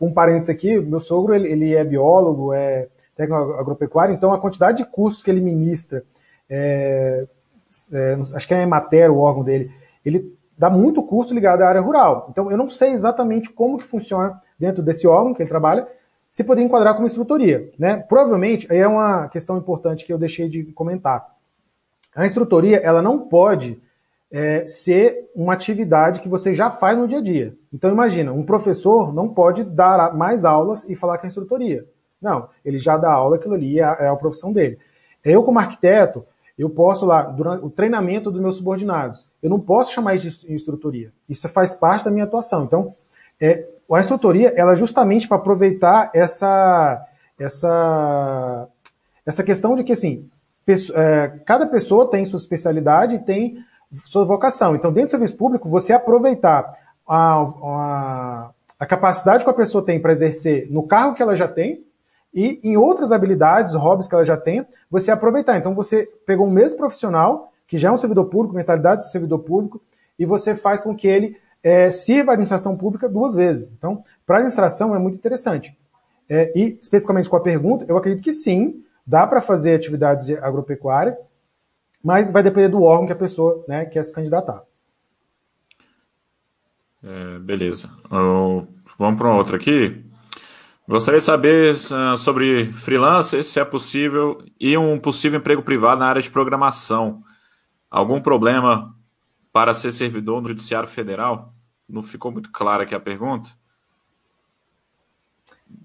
[0.00, 4.78] um parênteses aqui, meu sogro ele, ele é biólogo, é técnico agropecuário, então a quantidade
[4.78, 6.02] de cursos que ele ministra
[6.50, 7.24] é,
[7.92, 9.70] é, acho que é a Emater, o órgão dele,
[10.04, 12.28] ele dá muito custo ligado à área rural.
[12.30, 15.86] Então, eu não sei exatamente como que funciona dentro desse órgão que ele trabalha,
[16.30, 17.70] se poderia enquadrar como instrutoria.
[17.78, 17.96] Né?
[17.96, 21.26] Provavelmente, aí é uma questão importante que eu deixei de comentar.
[22.14, 23.80] A instrutoria, ela não pode
[24.30, 27.56] é, ser uma atividade que você já faz no dia a dia.
[27.72, 31.86] Então, imagina, um professor não pode dar mais aulas e falar que é instrutoria.
[32.20, 34.78] Não, ele já dá aula, aquilo ali é a, é a profissão dele.
[35.24, 36.24] Eu, como arquiteto,
[36.58, 40.52] eu posso lá, durante o treinamento dos meus subordinados, eu não posso chamar isso de
[40.52, 41.12] instrutoria.
[41.28, 42.64] Isso faz parte da minha atuação.
[42.64, 42.94] Então,
[43.40, 47.06] é, a instrutoria, ela é justamente para aproveitar essa,
[47.38, 48.68] essa,
[49.24, 50.28] essa questão de que, assim,
[50.94, 54.74] é, cada pessoa tem sua especialidade e tem sua vocação.
[54.74, 58.50] Então, dentro do serviço público, você aproveitar a, a,
[58.80, 61.86] a capacidade que a pessoa tem para exercer no cargo que ela já tem,
[62.32, 65.56] e em outras habilidades, hobbies que ela já tem, você aproveitar.
[65.56, 69.40] Então você pegou o mesmo profissional, que já é um servidor público, mentalidade de servidor
[69.40, 69.80] público,
[70.18, 73.72] e você faz com que ele é, sirva a administração pública duas vezes.
[73.76, 75.76] Então, para a administração é muito interessante.
[76.28, 80.36] É, e, especificamente com a pergunta, eu acredito que sim, dá para fazer atividades de
[80.36, 81.16] agropecuária,
[82.04, 84.62] mas vai depender do órgão que a pessoa né, quer se candidatar.
[87.02, 87.88] É, beleza.
[88.10, 90.04] Vamos para uma outra aqui.
[90.88, 96.06] Gostaria de saber uh, sobre freelancers, se é possível, e um possível emprego privado na
[96.06, 97.22] área de programação.
[97.90, 98.94] Algum problema
[99.52, 101.52] para ser servidor no Judiciário Federal?
[101.86, 103.50] Não ficou muito clara aqui a pergunta.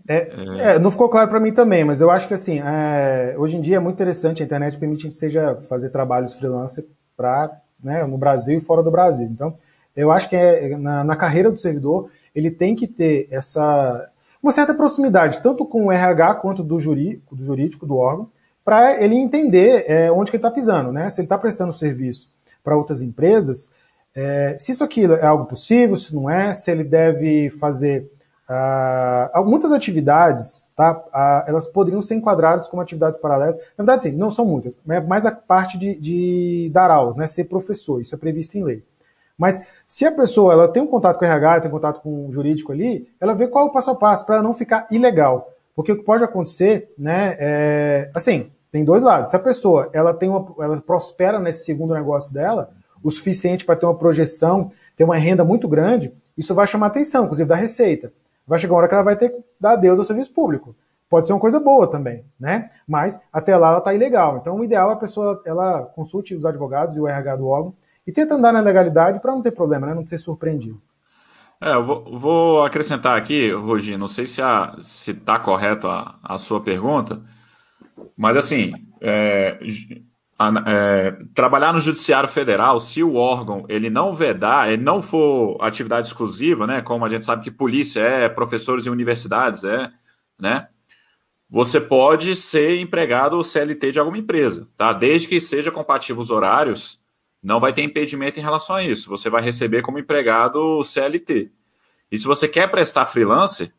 [0.08, 0.76] É, é.
[0.76, 3.62] É, não ficou claro para mim também, mas eu acho que assim, é, hoje em
[3.62, 6.86] dia é muito interessante, a internet permite que seja fazer trabalhos freelancer
[7.18, 7.52] para
[7.84, 9.28] né, no Brasil e fora do Brasil.
[9.28, 9.54] Então,
[9.94, 14.10] eu acho que é, na, na carreira do servidor, ele tem que ter essa,
[14.44, 18.30] uma certa proximidade, tanto com o RH quanto do jurídico do, jurídico, do órgão,
[18.64, 21.10] para ele entender é, onde que ele está pisando, né?
[21.10, 22.30] Se ele está prestando serviço
[22.62, 23.72] para outras empresas,
[24.14, 28.10] é, se isso aqui é algo possível, se não é, se ele deve fazer
[28.50, 30.92] uh, muitas atividades, tá?
[30.94, 33.58] Uh, elas poderiam ser enquadradas como atividades paralelas.
[33.58, 37.28] Na verdade, sim, não são muitas, é mais a parte de, de dar aulas, né?
[37.28, 38.84] Ser professor, isso é previsto em lei.
[39.38, 42.28] Mas se a pessoa ela tem um contato com o RH, tem um contato com
[42.28, 45.50] o jurídico ali, ela vê qual é o passo a passo para não ficar ilegal.
[45.76, 49.32] Porque o que pode acontecer, né, é, assim, tem dois lados.
[49.32, 52.72] Se a pessoa ela tem uma, ela prospera nesse segundo negócio dela,
[53.04, 57.26] o suficiente para ter uma projeção, ter uma renda muito grande, isso vai chamar atenção,
[57.26, 58.12] inclusive da receita.
[58.48, 60.76] Vai chegar uma hora que ela vai ter que dar adeus ao serviço público.
[61.10, 62.72] Pode ser uma coisa boa também, né?
[62.88, 64.38] Mas até lá ela está ilegal.
[64.38, 67.74] Então o ideal é a pessoa ela consulte os advogados e o RH do órgão
[68.06, 69.94] e tenta andar na legalidade para não ter problema, né?
[69.94, 70.82] Não ser surpreendido.
[71.62, 76.38] É, eu vou, vou acrescentar aqui, Rogi, não sei se está se tá correto a,
[76.38, 77.22] sua pergunta,
[78.18, 79.58] mas assim, é,
[80.66, 86.08] é, trabalhar no Judiciário Federal, se o órgão ele não vedar, ele não for atividade
[86.08, 86.82] exclusiva, né?
[86.82, 89.90] Como a gente sabe que polícia é, professores em universidades é,
[90.38, 90.68] né?
[91.50, 94.92] Você pode ser empregado CLT de alguma empresa, tá?
[94.92, 97.00] Desde que seja compatível os horários
[97.44, 99.10] não vai ter impedimento em relação a isso.
[99.10, 101.52] Você vai receber como empregado CLT.
[102.10, 103.74] E se você quer prestar freelancer,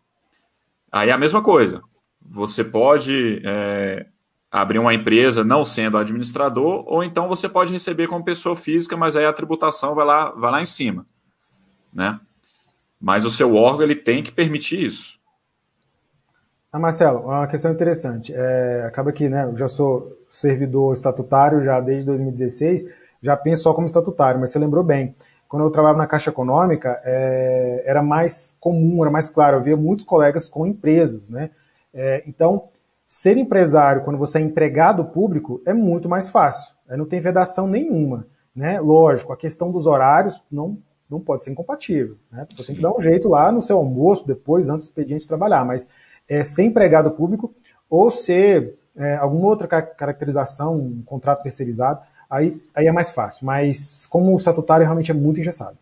[0.93, 1.83] aí é a mesma coisa.
[2.21, 4.07] Você pode é,
[4.51, 9.17] abrir uma empresa não sendo administrador, ou então você pode receber como pessoa física, mas
[9.17, 11.07] aí a tributação vai lá, vai lá em cima.
[11.93, 12.21] Né?
[13.01, 15.19] Mas o seu órgão ele tem que permitir isso.
[16.71, 18.33] Ah, Marcelo, uma questão interessante.
[18.35, 23.73] É, acaba que né, eu já sou servidor estatutário já desde 2016 já penso só
[23.73, 25.17] como estatutário, mas você lembrou bem.
[25.49, 29.77] Quando eu trabalhava na Caixa Econômica, é, era mais comum, era mais claro, eu via
[29.77, 31.51] muitos colegas com empresas, né?
[31.93, 32.65] É, então,
[33.07, 37.67] ser empresário quando você é empregado público é muito mais fácil, é, não tem vedação
[37.67, 38.79] nenhuma, né?
[38.79, 40.77] Lógico, a questão dos horários não,
[41.09, 42.47] não pode ser incompatível, né?
[42.51, 42.67] Você Sim.
[42.67, 45.89] tem que dar um jeito lá no seu almoço, depois, antes do expediente trabalhar, mas
[46.29, 47.55] é, ser empregado público
[47.89, 52.01] ou ser é, alguma outra caracterização, um contrato terceirizado,
[52.31, 53.47] aí, aí é mais fácil.
[53.47, 55.77] Mas como o estatutário realmente é muito engessado.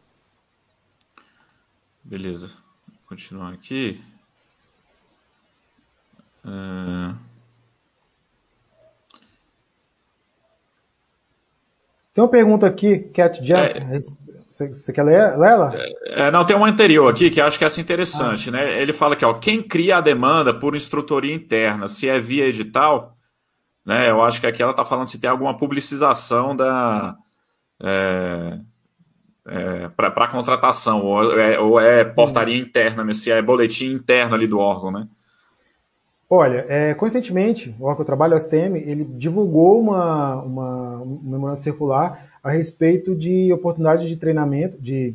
[2.03, 2.49] Beleza.
[2.89, 4.03] Vou continuar aqui.
[6.45, 7.17] Uh...
[12.15, 13.79] Tem uma pergunta aqui, Cat Jack.
[13.79, 13.99] É,
[14.51, 15.73] você, você, quer ler, ela?
[16.05, 18.53] É, não, tem uma anterior aqui que acho que é essa interessante, ah.
[18.53, 18.83] né?
[18.83, 23.17] Ele fala que ó, quem cria a demanda por instrutoria interna, se é via edital,
[23.85, 24.11] né?
[24.11, 27.17] Eu acho que aqui ela está falando se tem alguma publicização da
[27.83, 28.59] é,
[29.47, 34.59] é, para contratação, ou é, ou é portaria interna, se é boletim interno ali do
[34.59, 35.09] órgão, né?
[36.31, 41.21] Olha, é, coincidentemente, o órgão que eu trabalho, o STM, ele divulgou uma, uma, um
[41.25, 45.15] memorando circular a respeito de oportunidades de treinamento, de,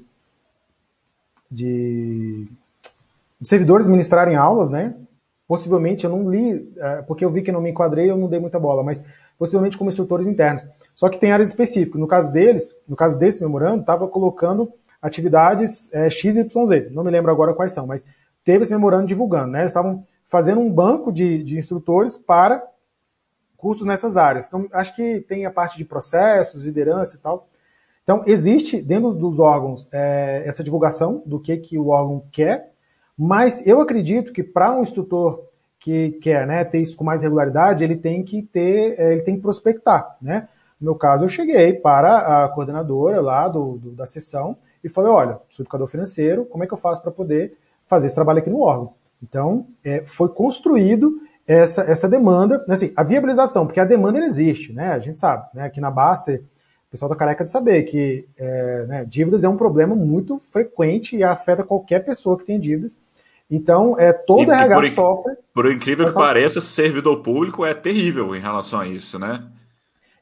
[1.49, 2.47] de
[3.41, 4.93] servidores ministrarem aulas, né?
[5.47, 8.39] Possivelmente, eu não li, é, porque eu vi que não me enquadrei, eu não dei
[8.39, 9.03] muita bola, mas
[9.39, 10.67] possivelmente como instrutores internos.
[10.93, 11.99] Só que tem áreas específicas.
[11.99, 14.71] No caso deles, no caso desse memorando, estava colocando
[15.01, 16.91] atividades é, XYZ.
[16.91, 18.05] Não me lembro agora quais são, mas
[18.43, 19.59] teve esse memorando divulgando, né?
[19.59, 22.65] Eles estavam fazendo um banco de, de instrutores para
[23.55, 24.47] cursos nessas áreas.
[24.47, 27.47] Então, acho que tem a parte de processos, liderança e tal.
[28.03, 32.71] Então, existe dentro dos órgãos é, essa divulgação do que, que o órgão quer,
[33.17, 35.43] mas eu acredito que para um instrutor
[35.79, 39.35] que quer né, ter isso com mais regularidade, ele tem que ter, é, ele tem
[39.35, 40.17] que prospectar.
[40.21, 40.47] Né?
[40.79, 45.11] No meu caso, eu cheguei para a coordenadora lá do, do da sessão e falei:
[45.11, 47.57] olha, sou educador financeiro, como é que eu faço para poder
[47.87, 48.93] fazer esse trabalho aqui no órgão?
[49.21, 54.91] Então, é, foi construído essa, essa demanda, assim, a viabilização, porque a demanda existe, né?
[54.91, 55.63] A gente sabe, né?
[55.63, 56.43] Aqui na Baster,
[56.87, 61.15] o pessoal tá careca de saber que é, né, dívidas é um problema muito frequente
[61.15, 62.97] e afeta qualquer pessoa que tem dívidas.
[63.49, 65.33] Então, é, todo e, RH por, sofre.
[65.53, 69.43] Por incrível que pareça, servidor público é terrível em relação a isso, né?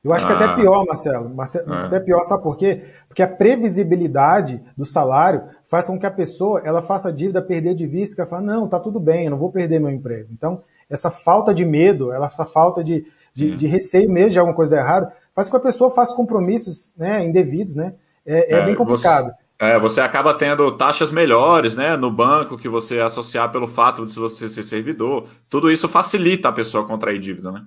[0.03, 0.27] Eu acho ah.
[0.27, 1.33] que até pior, Marcelo.
[1.33, 1.85] Marcelo é.
[1.87, 2.83] Até pior, sabe por quê?
[3.07, 7.73] Porque a previsibilidade do salário faz com que a pessoa ela faça a dívida perder
[7.73, 10.29] de vista, que ela fala, não, tá tudo bem, eu não vou perder meu emprego.
[10.31, 13.03] Então, essa falta de medo, essa falta de,
[13.33, 16.15] de, de receio mesmo de alguma coisa dar errado, faz com que a pessoa faça
[16.15, 17.95] compromissos né, indevidos, né?
[18.23, 19.27] É, é, é bem complicado.
[19.27, 19.44] Você...
[19.57, 24.13] É, você acaba tendo taxas melhores, né, no banco que você associar pelo fato de
[24.13, 25.27] você ser servidor.
[25.49, 27.63] Tudo isso facilita a pessoa contrair dívida, né?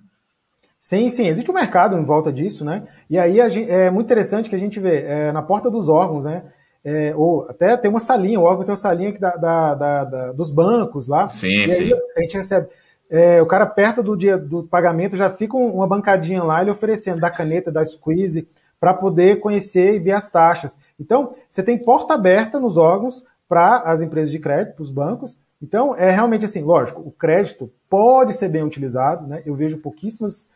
[0.78, 2.86] Sim, sim, existe um mercado em volta disso, né?
[3.11, 6.24] E aí gente, é muito interessante que a gente vê é, na porta dos órgãos,
[6.24, 6.45] né?
[6.84, 10.32] É, ou até tem uma salinha, o órgão tem uma salinha da, da, da, da,
[10.32, 11.28] dos bancos lá.
[11.28, 11.93] Sim, e sim.
[12.16, 12.68] a gente recebe.
[13.11, 17.20] É, o cara perto do dia do pagamento já fica uma bancadinha lá, ele oferecendo
[17.20, 18.47] da caneta, da squeeze,
[18.80, 20.78] para poder conhecer e ver as taxas.
[20.98, 25.38] Então, você tem porta aberta nos órgãos para as empresas de crédito, para os bancos.
[25.60, 29.42] Então, é realmente assim, lógico, o crédito pode ser bem utilizado, né?
[29.44, 30.48] Eu vejo pouquíssimas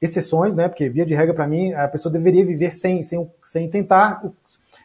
[0.00, 0.68] exceções, né?
[0.68, 4.22] Porque, via de regra, para mim, a pessoa deveria viver sem, sem, sem tentar.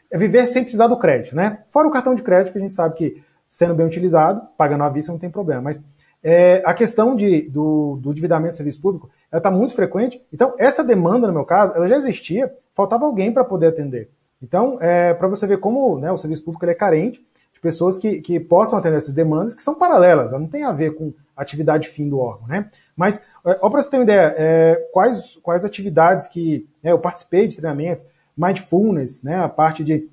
[0.09, 1.59] É viver sem precisar do crédito, né?
[1.69, 4.89] Fora o cartão de crédito, que a gente sabe que, sendo bem utilizado, pagando à
[4.89, 5.61] vista não tem problema.
[5.61, 5.79] Mas
[6.23, 10.21] é, a questão de, do, do endividamento do serviço público ela está muito frequente.
[10.31, 14.09] Então, essa demanda, no meu caso, ela já existia, faltava alguém para poder atender.
[14.41, 17.23] Então, é, para você ver como né, o serviço público é carente
[17.53, 20.71] de pessoas que, que possam atender essas demandas, que são paralelas, ela não tem a
[20.71, 22.47] ver com atividade fim do órgão.
[22.47, 22.69] Né?
[22.95, 27.47] Mas, é, para você ter uma ideia, é, quais, quais atividades que né, eu participei
[27.47, 28.05] de treinamento,
[28.35, 30.09] mindfulness, né, a parte de.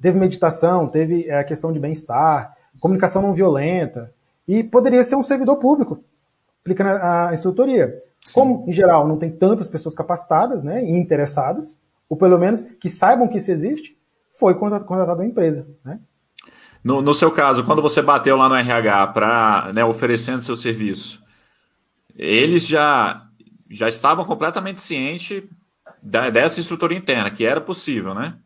[0.00, 4.12] Teve meditação, teve é, a questão de bem-estar, comunicação não violenta,
[4.46, 6.04] e poderia ser um servidor público,
[6.60, 7.98] aplica na instrutoria.
[8.24, 8.32] Sim.
[8.32, 12.88] Como, em geral, não tem tantas pessoas capacitadas né, e interessadas, ou pelo menos que
[12.88, 13.98] saibam que isso existe,
[14.38, 15.68] foi contratado uma empresa.
[15.84, 16.00] Né?
[16.82, 21.22] No, no seu caso, quando você bateu lá no RH para né, oferecendo seu serviço,
[22.14, 23.26] eles já,
[23.68, 25.42] já estavam completamente cientes
[26.02, 28.38] da, dessa estrutura interna, que era possível, né?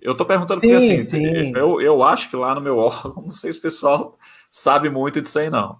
[0.00, 3.30] Eu estou perguntando sim, porque assim, Eu, eu acho que lá no meu órgão, não
[3.30, 4.16] sei se o pessoal
[4.50, 5.78] sabe muito disso aí, não.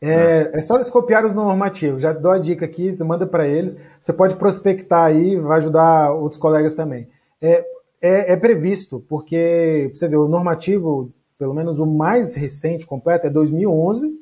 [0.00, 2.02] É, é, só eles copiar os normativos.
[2.02, 3.76] Já dou a dica aqui, manda para eles.
[4.00, 7.08] Você pode prospectar aí, vai ajudar outros colegas também.
[7.42, 7.64] É,
[8.00, 13.30] é, é previsto, porque você vê, o normativo, pelo menos o mais recente, completo, é
[13.30, 14.16] 2011,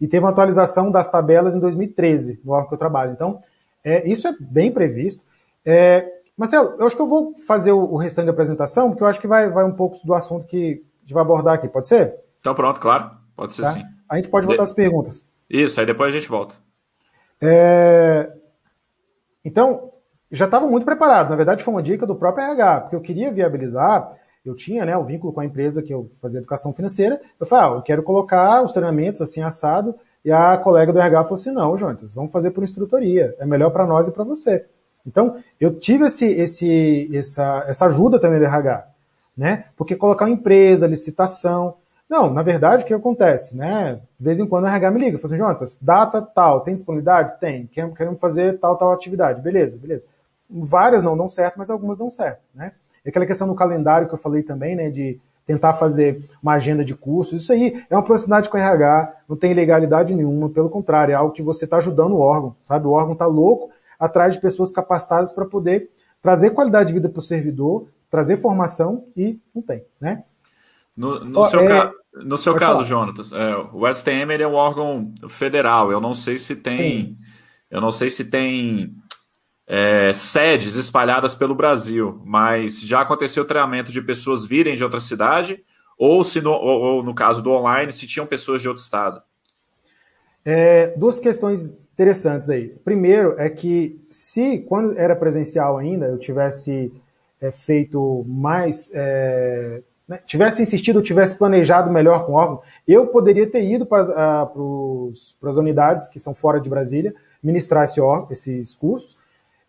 [0.00, 3.12] e teve uma atualização das tabelas em 2013, no órgão que eu trabalho.
[3.12, 3.40] Então,
[3.84, 5.24] é, isso é bem previsto.
[5.64, 6.06] É,
[6.36, 9.20] Marcelo, eu acho que eu vou fazer o, o restante da apresentação, porque eu acho
[9.20, 11.68] que vai, vai um pouco do assunto que a gente vai abordar aqui.
[11.68, 12.16] Pode ser?
[12.40, 13.10] Então pronto, claro.
[13.36, 13.72] Pode ser tá?
[13.72, 13.82] sim.
[14.12, 15.24] A gente pode voltar às perguntas.
[15.48, 16.54] Isso, aí depois a gente volta.
[17.40, 18.30] É...
[19.42, 19.90] Então,
[20.30, 21.30] já estava muito preparado.
[21.30, 24.14] Na verdade, foi uma dica do próprio RH, porque eu queria viabilizar.
[24.44, 27.22] Eu tinha né, o vínculo com a empresa que eu fazia educação financeira.
[27.40, 29.94] Eu falei, ah, eu quero colocar os treinamentos assim assado.
[30.22, 33.34] E a colega do RH falou assim: não, Jonas, vamos fazer por instrutoria.
[33.38, 34.66] É melhor para nós e para você.
[35.06, 38.88] Então, eu tive esse, esse, essa, essa ajuda também do RH.
[39.34, 39.64] Né?
[39.74, 41.76] Porque colocar uma empresa, licitação,
[42.12, 43.56] não, na verdade, o que acontece?
[43.56, 43.98] Né?
[44.18, 47.40] De vez em quando o RH me liga, fala assim, Jonas, data tal, tem disponibilidade?
[47.40, 47.66] Tem.
[47.66, 49.40] Queremos fazer tal, tal atividade.
[49.40, 50.04] Beleza, beleza.
[50.50, 52.42] Várias não dão certo, mas algumas dão certo.
[52.54, 52.72] Né?
[53.02, 56.84] E aquela questão do calendário que eu falei também, né, de tentar fazer uma agenda
[56.84, 60.68] de cursos, isso aí é uma proximidade com o RH, não tem legalidade nenhuma, pelo
[60.68, 62.86] contrário, é algo que você está ajudando o órgão, sabe?
[62.86, 65.88] O órgão está louco atrás de pessoas capacitadas para poder
[66.20, 70.24] trazer qualidade de vida para o servidor, trazer formação e não tem, né?
[70.94, 71.68] No, no oh, seu é...
[71.68, 72.84] caso no seu Pode caso, falar.
[72.84, 75.90] Jonatas, é, o STM é um órgão federal.
[75.90, 77.16] Eu não sei se tem, Sim.
[77.70, 78.92] eu não sei se tem
[79.66, 85.00] é, sedes espalhadas pelo Brasil, mas já aconteceu o treinamento de pessoas virem de outra
[85.00, 85.64] cidade,
[85.98, 89.22] ou se no, ou, ou no caso do online, se tinham pessoas de outro estado?
[90.44, 92.68] É, duas questões interessantes aí.
[92.84, 96.92] Primeiro é que se quando era presencial ainda eu tivesse
[97.40, 103.46] é, feito mais, é, né, tivesse insistido, tivesse planejado melhor com o órgão, eu poderia
[103.46, 108.00] ter ido para, as unidades que são fora de Brasília ministrar esse
[108.30, 109.16] esses cursos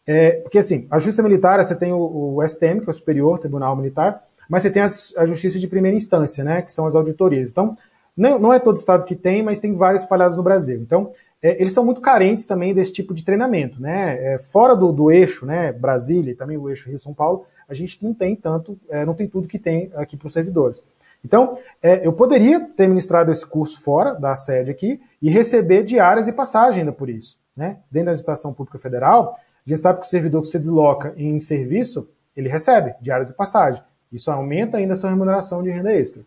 [0.06, 3.40] é, porque assim, a justiça militar, você tem o, o, STM, que é o Superior
[3.40, 6.96] Tribunal Militar, mas você tem as, a justiça de primeira instância, né, que são as
[6.96, 7.50] auditorias.
[7.50, 7.78] Então,
[8.16, 10.80] não, não é todo estado que tem, mas tem vários espalhados no Brasil.
[10.82, 11.12] Então,
[11.42, 14.34] é, eles são muito carentes também desse tipo de treinamento, né?
[14.34, 18.04] É, fora do, do, eixo, né, Brasília e também o eixo Rio-São Paulo, a gente
[18.04, 20.82] não tem tanto, é, não tem tudo que tem aqui para os servidores.
[21.24, 26.28] Então, é, eu poderia ter ministrado esse curso fora da sede aqui e receber diárias
[26.28, 27.38] e passagem ainda por isso.
[27.56, 27.78] Né?
[27.90, 29.34] Dentro da administração pública federal,
[29.66, 33.36] a gente sabe que o servidor que você desloca em serviço, ele recebe diárias de
[33.36, 33.82] passagem.
[34.12, 36.24] Isso aumenta ainda a sua remuneração de renda extra.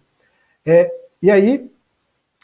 [0.64, 0.90] É,
[1.22, 1.70] e aí,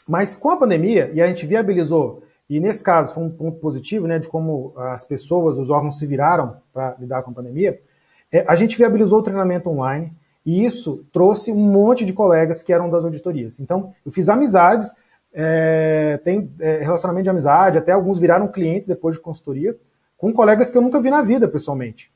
[0.07, 4.05] mas com a pandemia, e a gente viabilizou, e nesse caso foi um ponto positivo,
[4.05, 7.81] né, de como as pessoas, os órgãos se viraram para lidar com a pandemia,
[8.33, 10.11] é, a gente viabilizou o treinamento online,
[10.43, 13.59] e isso trouxe um monte de colegas que eram das auditorias.
[13.59, 14.93] Então, eu fiz amizades,
[15.31, 19.77] é, tem é, relacionamento de amizade, até alguns viraram clientes depois de consultoria,
[20.17, 22.11] com colegas que eu nunca vi na vida pessoalmente.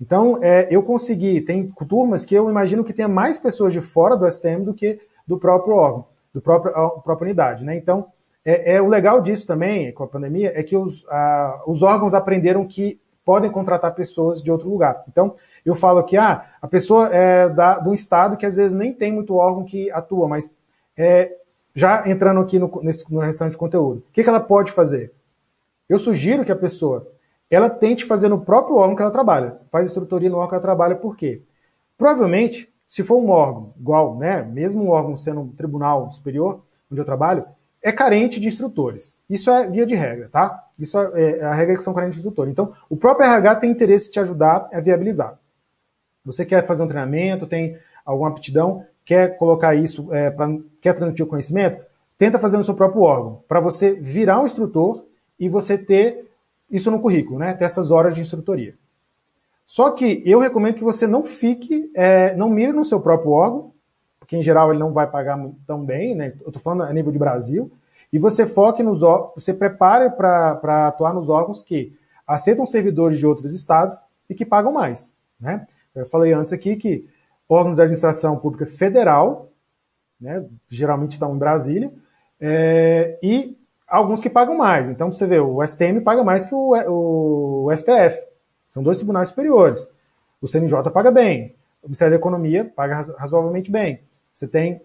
[0.00, 4.16] Então, é, eu consegui, tem turmas que eu imagino que tenha mais pessoas de fora
[4.16, 7.64] do STM do que do próprio órgão, do próprio, própria unidade.
[7.64, 7.76] Né?
[7.76, 8.06] Então,
[8.44, 12.12] é, é, o legal disso também, com a pandemia, é que os, a, os órgãos
[12.12, 15.02] aprenderam que podem contratar pessoas de outro lugar.
[15.08, 15.34] Então,
[15.64, 19.12] eu falo que ah, a pessoa é da, do estado que às vezes nem tem
[19.12, 20.54] muito órgão que atua, mas
[20.96, 21.36] é,
[21.74, 25.12] já entrando aqui no, nesse, no restante de conteúdo, o que, que ela pode fazer?
[25.88, 27.10] Eu sugiro que a pessoa
[27.50, 29.58] ela tente fazer no próprio órgão que ela trabalha.
[29.70, 31.42] Faz instrutoria no órgão que ela trabalha, por quê?
[31.96, 37.00] Provavelmente, se for um órgão igual, né, mesmo um órgão sendo um tribunal superior, onde
[37.00, 37.44] eu trabalho,
[37.82, 39.16] é carente de instrutores.
[39.28, 40.64] Isso é via de regra, tá?
[40.78, 42.50] Isso é, é a regra que são carentes de instrutores.
[42.50, 45.38] Então, o próprio RH tem interesse em te ajudar a viabilizar.
[46.24, 50.48] Você quer fazer um treinamento, tem alguma aptidão, quer colocar isso, é, pra,
[50.80, 51.84] quer transmitir o conhecimento,
[52.16, 55.04] tenta fazer no seu próprio órgão, para você virar um instrutor
[55.38, 56.30] e você ter
[56.70, 57.52] isso no currículo, né?
[57.54, 58.74] Ter essas horas de instrutoria.
[59.66, 63.72] Só que eu recomendo que você não fique, é, não mire no seu próprio órgão,
[64.18, 66.32] porque em geral ele não vai pagar tão bem, né?
[66.40, 67.70] Eu estou falando a nível de Brasil,
[68.12, 69.00] e você foque nos
[69.34, 71.96] você prepare para atuar nos órgãos que
[72.26, 74.00] aceitam servidores de outros estados
[74.30, 75.12] e que pagam mais.
[75.38, 75.66] Né?
[75.94, 77.08] Eu falei antes aqui que
[77.48, 79.50] órgãos de administração pública federal,
[80.20, 81.92] né, geralmente estão em Brasília,
[82.40, 84.88] é, e alguns que pagam mais.
[84.88, 88.22] Então, você vê, o STM paga mais que o, o STF.
[88.68, 89.88] São dois tribunais superiores.
[90.42, 91.54] O CNJ paga bem.
[91.82, 94.00] O Ministério da Economia paga razoavelmente bem.
[94.32, 94.82] Você tem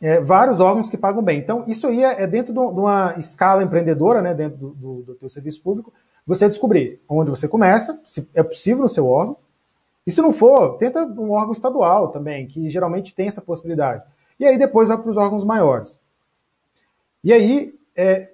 [0.00, 1.38] é, vários órgãos que pagam bem.
[1.38, 5.14] Então, isso aí é, é dentro de uma escala empreendedora, né, dentro do, do, do
[5.14, 5.92] teu serviço público,
[6.26, 9.36] você descobrir onde você começa, se é possível no seu órgão,
[10.06, 14.02] e se não for, tenta um órgão estadual também, que geralmente tem essa possibilidade.
[14.38, 16.00] E aí depois vai para os órgãos maiores.
[17.22, 18.28] E aí, é,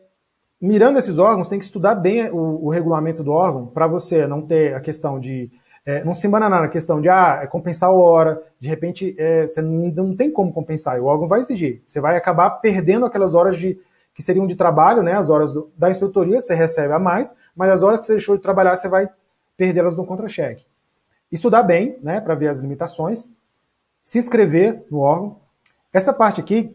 [0.60, 4.42] mirando esses órgãos, tem que estudar bem o, o regulamento do órgão para você não
[4.42, 5.50] ter a questão de.
[5.84, 9.46] É, não se embananar na questão de ah, é compensar a hora, de repente é,
[9.46, 11.82] você não, não, tem como compensar, o órgão vai exigir.
[11.86, 13.78] Você vai acabar perdendo aquelas horas de
[14.12, 15.12] que seriam de trabalho, né?
[15.14, 18.36] As horas do, da instrutoria você recebe a mais, mas as horas que você deixou
[18.36, 19.08] de trabalhar, você vai
[19.56, 20.67] perdê-las no contra-cheque.
[21.30, 23.28] Estudar bem, né, para ver as limitações,
[24.02, 25.36] se inscrever no órgão.
[25.92, 26.74] Essa parte aqui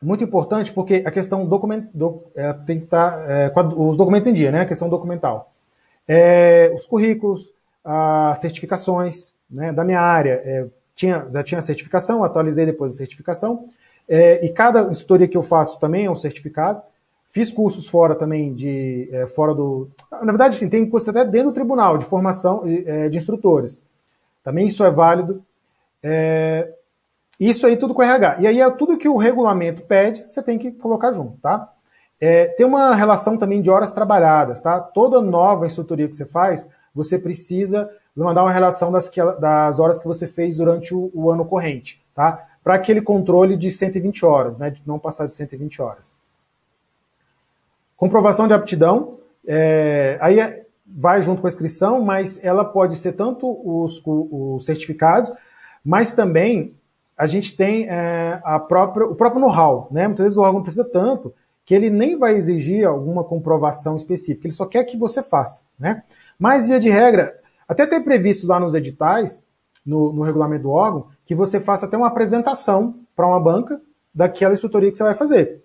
[0.00, 4.28] muito importante porque a questão document, do, é, tem que estar tá, é, os documentos
[4.28, 4.60] em dia, né?
[4.62, 5.52] A questão documental.
[6.06, 7.52] É, os currículos,
[7.84, 9.72] as certificações, né?
[9.72, 13.68] Da minha área, é, tinha, já tinha certificação, atualizei depois a certificação.
[14.08, 16.80] É, e cada instrutoria que eu faço também é um certificado.
[17.28, 19.90] Fiz cursos fora também de é, fora do.
[20.10, 23.80] Na verdade, sim, tem cursos até dentro do tribunal de formação de instrutores.
[24.42, 25.44] Também isso é válido.
[26.02, 26.72] É,
[27.38, 28.36] isso aí tudo com RH.
[28.40, 31.72] E aí é tudo que o regulamento pede, você tem que colocar junto, tá?
[32.20, 34.80] É, tem uma relação também de horas trabalhadas, tá?
[34.80, 39.08] Toda nova instrutoria que você faz, você precisa mandar uma relação das,
[39.38, 42.44] das horas que você fez durante o, o ano corrente, tá?
[42.64, 44.70] Para aquele controle de 120 horas, né?
[44.70, 46.12] De não passar de 120 horas.
[47.98, 53.12] Comprovação de aptidão, é, aí é, vai junto com a inscrição, mas ela pode ser
[53.14, 55.34] tanto os, os certificados,
[55.84, 56.74] mas também
[57.16, 59.88] a gente tem é, a própria, o próprio know-how.
[59.90, 60.06] Né?
[60.06, 61.34] Muitas vezes o órgão precisa tanto
[61.66, 65.62] que ele nem vai exigir alguma comprovação específica, ele só quer que você faça.
[65.78, 66.02] Né?
[66.38, 67.36] Mas, via de regra,
[67.68, 69.42] até tem previsto lá nos editais,
[69.84, 73.80] no, no regulamento do órgão, que você faça até uma apresentação para uma banca
[74.14, 75.62] daquela instrutoria que você vai fazer.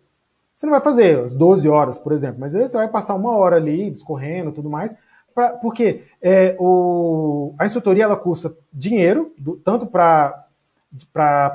[0.54, 3.36] Você não vai fazer as 12 horas, por exemplo, mas aí você vai passar uma
[3.36, 4.96] hora ali discorrendo tudo mais,
[5.34, 10.46] pra, porque é, o, a instrutoria ela custa dinheiro, do, tanto para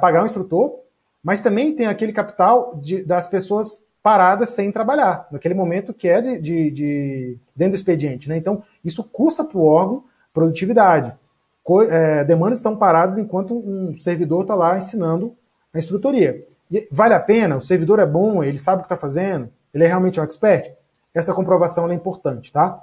[0.01, 0.81] pagar o instrutor,
[1.23, 6.21] mas também tem aquele capital de, das pessoas paradas sem trabalhar, naquele momento que é
[6.21, 8.29] de, de, de dentro do expediente.
[8.29, 8.37] Né?
[8.37, 11.15] Então, isso custa para o órgão produtividade.
[11.63, 15.37] Co é, demandas estão paradas enquanto um servidor está lá ensinando
[15.75, 16.47] a instrutoria.
[16.71, 17.57] E vale a pena?
[17.57, 20.73] O servidor é bom, ele sabe o que está fazendo, ele é realmente um expert?
[21.14, 22.83] Essa comprovação é importante, tá?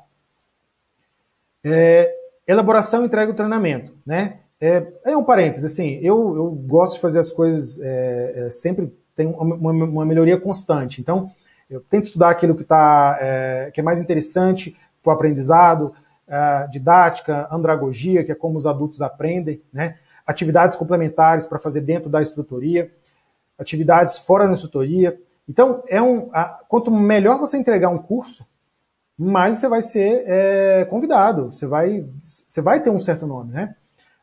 [1.64, 2.14] É,
[2.48, 4.40] elaboração, entrega e treinamento, né?
[4.60, 8.92] É, é um parênteses, assim, eu, eu gosto de fazer as coisas é, é sempre
[9.16, 11.00] tem uma, uma, melhoria constante.
[11.00, 11.32] Então,
[11.70, 15.94] eu tento estudar aquilo que, tá, é, que é mais interessante para o aprendizado,
[16.28, 19.96] é, didática, andragogia, que é como os adultos aprendem, né?
[20.26, 22.92] atividades complementares para fazer dentro da instrutoria
[23.58, 25.20] atividades fora da instrutoria.
[25.48, 28.46] Então, é um, a, quanto melhor você entregar um curso,
[29.18, 33.76] mais você vai ser é, convidado, você vai, você vai ter um certo nome, né?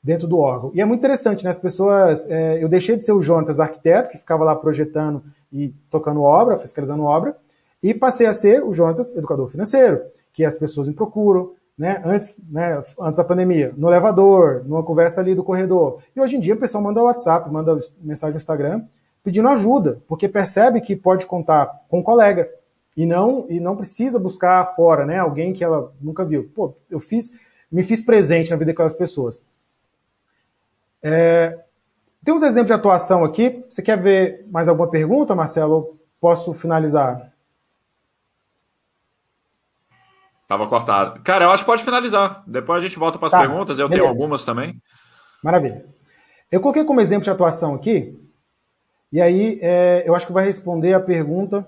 [0.03, 0.73] Dentro do órgão.
[0.75, 1.51] E é muito interessante, né?
[1.51, 2.29] As pessoas.
[2.29, 6.59] É, eu deixei de ser o Jonatas arquiteto, que ficava lá projetando e tocando obra,
[6.59, 7.37] fiscalizando obra,
[7.83, 10.03] e passei a ser o Jonatas educador financeiro,
[10.33, 15.21] que as pessoas me procuram, né, antes, né, antes da pandemia, no elevador, numa conversa
[15.21, 16.01] ali do corredor.
[16.15, 18.85] E hoje em dia o pessoal manda WhatsApp, manda mensagem no Instagram,
[19.23, 22.49] pedindo ajuda, porque percebe que pode contar com um colega
[22.97, 26.51] e não e não precisa buscar fora, né, alguém que ela nunca viu.
[26.55, 27.39] Pô, eu fiz,
[27.71, 29.43] me fiz presente na vida daquelas pessoas.
[31.03, 31.59] É,
[32.25, 33.65] tem uns exemplos de atuação aqui.
[33.69, 35.75] Você quer ver mais alguma pergunta, Marcelo?
[35.75, 37.33] Ou posso finalizar?
[40.47, 41.21] Tava cortado.
[41.23, 42.45] Cara, eu acho que pode finalizar.
[42.47, 43.79] Depois a gente volta para as tá, perguntas.
[43.79, 44.07] Eu beleza.
[44.07, 44.81] tenho algumas também.
[45.43, 45.85] Maravilha.
[46.51, 48.17] Eu coloquei como exemplo de atuação aqui
[49.13, 51.67] e aí, é, eu acho que vai responder a pergunta.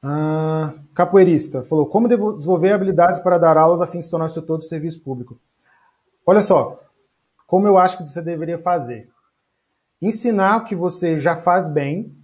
[0.00, 4.58] Ah, capoeirista falou: Como desenvolver habilidades para dar aulas a fim de se tornar instrutor
[4.58, 5.40] do serviço público?
[6.24, 6.80] Olha só,
[7.46, 9.10] como eu acho que você deveria fazer.
[10.00, 12.16] Ensinar o que você já faz bem.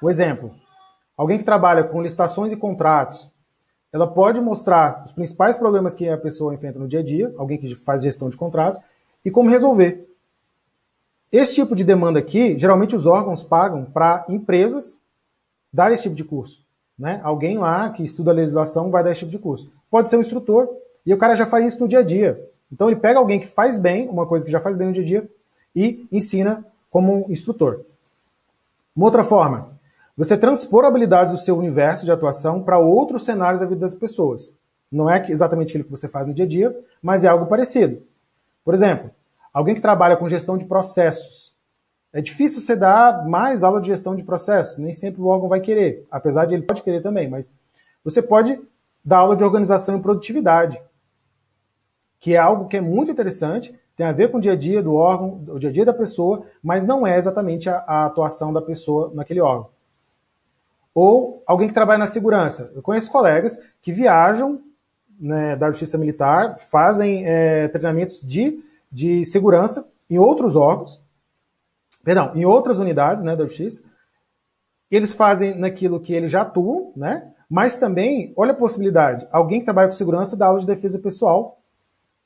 [0.00, 0.54] O exemplo:
[1.16, 3.30] alguém que trabalha com licitações e contratos,
[3.92, 7.58] ela pode mostrar os principais problemas que a pessoa enfrenta no dia a dia, alguém
[7.58, 8.80] que faz gestão de contratos,
[9.24, 10.09] e como resolver.
[11.32, 15.00] Esse tipo de demanda aqui, geralmente os órgãos pagam para empresas
[15.72, 16.64] dar esse tipo de curso.
[16.98, 17.20] Né?
[17.22, 19.70] Alguém lá que estuda a legislação vai dar esse tipo de curso.
[19.90, 20.68] Pode ser um instrutor,
[21.06, 22.46] e o cara já faz isso no dia a dia.
[22.70, 25.02] Então ele pega alguém que faz bem, uma coisa que já faz bem no dia
[25.02, 25.30] a dia,
[25.74, 27.80] e ensina como um instrutor.
[28.94, 29.78] Uma outra forma,
[30.16, 34.54] você transpor habilidades do seu universo de atuação para outros cenários da vida das pessoas.
[34.90, 38.02] Não é exatamente aquilo que você faz no dia a dia, mas é algo parecido.
[38.64, 39.10] Por exemplo,
[39.52, 41.54] Alguém que trabalha com gestão de processos.
[42.12, 45.60] É difícil você dar mais aula de gestão de processos, nem sempre o órgão vai
[45.60, 47.52] querer, apesar de ele pode querer também, mas
[48.02, 48.60] você pode
[49.04, 50.80] dar aula de organização e produtividade,
[52.18, 54.82] que é algo que é muito interessante, tem a ver com o dia a dia
[54.82, 58.52] do órgão, o dia a dia da pessoa, mas não é exatamente a, a atuação
[58.52, 59.68] da pessoa naquele órgão.
[60.94, 62.72] Ou alguém que trabalha na segurança.
[62.74, 64.60] Eu conheço colegas que viajam
[65.18, 71.02] né, da Justiça Militar, fazem é, treinamentos de de segurança em outros órgãos,
[72.04, 73.82] perdão, em outras unidades né, da justiça.
[74.90, 77.32] Eles fazem naquilo que eles já atuam, né?
[77.48, 81.60] Mas também, olha a possibilidade, alguém que trabalha com segurança dá aula de defesa pessoal,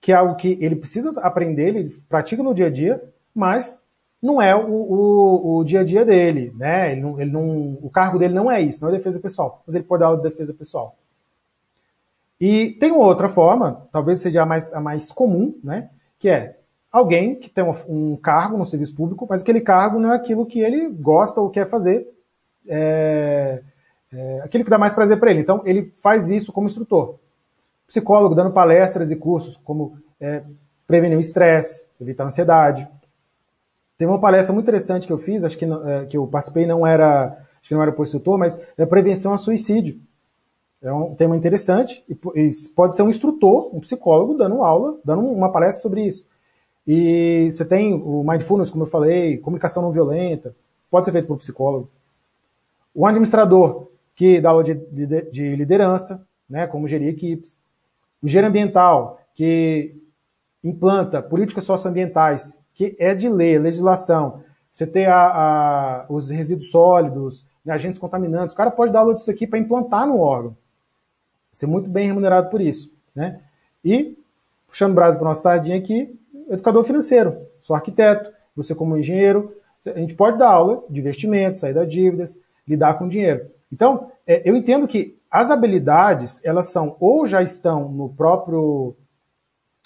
[0.01, 3.03] que é algo que ele precisa aprender, ele pratica no dia a dia,
[3.35, 3.87] mas
[4.21, 6.93] não é o, o, o dia a dia dele, né?
[6.93, 9.75] Ele não, ele não, o cargo dele não é isso, não é defesa pessoal, mas
[9.75, 10.97] ele pode dar aula de defesa pessoal.
[12.41, 15.91] E tem outra forma, talvez seja a mais, a mais comum, né?
[16.25, 16.57] Que é
[16.91, 20.59] alguém que tem um cargo no serviço público, mas aquele cargo não é aquilo que
[20.59, 22.09] ele gosta ou quer fazer,
[22.67, 23.61] é,
[24.11, 25.41] é aquilo que dá mais prazer para ele.
[25.41, 27.17] Então, ele faz isso como instrutor.
[27.87, 30.43] Psicólogo dando palestras e cursos como é,
[30.87, 32.89] prevenir o estresse, evitar a ansiedade.
[33.99, 36.87] Teve uma palestra muito interessante que eu fiz, acho que, é, que eu participei, não
[36.87, 40.01] era, acho que não era por instrutor, mas é prevenção a suicídio.
[40.85, 42.15] É um tema interessante e
[42.77, 46.29] pode ser um instrutor, um psicólogo, dando aula, dando uma palestra sobre isso.
[46.87, 50.55] E você tem o mindfulness, como eu falei, comunicação não violenta,
[50.91, 51.89] pode ser feito por um psicólogo.
[52.95, 57.59] O administrador, que dá aula de, de, de liderança, né, como gerir equipes.
[58.23, 59.97] O engenheiro ambiental, que
[60.63, 64.45] implanta políticas socioambientais, que é de lei, legislação.
[64.71, 68.53] Você tem a, a, os resíduos sólidos, né, agentes contaminantes.
[68.53, 70.55] O cara pode dar aula disso aqui para implantar no órgão
[71.59, 72.93] ser muito bem remunerado por isso.
[73.15, 73.41] né?
[73.85, 74.19] E,
[74.67, 76.19] puxando o braço para nossa sardinha aqui,
[76.49, 79.57] educador financeiro, sou arquiteto, você como engenheiro,
[79.87, 83.51] a gente pode dar aula de investimentos, sair das dívidas, lidar com dinheiro.
[83.73, 88.95] Então, é, eu entendo que as habilidades, elas são ou já estão no próprio,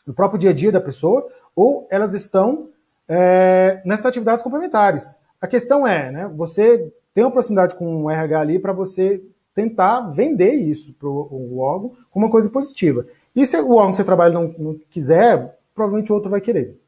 [0.07, 1.27] no próprio dia a dia da pessoa,
[1.57, 2.69] ou elas estão
[3.09, 5.16] é, nessas atividades complementares.
[5.40, 9.23] A questão é, né, você tem uma proximidade com o RH ali para você
[9.59, 13.05] tentar vender isso para o órgão como uma coisa positiva.
[13.35, 16.78] E se o órgão que você trabalha não, não quiser, provavelmente o outro vai querer.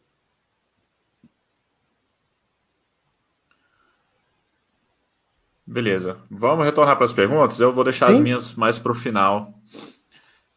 [5.67, 6.19] Beleza.
[6.31, 7.59] Vamos retornar para as perguntas.
[7.59, 8.13] Eu vou deixar Sim.
[8.13, 9.53] as minhas mais para o final.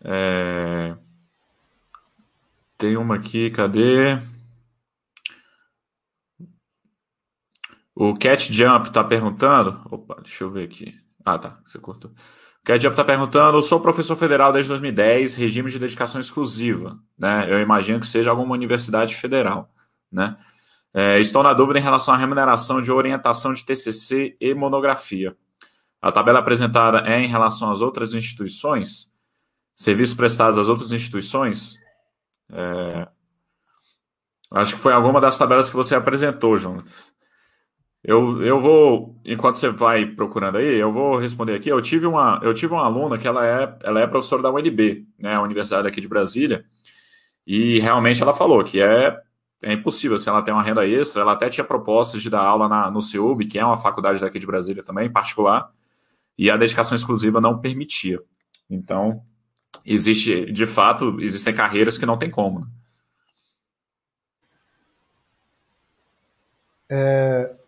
[0.03, 0.95] É...
[2.77, 4.19] Tem uma aqui, cadê?
[7.95, 9.81] O Cat Jump está perguntando.
[9.90, 11.03] Opa, deixa eu ver aqui.
[11.26, 11.60] Ah, tá.
[11.64, 12.12] Você cortou.
[12.12, 13.58] O Jump está perguntando.
[13.58, 16.98] Eu sou professor federal desde 2010, regime de dedicação exclusiva.
[17.18, 17.45] Né?
[17.50, 19.70] Eu imagino que seja alguma universidade federal.
[20.12, 20.38] Né?
[20.94, 25.36] É, estou na dúvida em relação à remuneração de orientação de TCC e monografia.
[26.02, 29.12] A tabela apresentada é em relação às outras instituições?
[29.76, 31.78] Serviços prestados às outras instituições?
[32.52, 33.08] É,
[34.52, 37.12] acho que foi alguma das tabelas que você apresentou, Jonas.
[38.04, 41.70] Eu, eu vou, enquanto você vai procurando aí, eu vou responder aqui.
[41.70, 45.08] Eu tive uma, eu tive uma aluna que ela é, ela é professora da UNB,
[45.18, 46.66] né, a Universidade aqui de Brasília,
[47.48, 49.22] e realmente ela falou que é
[49.64, 50.18] é impossível.
[50.18, 53.02] Se ela tem uma renda extra, ela até tinha propostas de dar aula na, no
[53.02, 55.72] CEUB, que é uma faculdade daqui de Brasília também, particular,
[56.38, 58.20] e a dedicação exclusiva não permitia.
[58.70, 59.24] Então,
[59.86, 62.60] existe, de fato, existem carreiras que não tem como.
[62.62, 62.68] Né?
[66.90, 67.62] É...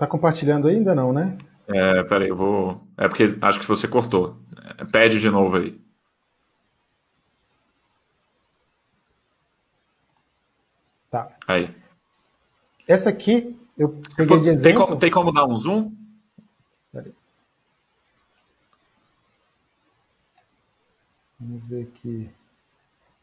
[0.00, 1.36] Tá compartilhando ainda não, né?
[1.68, 2.80] É, peraí, eu vou.
[2.96, 4.34] É porque acho que você cortou.
[4.78, 5.78] É, pede de novo aí.
[11.10, 11.36] Tá.
[11.46, 11.64] Aí.
[12.88, 14.62] Essa aqui, eu peguei de exemplo.
[14.62, 15.92] Tem como, tem como dar um zoom?
[16.90, 17.12] Peraí.
[21.38, 22.30] Vamos ver aqui.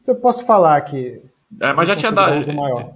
[0.00, 1.20] Se eu posso falar aqui.
[1.60, 2.54] É, mas já tinha dado.
[2.54, 2.94] Maior.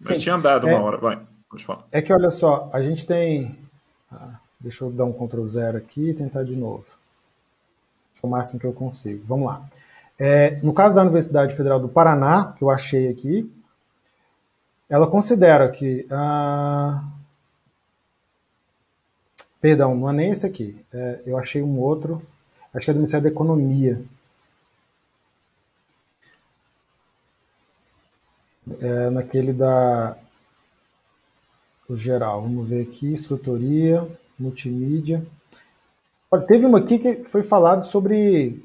[0.00, 1.29] Já tinha dado é, uma hora, vai.
[1.50, 1.84] Pode falar.
[1.90, 3.58] É que olha só, a gente tem.
[4.10, 6.86] Ah, deixa eu dar um Ctrl zero aqui e tentar de novo.
[8.22, 9.24] É o máximo que eu consigo.
[9.26, 9.68] Vamos lá.
[10.16, 13.50] É, no caso da Universidade Federal do Paraná, que eu achei aqui,
[14.88, 16.06] ela considera que.
[16.10, 17.02] Ah,
[19.60, 20.78] perdão, não é nem esse aqui.
[20.92, 22.22] É, eu achei um outro.
[22.72, 24.00] Acho que é do Ministério da Economia.
[28.80, 30.16] É, naquele da.
[31.90, 32.42] O geral.
[32.42, 34.06] Vamos ver aqui: instrutoria,
[34.38, 35.26] multimídia.
[36.30, 38.64] Olha, teve uma aqui que foi falado sobre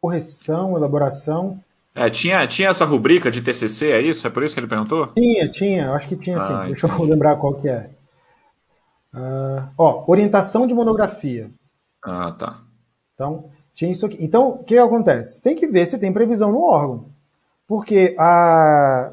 [0.00, 1.62] correção, elaboração
[1.94, 4.26] é, tinha, tinha essa rubrica de TCC, é isso?
[4.26, 5.06] É por isso que ele perguntou?
[5.14, 5.92] Tinha, tinha.
[5.92, 6.52] Acho que tinha sim.
[6.52, 7.90] Ah, Deixa eu lembrar qual que é.
[9.14, 11.48] Uh, ó, orientação de monografia.
[12.04, 12.60] Ah, tá.
[13.14, 14.18] Então, tinha isso aqui.
[14.20, 15.40] Então, o que acontece?
[15.40, 17.06] Tem que ver se tem previsão no órgão.
[17.68, 19.12] Porque, a,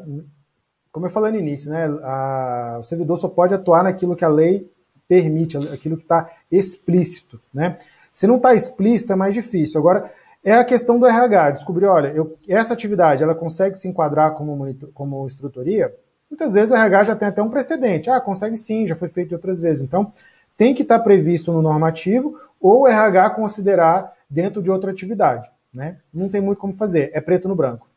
[0.91, 4.29] como eu falei no início, né, a, o servidor só pode atuar naquilo que a
[4.29, 4.69] lei
[5.07, 7.39] permite, aquilo que está explícito.
[7.53, 7.77] Né?
[8.11, 9.79] Se não está explícito, é mais difícil.
[9.79, 10.11] Agora,
[10.43, 14.55] é a questão do RH, descobrir, olha, eu, essa atividade ela consegue se enquadrar como,
[14.55, 15.93] monitor, como instrutoria?
[16.29, 18.09] Muitas vezes o RH já tem até um precedente.
[18.09, 19.83] Ah, consegue sim, já foi feito outras vezes.
[19.83, 20.11] Então,
[20.57, 25.49] tem que estar previsto no normativo ou o RH considerar dentro de outra atividade.
[25.73, 25.97] Né?
[26.13, 27.90] Não tem muito como fazer, é preto no branco.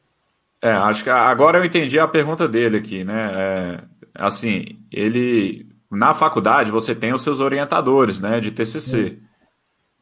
[0.65, 3.31] É, acho que agora eu entendi a pergunta dele aqui, né?
[3.35, 3.85] É,
[4.15, 8.81] assim, ele na faculdade você tem os seus orientadores, né, de TCC.
[9.11, 9.21] Sim.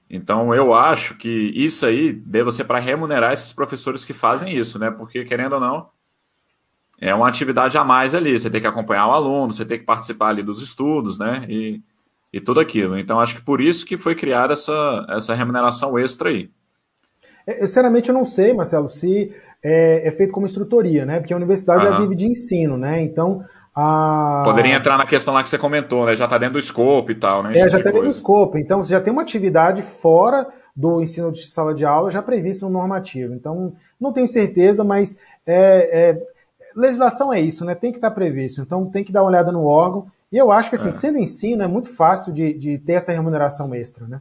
[0.08, 4.78] Então, eu acho que isso aí deve ser para remunerar esses professores que fazem isso,
[4.78, 4.88] né?
[4.88, 5.88] Porque, querendo ou não,
[7.00, 8.38] é uma atividade a mais ali.
[8.38, 11.44] Você tem que acompanhar o aluno, você tem que participar ali dos estudos, né?
[11.48, 11.82] E,
[12.32, 12.96] e tudo aquilo.
[12.96, 16.50] Então, acho que por isso que foi criada essa, essa remuneração extra aí.
[17.44, 21.20] É, sinceramente, eu não sei, Marcelo, se é, é feito como instrutoria, né?
[21.20, 21.90] Porque a universidade uhum.
[21.90, 23.00] já vive de ensino, né?
[23.00, 23.44] Então,
[23.74, 24.42] a...
[24.44, 26.16] Poderia entrar na questão lá que você comentou, né?
[26.16, 27.52] Já está dentro do escopo e tal, né?
[27.52, 28.58] É, já está dentro do escopo.
[28.58, 32.66] Então, você já tem uma atividade fora do ensino de sala de aula já previsto
[32.66, 33.34] no normativo.
[33.34, 36.22] Então, não tenho certeza, mas é, é,
[36.76, 37.74] legislação é isso, né?
[37.74, 38.60] Tem que estar tá previsto.
[38.60, 40.06] Então, tem que dar uma olhada no órgão.
[40.30, 40.92] E eu acho que, assim, é.
[40.92, 44.20] sendo ensino, é muito fácil de, de ter essa remuneração extra, né?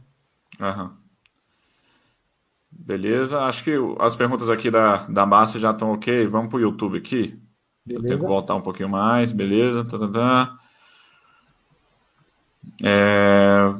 [0.60, 1.01] Aham.
[2.84, 6.26] Beleza, acho que as perguntas aqui da, da Márcia já estão ok.
[6.26, 7.38] Vamos para o YouTube aqui.
[7.86, 8.04] Beleza.
[8.04, 9.84] Eu tenho que voltar um pouquinho mais, beleza.
[9.84, 10.56] Tá, tá, tá.
[12.82, 13.74] É,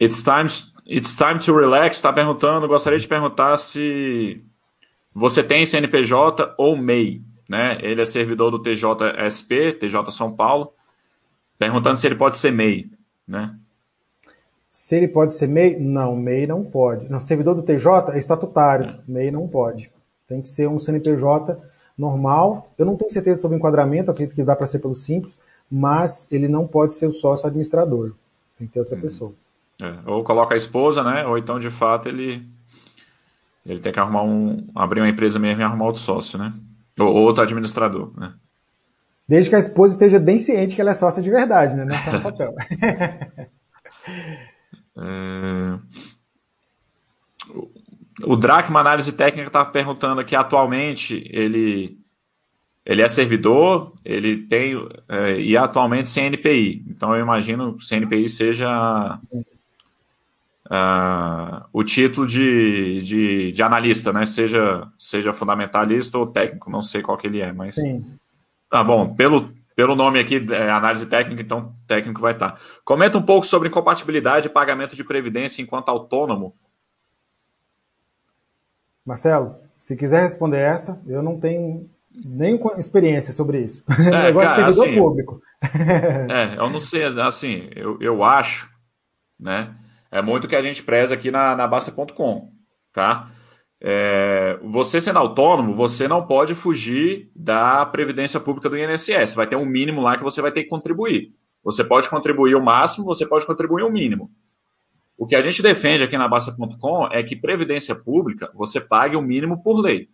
[0.00, 0.48] it's time
[0.86, 4.44] It's Time to Relax está perguntando, gostaria de perguntar se
[5.14, 7.78] você tem CNPJ ou MEI, né?
[7.80, 10.74] Ele é servidor do TJSP, TJ São Paulo,
[11.58, 12.90] perguntando se ele pode ser MEI,
[13.26, 13.56] né?
[14.74, 15.78] Se ele pode ser MEI?
[15.78, 17.08] Não, MEI não pode.
[17.08, 18.98] Não, servidor do TJ é estatutário, é.
[19.06, 19.88] MEI não pode.
[20.26, 21.56] Tem que ser um CNPJ
[21.96, 22.68] normal.
[22.76, 25.38] Eu não tenho certeza sobre o enquadramento, acredito que dá para ser pelo simples,
[25.70, 28.14] mas ele não pode ser o sócio administrador.
[28.58, 29.00] Tem que ter outra hum.
[29.00, 29.32] pessoa.
[29.80, 31.24] É, ou coloca a esposa, né?
[31.24, 32.44] Ou então, de fato, ele,
[33.64, 34.66] ele tem que arrumar um.
[34.74, 36.52] abrir uma empresa mesmo e arrumar outro sócio, né?
[36.98, 38.34] Ou, outro administrador, né?
[39.28, 41.84] Desde que a esposa esteja bem ciente que ela é sócia de verdade, né?
[41.84, 42.52] Não é só no papel.
[44.96, 45.78] é...
[48.22, 51.98] O Dracma Análise Técnica estava perguntando aqui atualmente ele
[52.86, 54.74] ele é servidor, ele tem
[55.08, 56.84] é, e atualmente CNPI.
[56.88, 59.18] Então eu imagino que CNPI seja
[60.66, 64.26] uh, o título de, de, de, analista, né?
[64.26, 67.74] Seja, seja fundamentalista ou técnico, não sei qual que ele é, mas.
[67.74, 68.04] Sim.
[68.70, 72.60] Tá ah, bom, pelo, pelo nome aqui, é, análise técnica, então técnico vai estar.
[72.84, 76.54] Comenta um pouco sobre incompatibilidade e pagamento de previdência enquanto autônomo.
[79.04, 81.90] Marcelo, se quiser responder essa, eu não tenho
[82.24, 83.84] nem experiência sobre isso.
[84.06, 85.42] É, negócio cara, servidor assim, público.
[86.30, 88.70] É, eu não sei, assim, eu, eu acho,
[89.38, 89.74] né?
[90.10, 92.52] É muito que a gente preza aqui na, na Basta.com,
[92.92, 93.28] tá?
[93.86, 99.34] É, você sendo autônomo, você não pode fugir da previdência pública do INSS.
[99.34, 101.34] Vai ter um mínimo lá que você vai ter que contribuir.
[101.62, 104.30] Você pode contribuir o máximo, você pode contribuir o mínimo.
[105.18, 109.22] O que a gente defende aqui na Basta.com é que previdência pública você pague o
[109.22, 110.08] mínimo por lei.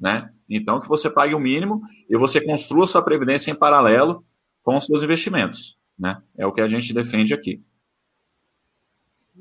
[0.00, 0.30] Né?
[0.48, 4.24] Então, que você pague o mínimo e você construa sua previdência em paralelo
[4.62, 5.76] com os seus investimentos.
[5.98, 6.16] Né?
[6.38, 7.62] É o que a gente defende aqui.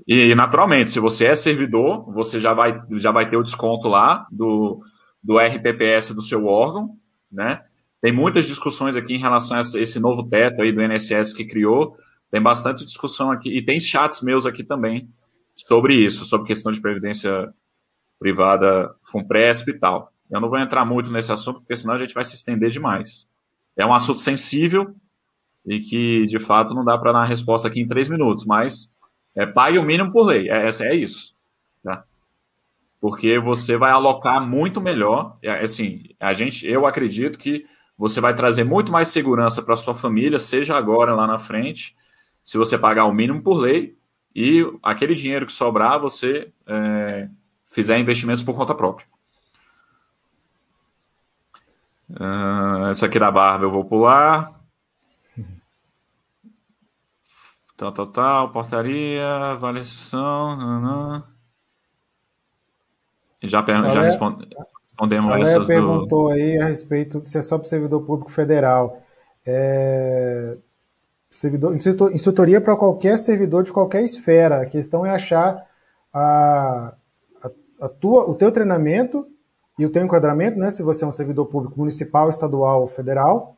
[0.08, 4.28] E, naturalmente, se você é servidor, você já vai, já vai ter o desconto lá
[4.32, 4.82] do,
[5.24, 6.98] do RPPS do seu órgão,
[7.32, 7.64] né?
[8.02, 11.98] Tem muitas discussões aqui em relação a esse novo teto aí do INSS que criou.
[12.30, 15.10] Tem bastante discussão aqui, e tem chats meus aqui também
[15.56, 17.52] sobre isso, sobre questão de previdência
[18.20, 20.12] privada, FUNPRESP e tal.
[20.30, 23.28] Eu não vou entrar muito nesse assunto, porque senão a gente vai se estender demais.
[23.78, 24.94] É um assunto sensível
[25.66, 28.92] e que, de fato, não dá para dar a resposta aqui em três minutos, mas
[29.36, 30.50] é pague o mínimo por lei.
[30.50, 31.36] É, é isso.
[31.84, 32.04] Tá?
[33.00, 35.38] Porque você vai alocar muito melhor.
[35.42, 37.66] É, assim, a gente, eu acredito que
[37.98, 41.96] você vai trazer muito mais segurança para sua família, seja agora lá na frente,
[42.44, 43.98] se você pagar o mínimo por lei
[44.36, 47.30] e aquele dinheiro que sobrar você é,
[47.66, 49.08] fizer investimentos por conta própria.
[52.10, 54.55] Uh, essa aqui da barba eu vou pular.
[57.78, 61.24] Tal, tal, tal, portaria, avaliação.
[63.44, 63.76] Já, per...
[63.92, 64.48] já responde...
[64.84, 66.34] respondemos a essas perguntou do...
[66.34, 69.02] aí a respeito se é só para o servidor público federal.
[69.46, 70.58] É...
[71.30, 74.62] Servidor, instrutoria para qualquer servidor de qualquer esfera.
[74.62, 75.68] A questão é achar
[76.14, 76.94] a,
[77.44, 79.28] a, a, tua, o teu treinamento
[79.78, 80.70] e o teu enquadramento, né?
[80.70, 83.58] Se você é um servidor público municipal, estadual ou federal.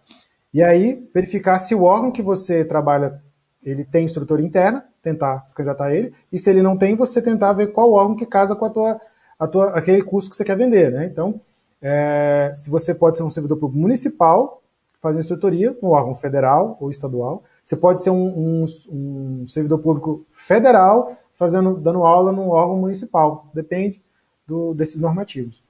[0.52, 3.22] E aí verificar se o órgão que você trabalha
[3.70, 7.22] ele tem estrutura interna, tentar se candidatar a ele, e se ele não tem, você
[7.22, 9.02] tentar ver qual órgão que casa com a tua,
[9.38, 10.90] a tua, aquele curso que você quer vender.
[10.90, 11.06] Né?
[11.06, 11.42] Então,
[11.82, 14.62] é, se você pode ser um servidor público municipal,
[15.02, 20.26] fazendo instrutoria no órgão federal ou estadual, você pode ser um, um, um servidor público
[20.32, 23.48] federal fazendo, dando aula no órgão municipal.
[23.54, 24.02] Depende
[24.48, 25.62] do, desses normativos.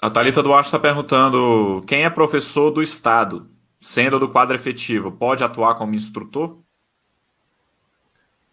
[0.00, 3.51] A Thalita Duarte está perguntando quem é professor do Estado
[3.82, 6.56] sendo do quadro efetivo, pode atuar como instrutor?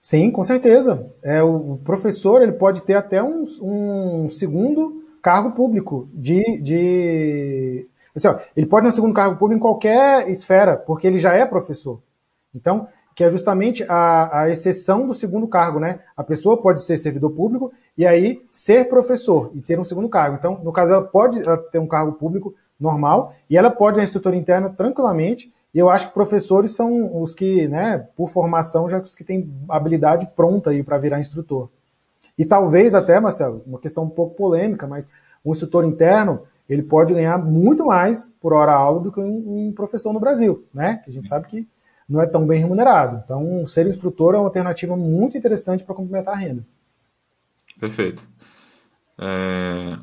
[0.02, 1.14] Sim, com certeza.
[1.22, 8.28] É, o professor ele pode ter até um, um segundo cargo público de, de assim,
[8.28, 11.46] ó, ele pode ter um segundo cargo público em qualquer esfera, porque ele já é
[11.46, 12.02] professor.
[12.56, 16.00] Então, que é justamente a, a exceção do segundo cargo, né?
[16.16, 20.38] A pessoa pode ser servidor público e aí ser professor e ter um segundo cargo.
[20.38, 21.38] Então, no caso, ela pode
[21.70, 26.08] ter um cargo público normal, e ela pode à instrutora interna tranquilamente, e eu acho
[26.08, 30.82] que professores são os que, né, por formação, já os que têm habilidade pronta aí
[30.82, 31.70] para virar instrutor.
[32.38, 35.10] E talvez até, Marcelo, uma questão um pouco polêmica, mas
[35.46, 39.74] um instrutor interno, ele pode ganhar muito mais por hora aula do que um, um
[39.74, 41.02] professor no Brasil, né?
[41.04, 41.68] Que a gente sabe que
[42.08, 43.22] não é tão bem remunerado.
[43.24, 46.66] Então, ser instrutor é uma alternativa muito interessante para complementar a renda.
[47.80, 48.24] Perfeito.
[49.18, 49.98] É...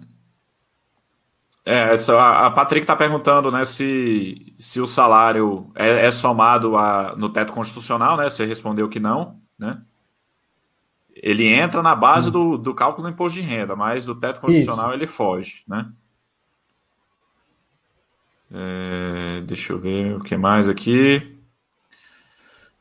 [1.69, 7.29] É, a Patrick está perguntando né, se, se o salário é, é somado a, no
[7.29, 8.31] teto constitucional, né?
[8.31, 9.83] Você respondeu que não, né?
[11.17, 12.33] ele entra na base hum.
[12.33, 14.95] do, do cálculo do imposto de renda, mas do teto constitucional Isso.
[14.95, 15.91] ele foge, né?
[18.53, 21.37] É, deixa eu ver o que mais aqui.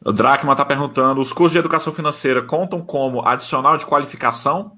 [0.04, 4.78] O Drachman está perguntando: os cursos de educação financeira contam como adicional de qualificação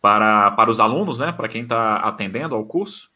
[0.00, 1.32] para, para os alunos, né?
[1.32, 3.10] Para quem está atendendo ao curso?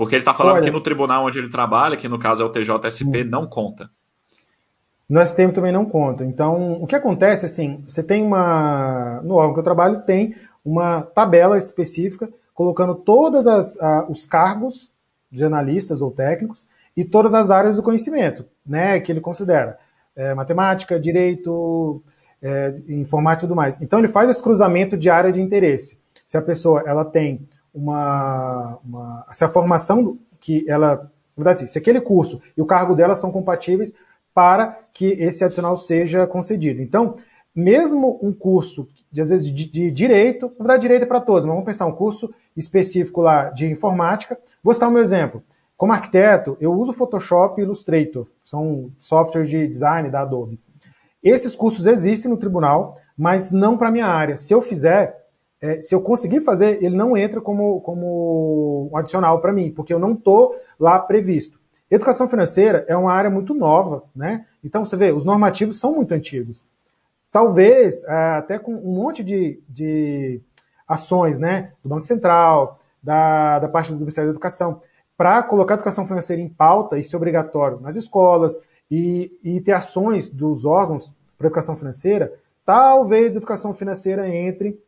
[0.00, 2.46] Porque ele está falando Olha, que no tribunal onde ele trabalha, que no caso é
[2.46, 3.28] o TJSP, hum.
[3.28, 3.90] não conta.
[5.06, 6.24] No STM também não conta.
[6.24, 9.20] Então, o que acontece, assim, você tem uma.
[9.22, 13.44] No órgão que eu trabalho, tem uma tabela específica colocando todos
[14.08, 14.90] os cargos
[15.30, 16.66] de analistas ou técnicos
[16.96, 19.78] e todas as áreas do conhecimento, né, que ele considera.
[20.16, 22.02] É, matemática, direito,
[22.40, 23.78] é, informática e tudo mais.
[23.82, 25.98] Então, ele faz esse cruzamento de área de interesse.
[26.24, 31.78] Se a pessoa ela tem uma, uma se a formação que ela, na verdade, se
[31.78, 33.92] aquele curso e o cargo dela são compatíveis
[34.34, 36.80] para que esse adicional seja concedido.
[36.80, 37.14] Então,
[37.54, 41.44] mesmo um curso, de, às vezes, de, de direito, na verdade, direito é para todos,
[41.44, 44.38] mas vamos pensar um curso específico lá de informática.
[44.62, 45.42] Vou citar o meu exemplo.
[45.76, 50.60] Como arquiteto, eu uso Photoshop e Illustrator, são softwares de design da Adobe.
[51.22, 54.36] Esses cursos existem no tribunal, mas não para minha área.
[54.36, 55.26] Se eu fizer,
[55.60, 59.92] é, se eu conseguir fazer, ele não entra como, como um adicional para mim, porque
[59.92, 61.60] eu não estou lá previsto.
[61.90, 64.46] Educação financeira é uma área muito nova, né?
[64.64, 66.64] Então você vê, os normativos são muito antigos.
[67.30, 70.40] Talvez, é, até com um monte de, de
[70.86, 74.80] ações, né, do Banco Central, da, da parte do Ministério da Educação,
[75.16, 78.58] para colocar a educação financeira em pauta e ser obrigatório nas escolas
[78.90, 82.32] e, e ter ações dos órgãos para educação financeira,
[82.64, 84.78] talvez a educação financeira entre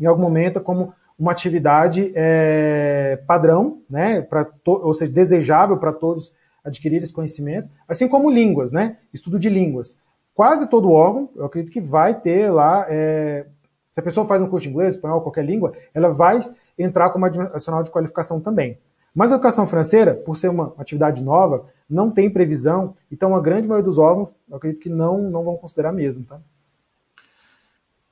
[0.00, 4.26] em algum momento como uma atividade é, padrão, né,
[4.64, 6.32] ou seja, desejável para todos
[6.64, 9.98] adquirir esse conhecimento, assim como línguas, né, estudo de línguas.
[10.34, 13.44] Quase todo órgão, eu acredito que vai ter lá, é,
[13.92, 16.40] se a pessoa faz um curso de inglês, espanhol, qualquer língua, ela vai
[16.78, 18.78] entrar como adicional de qualificação também.
[19.14, 23.68] Mas a educação financeira, por ser uma atividade nova, não tem previsão, então a grande
[23.68, 26.40] maioria dos órgãos, eu acredito que não, não vão considerar mesmo, tá?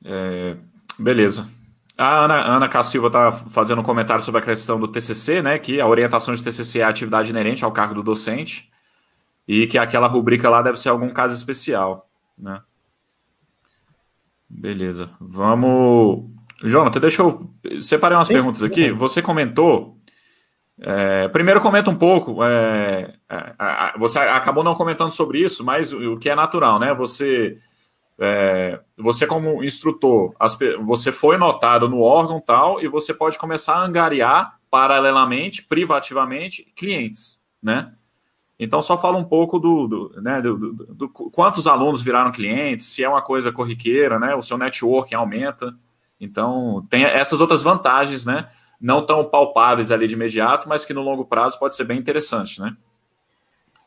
[0.05, 0.57] É,
[0.99, 1.49] beleza.
[1.99, 5.59] A Ana, Ana Cassilva está fazendo um comentário sobre a questão do TCC, né?
[5.59, 8.71] Que a orientação de TCC é a atividade inerente ao cargo do docente
[9.49, 12.09] e que aquela rubrica lá deve ser algum caso especial,
[12.39, 12.61] né?
[14.49, 15.11] Beleza.
[15.21, 16.25] Vamos.
[16.63, 17.51] Jonathan, deixa eu.
[17.83, 18.35] Separei umas Sim.
[18.35, 18.93] perguntas aqui.
[18.93, 19.99] Você comentou.
[20.81, 21.27] É...
[21.27, 22.45] primeiro, comenta um pouco.
[22.45, 23.13] É...
[23.99, 26.95] você acabou não comentando sobre isso, mas o que é natural, né?
[26.95, 27.59] Você
[28.19, 33.77] é, você como instrutor, as, você foi notado no órgão tal e você pode começar
[33.77, 37.93] a angariar paralelamente, privativamente, clientes, né?
[38.59, 42.87] Então só fala um pouco do, do né, do, do, do, quantos alunos viraram clientes,
[42.87, 44.35] se é uma coisa corriqueira, né?
[44.35, 45.77] O seu network aumenta.
[46.21, 48.49] Então tem essas outras vantagens, né?
[48.81, 52.61] Não tão palpáveis ali de imediato, mas que no longo prazo pode ser bem interessante,
[52.61, 52.77] né?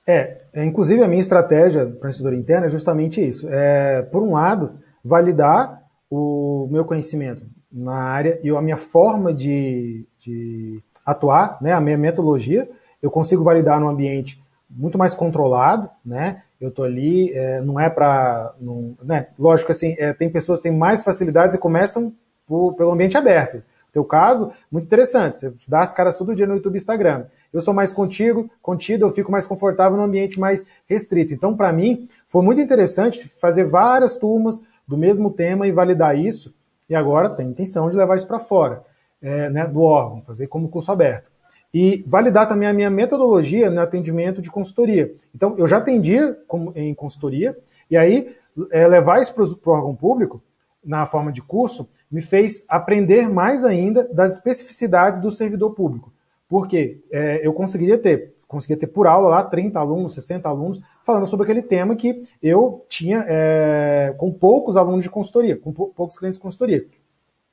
[0.07, 3.47] É, é, inclusive a minha estratégia para a interna é justamente isso.
[3.49, 10.05] É, por um lado, validar o meu conhecimento na área e a minha forma de,
[10.19, 12.69] de atuar, né, a minha metodologia,
[13.01, 16.43] eu consigo validar num ambiente muito mais controlado, né?
[16.59, 18.53] Eu estou ali, é, não é para,
[19.03, 19.27] né?
[19.37, 22.13] Lógico assim, é, tem pessoas que têm mais facilidades e começam
[22.45, 23.55] por, pelo ambiente aberto.
[23.55, 25.37] No teu caso, muito interessante.
[25.37, 29.05] Você dá as caras todo dia no YouTube e Instagram eu sou mais contigo, contido,
[29.05, 31.33] eu fico mais confortável no ambiente mais restrito.
[31.33, 36.53] Então, para mim, foi muito interessante fazer várias turmas do mesmo tema e validar isso.
[36.89, 38.83] E agora tem intenção de levar isso para fora
[39.21, 41.29] é, né, do órgão, fazer como curso aberto.
[41.73, 45.13] E validar também a minha metodologia no atendimento de consultoria.
[45.33, 46.37] Então, eu já atendia
[46.75, 47.57] em consultoria,
[47.89, 48.35] e aí
[48.71, 50.41] é, levar isso para o órgão público,
[50.83, 56.11] na forma de curso, me fez aprender mais ainda das especificidades do servidor público.
[56.51, 61.25] Porque é, eu conseguiria ter, conseguia ter por aula lá 30 alunos, 60 alunos, falando
[61.25, 66.37] sobre aquele tema que eu tinha é, com poucos alunos de consultoria, com poucos clientes
[66.37, 66.85] de consultoria.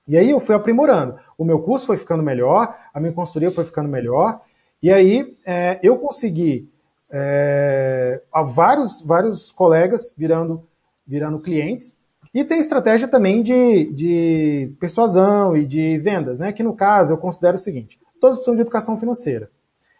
[0.05, 1.15] E aí eu fui aprimorando.
[1.39, 4.41] O meu curso foi ficando melhor, a minha consultoria foi ficando melhor,
[4.83, 6.69] e aí é, eu consegui
[7.09, 8.21] é,
[8.53, 10.67] vários, vários colegas virando,
[11.07, 12.01] virando clientes,
[12.35, 16.53] e tem estratégia também de, de persuasão e de vendas, né?
[16.53, 19.51] Que no caso eu considero o seguinte: todos precisam de educação financeira.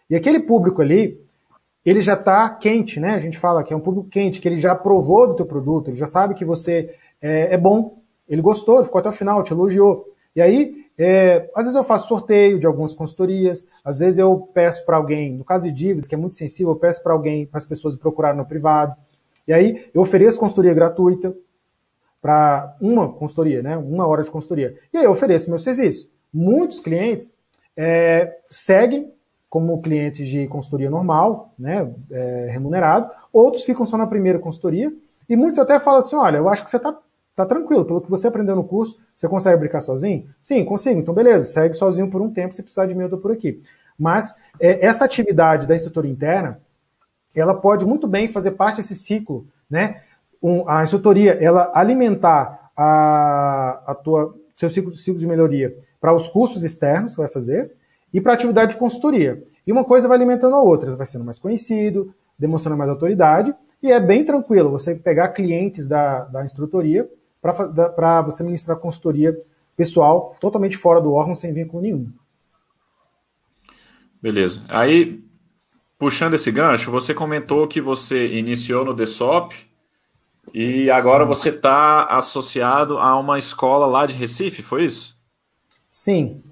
[0.09, 1.19] E aquele público ali,
[1.85, 3.11] ele já está quente, né?
[3.11, 5.89] A gente fala que é um público quente, que ele já provou do teu produto,
[5.89, 9.43] ele já sabe que você é, é bom, ele gostou, ele ficou até o final,
[9.43, 10.05] te elogiou.
[10.35, 14.85] E aí, é, às vezes eu faço sorteio de algumas consultorias, às vezes eu peço
[14.85, 17.57] para alguém, no caso de dívidas, que é muito sensível, eu peço para alguém, para
[17.57, 18.95] as pessoas procurarem no privado.
[19.47, 21.35] E aí eu ofereço consultoria gratuita.
[22.21, 23.77] para uma consultoria, né?
[23.77, 24.77] Uma hora de consultoria.
[24.93, 26.11] E aí eu ofereço meu serviço.
[26.33, 27.33] Muitos clientes
[27.75, 29.11] é, seguem
[29.49, 34.93] como clientes de consultoria normal, né, é, remunerado, outros ficam só na primeira consultoria,
[35.27, 36.95] e muitos até falam assim, olha, eu acho que você está
[37.35, 40.29] tá tranquilo, pelo que você aprendeu no curso, você consegue brincar sozinho?
[40.41, 43.31] Sim, consigo, então beleza, segue sozinho por um tempo, se precisar de mim eu por
[43.31, 43.61] aqui.
[43.97, 46.59] Mas é, essa atividade da estrutura interna,
[47.35, 50.01] ela pode muito bem fazer parte desse ciclo, né?
[50.41, 56.27] Um, a instrutoria, ela alimentar a, a tua, seu ciclo, ciclo de melhoria para os
[56.27, 57.71] cursos externos que você vai fazer
[58.13, 59.39] e para atividade de consultoria.
[59.65, 63.53] E uma coisa vai alimentando a outra, vai sendo mais conhecido, demonstrando mais autoridade,
[63.83, 67.09] e é bem tranquilo você pegar clientes da, da instrutoria
[67.41, 69.37] para você ministrar consultoria
[69.75, 72.11] pessoal totalmente fora do órgão, sem vínculo nenhum.
[74.21, 74.63] Beleza.
[74.67, 75.23] Aí,
[75.97, 79.55] puxando esse gancho, você comentou que você iniciou no DESOP
[80.53, 85.18] e agora você está associado a uma escola lá de Recife, foi isso?
[85.89, 86.43] Sim.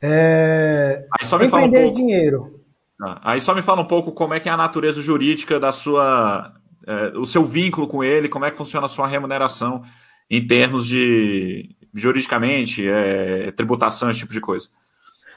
[0.00, 1.06] É...
[1.18, 1.94] Aí só me fala um pouco...
[1.94, 2.60] dinheiro.
[3.00, 5.70] Ah, aí só me fala um pouco como é que é a natureza jurídica da
[5.70, 6.52] sua,
[6.86, 9.82] é, o seu vínculo com ele, como é que funciona a sua remuneração
[10.30, 14.68] em termos de juridicamente, é, tributação, esse tipo de coisa.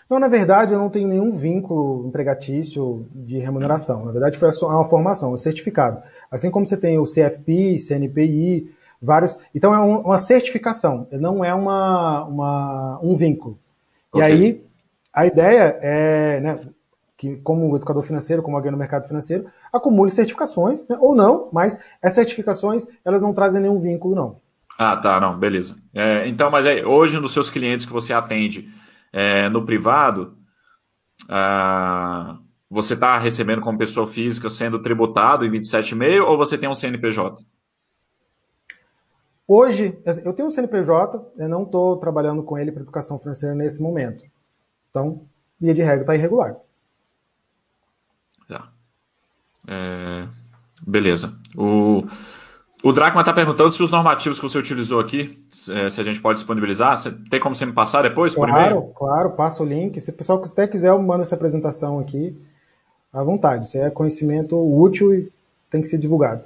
[0.10, 4.06] Não, na verdade, eu não tenho nenhum vínculo empregatício de remuneração.
[4.06, 6.02] Na verdade, foi uma formação, um certificado.
[6.32, 9.38] Assim como você tem o CFP, CNPI, vários.
[9.54, 13.60] Então, é uma certificação, não é uma, uma um vínculo.
[14.12, 14.22] Okay.
[14.22, 14.64] E aí,
[15.14, 16.60] a ideia é né,
[17.18, 21.80] que, como educador financeiro, como alguém no mercado financeiro, acumule certificações, né, ou não, mas
[22.02, 24.38] essas certificações elas não trazem nenhum vínculo, não.
[24.78, 25.76] Ah, tá, não, beleza.
[25.94, 28.70] É, então, mas é, hoje nos seus clientes que você atende
[29.12, 30.38] é, no privado,
[31.28, 32.38] ah,
[32.70, 37.44] você está recebendo como pessoa física sendo tributado em 27,5 ou você tem um CNPJ?
[39.52, 43.82] Hoje, eu tenho um CNPJ, eu não estou trabalhando com ele para educação financeira nesse
[43.82, 44.24] momento.
[44.92, 45.24] Então,
[45.60, 46.56] via de regra, está irregular.
[48.48, 48.70] Tá.
[49.68, 50.28] É,
[50.86, 51.34] beleza.
[51.58, 52.04] O,
[52.84, 56.22] o Dracma está perguntando se os normativos que você utilizou aqui, é, se a gente
[56.22, 56.96] pode disponibilizar.
[57.32, 58.94] Tem como você me passar depois claro, por e-mail?
[58.94, 60.00] Claro, passa o link.
[60.00, 62.40] Se o pessoal até quiser, eu mando essa apresentação aqui
[63.12, 63.66] à vontade.
[63.66, 65.34] Isso é conhecimento útil e
[65.72, 66.44] tem que ser divulgado.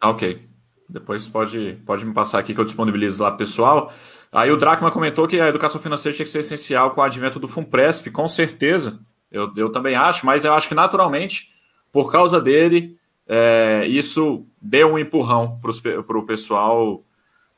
[0.00, 0.53] Ah, ok.
[0.88, 3.92] Depois pode, pode me passar aqui que eu disponibilizo lá pessoal.
[4.30, 7.38] Aí o Dracma comentou que a educação financeira tinha que ser essencial com o advento
[7.38, 9.00] do FUNPRESP, com certeza.
[9.30, 11.50] Eu, eu também acho, mas eu acho que naturalmente,
[11.90, 12.96] por causa dele,
[13.26, 15.58] é, isso deu um empurrão
[16.06, 17.02] para o pessoal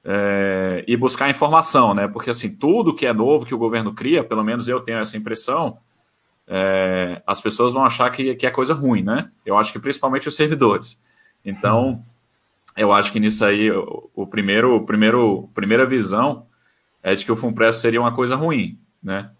[0.05, 2.07] é, ir buscar informação, né?
[2.07, 5.16] Porque assim, tudo que é novo que o governo cria, pelo menos eu tenho essa
[5.16, 5.78] impressão,
[6.47, 9.31] é, as pessoas vão achar que, que é coisa ruim, né?
[9.44, 11.03] Eu acho que principalmente os servidores.
[11.44, 12.05] Então,
[12.77, 16.47] eu acho que nisso aí, o, primeiro, o primeiro, primeira visão
[17.03, 19.31] é de que o FUNPRESP seria uma coisa ruim, né?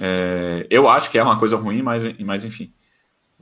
[0.00, 2.72] É, eu acho que é uma coisa ruim, mas, mas enfim.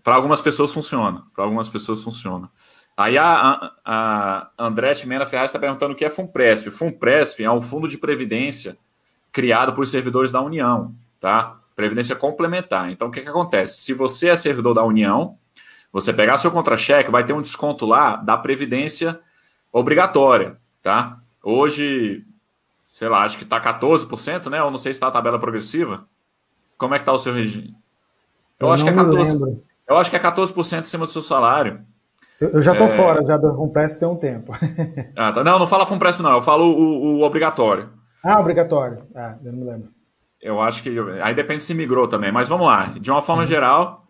[0.02, 1.24] Para algumas pessoas funciona.
[1.34, 2.51] Para algumas pessoas funciona.
[2.96, 6.70] Aí a, a, a Andrete Mena Ferraz está perguntando o que é FUNPRESP.
[6.70, 8.76] FUNPRESP é um fundo de previdência
[9.32, 11.59] criado por servidores da União, tá?
[11.74, 12.90] Previdência complementar.
[12.92, 13.82] Então, o que, que acontece?
[13.82, 15.36] Se você é servidor da União,
[15.94, 19.20] você pegar seu contra-cheque, vai ter um desconto lá da Previdência
[19.72, 21.20] obrigatória, tá?
[21.40, 22.24] Hoje,
[22.90, 24.60] sei lá, acho que está 14%, né?
[24.60, 26.04] Ou não sei se está a tabela progressiva.
[26.76, 27.76] Como é que está o seu regime?
[28.58, 29.60] Eu, Eu acho que é 14%.
[29.88, 31.80] Eu acho que é 14% em cima do seu salário.
[32.40, 32.90] Eu, eu já estou é...
[32.90, 34.52] fora já do Funpresp tem um tempo.
[35.14, 35.44] ah, tá.
[35.44, 37.90] Não, não fala Funpresp não, eu falo o, o, obrigatório.
[38.24, 38.98] Ah, obrigatório.
[39.14, 39.90] Ah, eu não me lembro.
[40.42, 40.90] Eu acho que.
[41.22, 42.86] Aí depende se migrou também, mas vamos lá.
[42.98, 43.48] De uma forma uhum.
[43.48, 44.03] geral,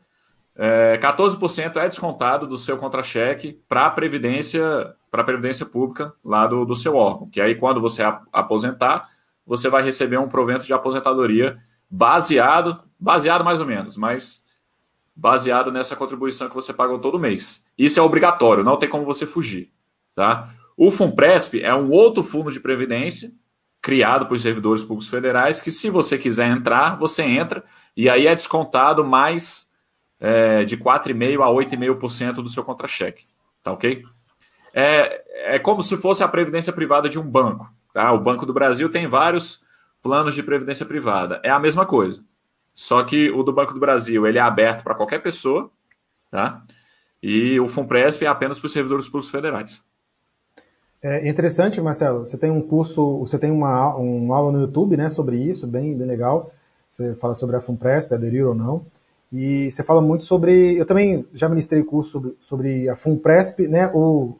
[0.56, 6.76] é, 14% é descontado do seu contra-cheque para a Previdência, Previdência Pública lá do, do
[6.76, 7.28] seu órgão.
[7.28, 8.02] Que aí, quando você
[8.32, 9.08] aposentar,
[9.46, 11.58] você vai receber um provento de aposentadoria
[11.90, 14.44] baseado, baseado mais ou menos, mas
[15.14, 17.64] baseado nessa contribuição que você paga todo mês.
[17.76, 19.70] Isso é obrigatório, não tem como você fugir.
[20.14, 20.54] Tá?
[20.76, 23.30] O FUNPRESP é um outro fundo de previdência
[23.80, 27.62] criado por servidores públicos federais que, se você quiser entrar, você entra
[27.96, 29.70] e aí é descontado mais
[30.20, 33.26] é, de 4,5% a 8,5% do seu contra-cheque.
[33.62, 34.02] Tá ok?
[34.72, 37.72] É, é como se fosse a previdência privada de um banco.
[37.92, 38.12] Tá?
[38.12, 39.62] O Banco do Brasil tem vários
[40.02, 41.40] planos de previdência privada.
[41.42, 42.22] É a mesma coisa.
[42.74, 45.70] Só que o do Banco do Brasil ele é aberto para qualquer pessoa,
[46.30, 46.62] tá?
[47.22, 49.82] E o FUNPRESP é apenas para os servidores públicos federais.
[51.00, 52.26] É interessante, Marcelo.
[52.26, 55.96] Você tem um curso, você tem uma, uma aula no YouTube, né, sobre isso, bem,
[55.96, 56.52] bem legal.
[56.90, 58.86] Você fala sobre a FUNPRESP, aderir ou não.
[59.34, 60.78] E você fala muito sobre.
[60.78, 63.90] Eu também já ministrei curso sobre, sobre a FUNPRESP, né?
[63.92, 64.36] O,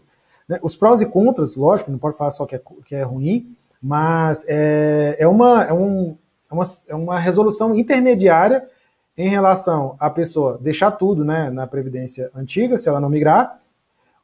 [0.48, 0.58] Né?
[0.62, 4.44] Os prós e contras, lógico, não pode falar só que é, que é ruim, mas
[4.46, 6.16] é, é, uma, é, um,
[6.50, 8.68] é, uma, é uma resolução intermediária
[9.16, 13.58] em relação à pessoa deixar tudo né, na Previdência antiga, se ela não migrar,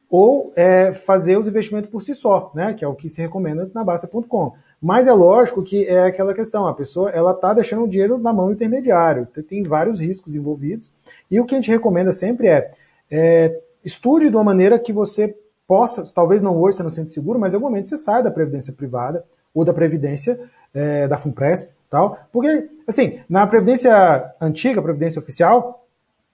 [0.09, 3.69] ou é, fazer os investimentos por si só, né, que é o que se recomenda
[3.73, 4.53] na Basta.com.
[4.81, 8.33] Mas é lógico que é aquela questão, a pessoa ela está deixando o dinheiro na
[8.33, 10.91] mão do intermediário, tem vários riscos envolvidos,
[11.29, 12.71] e o que a gente recomenda sempre é,
[13.09, 15.35] é estude de uma maneira que você
[15.67, 18.31] possa, talvez não hoje você não sente seguro, mas em algum momento você sai da
[18.31, 20.39] previdência privada ou da previdência
[20.73, 25.85] é, da FUNPRESP, tal, porque, assim, na previdência antiga, previdência oficial,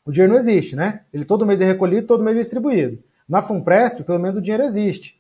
[0.06, 1.02] o dinheiro não existe, né?
[1.14, 2.98] Ele todo mês é recolhido, todo mês é distribuído.
[3.28, 5.20] Na FUNPRESP, pelo menos o dinheiro existe.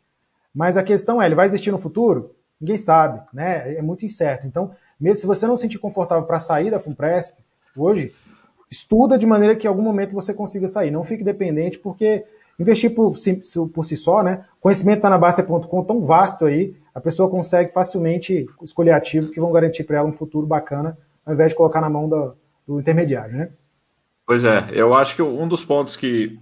[0.56, 2.32] Mas a questão é, ele vai existir no futuro?
[2.60, 3.76] Ninguém sabe, né?
[3.76, 4.48] É muito incerto.
[4.48, 7.44] Então, mesmo se você não se sentir confortável para sair da FUNPRESP,
[7.76, 8.14] hoje,
[8.70, 10.92] estuda de maneira que em algum momento você consiga sair.
[10.92, 12.26] Não fique dependente, porque
[12.60, 13.14] investir por,
[13.74, 14.46] por si só, né?
[14.60, 19.52] Conhecimento está na Basta.com tão vasto aí, a pessoa consegue facilmente escolher ativos que vão
[19.52, 22.36] garantir para ela um futuro bacana, ao invés de colocar na mão do,
[22.68, 23.52] do intermediário, né?
[24.26, 26.38] Pois é, eu acho que um dos pontos que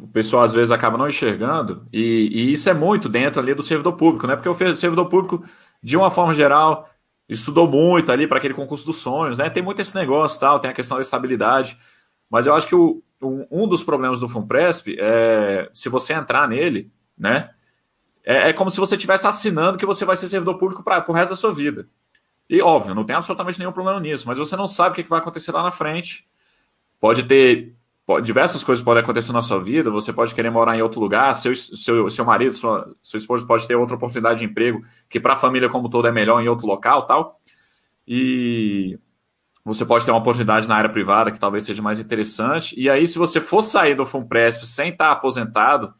[0.00, 3.62] o pessoal às vezes acaba não enxergando, e, e, isso é muito dentro ali do
[3.62, 4.36] servidor público, né?
[4.36, 5.44] Porque o servidor público,
[5.82, 6.88] de uma forma geral,
[7.28, 9.48] estudou muito ali para aquele concurso dos sonhos, né?
[9.50, 11.78] Tem muito esse negócio tal, tem a questão da estabilidade.
[12.30, 13.02] Mas eu acho que o,
[13.50, 17.50] um dos problemas do FUNPRESP é se você entrar nele, né?
[18.24, 21.12] É, é como se você estivesse assinando que você vai ser servidor público para o
[21.12, 21.88] resto da sua vida.
[22.48, 25.18] E óbvio, não tem absolutamente nenhum problema nisso, mas você não sabe o que vai
[25.18, 26.26] acontecer lá na frente.
[27.00, 27.74] Pode ter
[28.22, 31.54] diversas coisas podem acontecer na sua vida, você pode querer morar em outro lugar, seu,
[31.54, 35.36] seu, seu marido, sua, sua esposa pode ter outra oportunidade de emprego que para a
[35.36, 37.40] família como todo é melhor em outro local tal.
[38.06, 38.98] E
[39.64, 42.78] você pode ter uma oportunidade na área privada que talvez seja mais interessante.
[42.78, 45.94] E aí, se você for sair do FUNPRESP sem estar aposentado,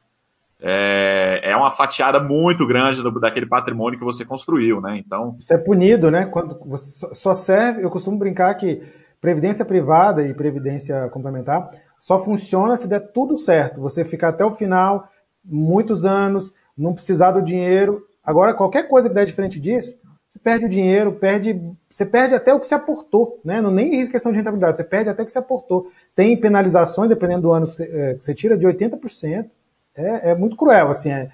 [0.60, 4.98] é, é uma fatiada muito grande do, daquele patrimônio que você construiu, né?
[4.98, 5.36] Então.
[5.38, 6.26] Você é punido, né?
[6.26, 8.82] Quando você só serve, eu costumo brincar que
[9.20, 11.70] previdência privada e previdência complementar
[12.04, 13.80] só funciona se der tudo certo.
[13.80, 15.08] Você ficar até o final,
[15.42, 18.06] muitos anos, não precisar do dinheiro.
[18.22, 19.98] Agora, qualquer coisa que der diferente disso,
[20.28, 21.58] você perde o dinheiro, perde,
[21.88, 23.62] você perde até o que se aportou, né?
[23.62, 25.90] Não nem questão de rentabilidade, você perde até o que se aportou.
[26.14, 29.48] Tem penalizações, dependendo do ano que você, é, que você tira, de 80%.
[29.96, 31.10] É, é muito cruel, assim.
[31.10, 31.30] É,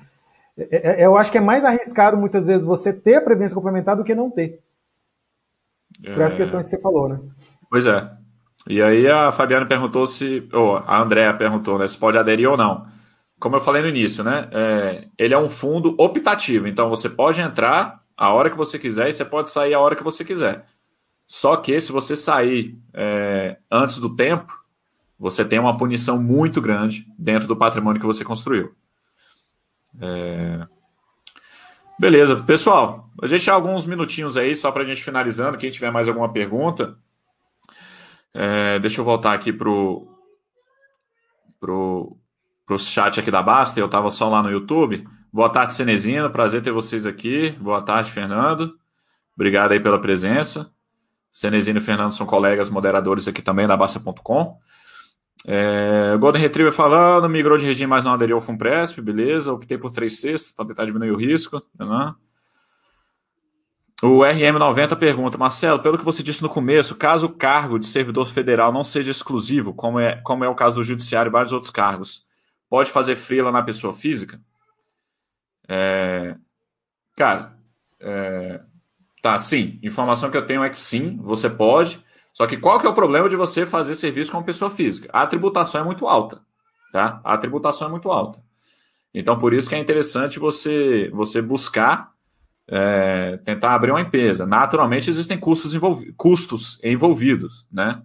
[0.56, 3.96] é, é, eu acho que é mais arriscado, muitas vezes, você ter a previdência complementar
[3.96, 4.60] do que não ter.
[6.04, 7.18] Por essa questão que você falou, né?
[7.68, 8.19] Pois é.
[8.68, 12.56] E aí a Fabiana perguntou se, ou a Andrea perguntou, né, se pode aderir ou
[12.56, 12.86] não.
[13.38, 17.40] Como eu falei no início, né, é, ele é um fundo optativo, então você pode
[17.40, 20.66] entrar a hora que você quiser e você pode sair a hora que você quiser.
[21.26, 24.52] Só que se você sair é, antes do tempo,
[25.18, 28.74] você tem uma punição muito grande dentro do patrimônio que você construiu.
[30.00, 30.66] É...
[31.98, 33.10] Beleza, pessoal.
[33.22, 35.58] A gente tem alguns minutinhos aí só para a gente finalizando.
[35.58, 36.96] Quem tiver mais alguma pergunta,
[38.34, 40.08] é, deixa eu voltar aqui pro,
[41.58, 42.16] pro,
[42.66, 43.78] pro chat aqui da Basta.
[43.78, 45.06] Eu estava só lá no YouTube.
[45.32, 46.30] Boa tarde, Cenezino.
[46.30, 47.50] Prazer ter vocês aqui.
[47.60, 48.74] Boa tarde, Fernando.
[49.34, 50.72] Obrigado aí pela presença.
[51.32, 54.58] Cenezino e Fernando são colegas moderadores aqui também da Basta.com.
[55.46, 59.52] É, Golden Retriever falando, migrou de regime, mas não aderiu ao FUNPRESP, beleza.
[59.52, 61.62] Optei por 3 sextos para tentar diminuir o risco.
[61.78, 62.14] Né?
[64.02, 68.26] O RM90 pergunta, Marcelo, pelo que você disse no começo, caso o cargo de servidor
[68.26, 71.70] federal não seja exclusivo, como é, como é o caso do judiciário e vários outros
[71.70, 72.24] cargos,
[72.68, 74.40] pode fazer freela na pessoa física?
[75.68, 76.34] É,
[77.14, 77.58] cara,
[78.00, 78.60] é,
[79.20, 79.78] tá, sim.
[79.82, 82.02] Informação que eu tenho é que sim, você pode.
[82.32, 85.10] Só que qual que é o problema de você fazer serviço como pessoa física?
[85.12, 86.40] A tributação é muito alta,
[86.90, 87.20] tá?
[87.22, 88.42] A tributação é muito alta.
[89.12, 92.14] Então, por isso que é interessante você, você buscar
[92.70, 94.46] é, tentar abrir uma empresa.
[94.46, 98.00] Naturalmente, existem custos, envolvi custos envolvidos, né?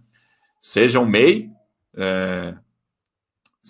[0.60, 1.52] Seja o MEI
[1.96, 2.56] é,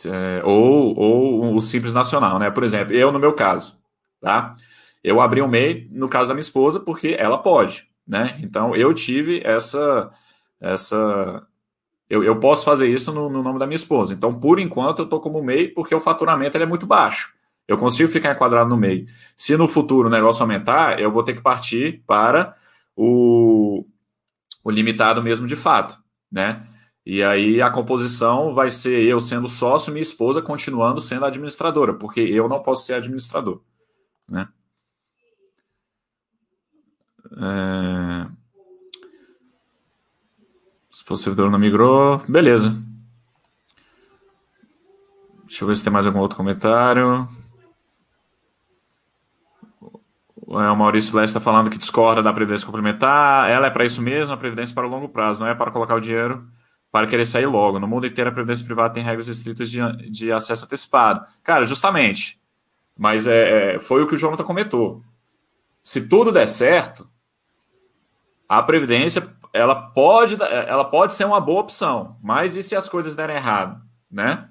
[0.06, 2.50] é, ou, ou o Simples Nacional, né?
[2.50, 3.78] Por exemplo, eu, no meu caso,
[4.22, 4.56] tá?
[5.04, 8.40] Eu abri um MEI, no caso da minha esposa, porque ela pode, né?
[8.42, 10.10] Então, eu tive essa...
[10.62, 11.46] essa
[12.10, 14.14] eu, eu posso fazer isso no, no nome da minha esposa.
[14.14, 17.35] Então, por enquanto, eu estou como MEI porque o faturamento é muito baixo.
[17.68, 19.08] Eu consigo ficar enquadrado no meio.
[19.36, 22.56] Se no futuro o negócio aumentar, eu vou ter que partir para
[22.96, 23.86] o,
[24.64, 25.98] o limitado mesmo de fato,
[26.32, 26.68] né?
[27.06, 32.20] E aí a composição vai ser eu sendo sócio, minha esposa continuando sendo administradora, porque
[32.20, 33.62] eu não posso ser administrador,
[34.28, 34.48] né?
[37.38, 38.28] É...
[40.92, 42.76] Se o servidor não migrou, beleza.
[45.46, 47.28] Deixa eu ver se tem mais algum outro comentário.
[50.35, 53.50] é, o Maurício Leste está falando que discorda da previdência complementar.
[53.50, 55.96] Ela é para isso mesmo, a previdência para o longo prazo, não é para colocar
[55.96, 56.48] o dinheiro
[56.96, 57.78] para querer sair logo.
[57.78, 61.26] No mundo inteiro, a previdência privada tem regras estritas de, de acesso antecipado.
[61.44, 62.40] Cara, justamente.
[62.98, 65.04] Mas é, é foi o que o Jonathan comentou.
[65.84, 67.06] Se tudo der certo,
[68.48, 72.16] a previdência ela pode, ela pode ser uma boa opção.
[72.24, 74.48] Mas e se as coisas derem errado, né?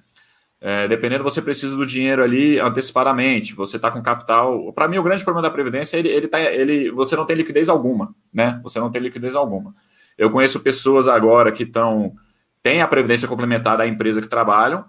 [0.67, 4.73] É, dependendo, você precisa do dinheiro ali antecipadamente, você está com capital.
[4.73, 7.37] Para mim, o grande problema da Previdência é ele, ele, tá, ele, você não tem
[7.37, 8.59] liquidez alguma, né?
[8.63, 9.75] Você não tem liquidez alguma.
[10.17, 12.15] Eu conheço pessoas agora que estão.
[12.63, 14.87] têm a Previdência complementar da empresa que trabalham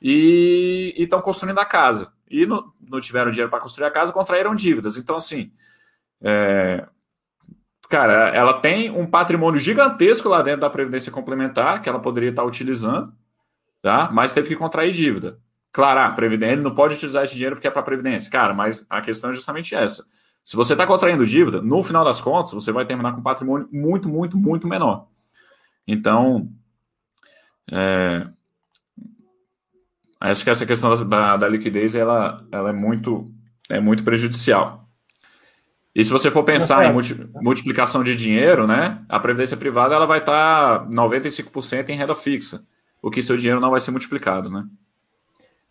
[0.00, 2.12] e estão construindo a casa.
[2.28, 4.96] E não, não tiveram dinheiro para construir a casa, contraíram dívidas.
[4.96, 5.52] Então, assim.
[6.20, 6.84] É,
[7.88, 12.42] cara, ela tem um patrimônio gigantesco lá dentro da Previdência Complementar que ela poderia estar
[12.42, 13.12] utilizando
[13.82, 14.08] tá?
[14.12, 15.38] mas teve que contrair dívida.
[15.72, 18.30] Claro, a Previdência, ele não pode utilizar esse dinheiro porque é para Previdência.
[18.30, 20.04] Cara, mas a questão é justamente essa.
[20.44, 24.08] Se você está contraindo dívida, no final das contas, você vai terminar com patrimônio muito,
[24.08, 25.06] muito, muito menor.
[25.86, 26.48] Então,
[27.70, 28.26] é,
[30.20, 33.32] acho que essa questão da, da, liquidez ela, ela é, muito,
[33.68, 34.86] é muito prejudicial.
[35.94, 40.06] E se você for pensar em multi, multiplicação de dinheiro, né, a previdência privada ela
[40.06, 42.64] vai estar tá 95% em renda fixa
[43.02, 44.64] o que seu dinheiro não vai ser multiplicado, né?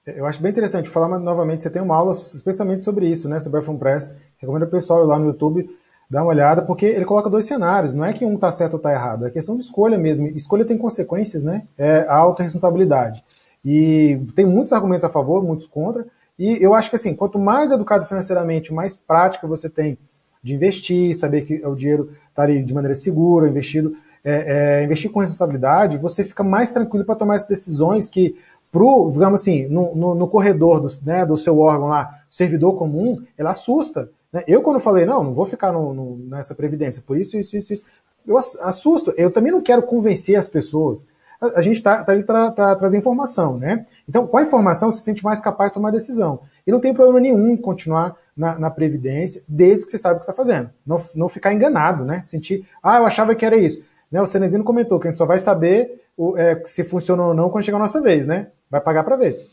[0.06, 3.60] Eu acho bem interessante falar novamente, você tem uma aula especialmente sobre isso, né, sobre
[3.60, 4.14] a FUNPRESP.
[4.38, 5.70] Recomendo o pessoal ir lá no YouTube
[6.10, 8.78] dar uma olhada, porque ele coloca dois cenários, não é que um está certo ou
[8.78, 10.28] está errado, é questão de escolha mesmo.
[10.28, 11.64] Escolha tem consequências, né?
[11.78, 13.24] É a autorresponsabilidade.
[13.64, 16.06] E tem muitos argumentos a favor, muitos contra,
[16.38, 19.98] e eu acho que assim, quanto mais educado financeiramente, mais prática você tem
[20.44, 25.12] de investir, saber que o dinheiro está ali de maneira segura, investido, é, é, investir
[25.12, 28.36] com responsabilidade, você fica mais tranquilo para tomar as decisões que,
[28.72, 33.22] pro, digamos assim, no, no, no corredor do, né, do seu órgão lá, servidor comum,
[33.38, 34.10] ela assusta.
[34.32, 34.44] Né?
[34.48, 37.74] Eu, quando falei, não, não vou ficar no, no, nessa previdência, por isso, isso, isso,
[37.74, 37.86] isso,
[38.26, 39.14] eu assusto.
[39.18, 41.06] Eu também não quero convencer as pessoas.
[41.40, 43.86] A, a gente está tá ali para trazer informação, né?
[44.08, 46.42] Então, com a informação, você se sente mais capaz de tomar decisão.
[46.66, 50.24] E não tem problema nenhum continuar na, na, Previdência, desde que você saiba o que
[50.24, 50.70] está fazendo.
[50.86, 52.22] Não, não ficar enganado, né?
[52.24, 53.84] Sentir, ah, eu achava que era isso.
[54.12, 57.34] Né, o Cenezino comentou que a gente só vai saber o, é, se funciona ou
[57.34, 58.52] não quando chegar a nossa vez, né?
[58.70, 59.48] Vai pagar para ver.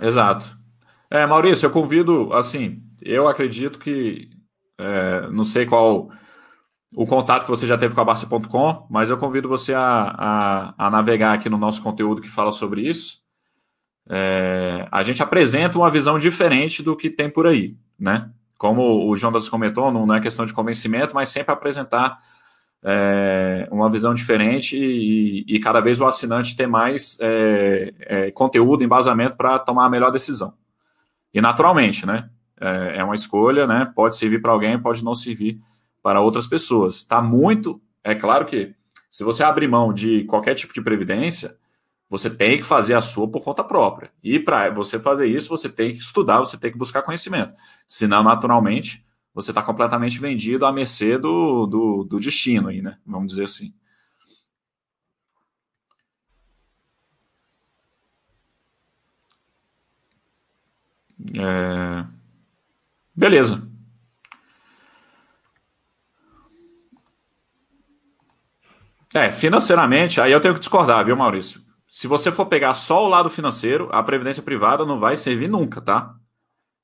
[0.00, 0.56] Exato.
[1.10, 4.28] É, Maurício, eu convido, assim, eu acredito que,
[4.78, 6.10] é, não sei qual
[6.94, 10.86] o contato que você já teve com a Barça.com, mas eu convido você a, a,
[10.86, 13.20] a, navegar aqui no nosso conteúdo que fala sobre isso.
[14.10, 18.30] É, a gente apresenta uma visão diferente do que tem por aí, né?
[18.56, 22.18] Como o Jonas comentou, não é questão de convencimento, mas sempre apresentar
[22.82, 28.84] é, uma visão diferente e, e, cada vez o assinante ter mais é, é, conteúdo,
[28.84, 30.54] embasamento para tomar a melhor decisão.
[31.32, 32.30] E naturalmente, né?
[32.60, 33.90] É, é uma escolha, né?
[33.94, 35.60] Pode servir para alguém, pode não servir
[36.02, 36.96] para outras pessoas.
[36.96, 37.80] Está muito.
[38.02, 38.74] É claro que
[39.10, 41.56] se você abrir mão de qualquer tipo de previdência,
[42.08, 44.10] você tem que fazer a sua por conta própria.
[44.22, 47.52] E para você fazer isso, você tem que estudar, você tem que buscar conhecimento.
[47.86, 49.04] Senão, naturalmente,
[49.38, 52.98] você está completamente vendido à mercê do, do, do, destino aí, né?
[53.06, 53.72] Vamos dizer assim.
[61.36, 62.04] É...
[63.14, 63.62] Beleza.
[69.14, 71.60] É, financeiramente, aí eu tenho que discordar, viu, Maurício?
[71.88, 75.80] Se você for pegar só o lado financeiro, a previdência privada não vai servir nunca,
[75.80, 76.17] tá?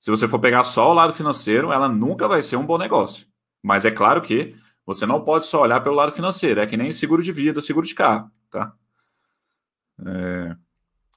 [0.04, 3.26] Se você for pegar só o lado financeiro, ela nunca vai ser um bom negócio.
[3.62, 4.54] Mas é claro que
[4.84, 6.60] você não pode só olhar pelo lado financeiro.
[6.60, 8.74] É que nem seguro de vida, seguro de carro, tá?
[10.06, 10.56] É...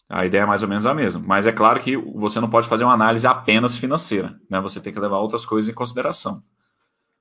[0.07, 1.21] A ideia é mais ou menos a mesma.
[1.21, 4.39] Mas é claro que você não pode fazer uma análise apenas financeira.
[4.49, 4.61] Né?
[4.61, 6.41] Você tem que levar outras coisas em consideração.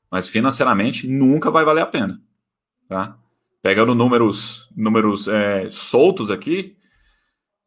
[0.08, 2.22] Mas financeiramente nunca vai valer a pena.
[2.88, 3.18] Tá?
[3.60, 6.75] Pegando números, números é, soltos aqui,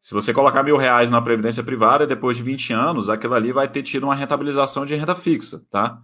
[0.00, 3.68] se você colocar mil reais na previdência privada, depois de 20 anos, aquilo ali vai
[3.68, 6.00] ter tido uma rentabilização de renda fixa, tá?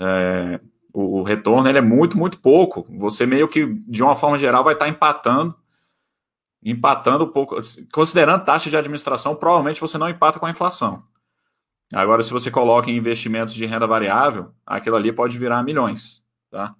[0.00, 0.58] É,
[0.92, 2.86] o, o, retorno ele é muito, muito pouco.
[2.98, 5.54] Você meio que, de uma forma geral, vai estar empatando,
[6.62, 7.56] empatando um pouco.
[7.92, 11.02] Considerando taxa de administração, provavelmente você não empata com a inflação.
[11.92, 16.74] Agora, se você coloca em investimentos de renda variável, aquilo ali pode virar milhões, tá?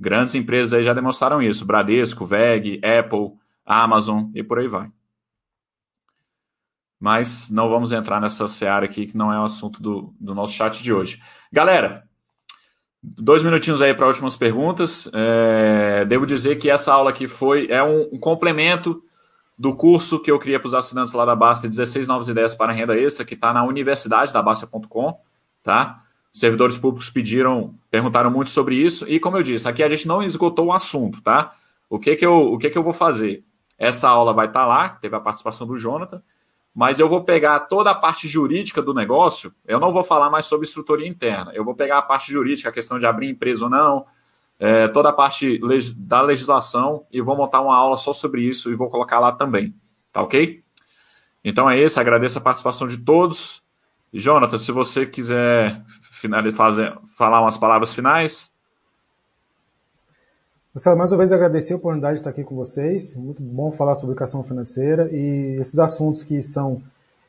[0.00, 3.32] Grandes empresas aí já demonstraram isso: Bradesco, VEG, Apple,
[3.66, 4.90] Amazon e por aí vai.
[6.98, 10.52] Mas não vamos entrar nessa seara aqui, que não é o assunto do, do nosso
[10.52, 11.22] chat de hoje.
[11.52, 12.04] Galera,
[13.02, 15.08] dois minutinhos aí para últimas perguntas.
[15.12, 19.02] É, devo dizer que essa aula aqui foi é um, um complemento
[19.56, 22.72] do curso que eu criei para os assinantes lá da Basta, 16 novas ideias para
[22.72, 25.20] renda extra, que está na universidade da Basta.com,
[25.62, 26.04] tá?
[26.32, 30.22] servidores públicos pediram, perguntaram muito sobre isso, e como eu disse, aqui a gente não
[30.22, 31.52] esgotou o assunto, tá?
[31.88, 33.44] O que que eu, o que que eu vou fazer?
[33.78, 36.22] Essa aula vai estar tá lá, teve a participação do Jonathan,
[36.78, 40.46] mas eu vou pegar toda a parte jurídica do negócio, eu não vou falar mais
[40.46, 43.68] sobre estruturia interna, eu vou pegar a parte jurídica, a questão de abrir empresa ou
[43.68, 44.06] não,
[44.60, 45.60] é, toda a parte
[45.96, 49.74] da legislação, e vou montar uma aula só sobre isso e vou colocar lá também,
[50.12, 50.62] tá ok?
[51.42, 53.60] Então é isso, agradeço a participação de todos.
[54.12, 55.82] E, Jonathan, se você quiser
[56.54, 58.52] fazer, falar umas palavras finais.
[60.74, 63.14] Marcelo, mais uma vez agradecer a oportunidade de estar aqui com vocês.
[63.16, 66.82] Muito bom falar sobre educação financeira e esses assuntos que são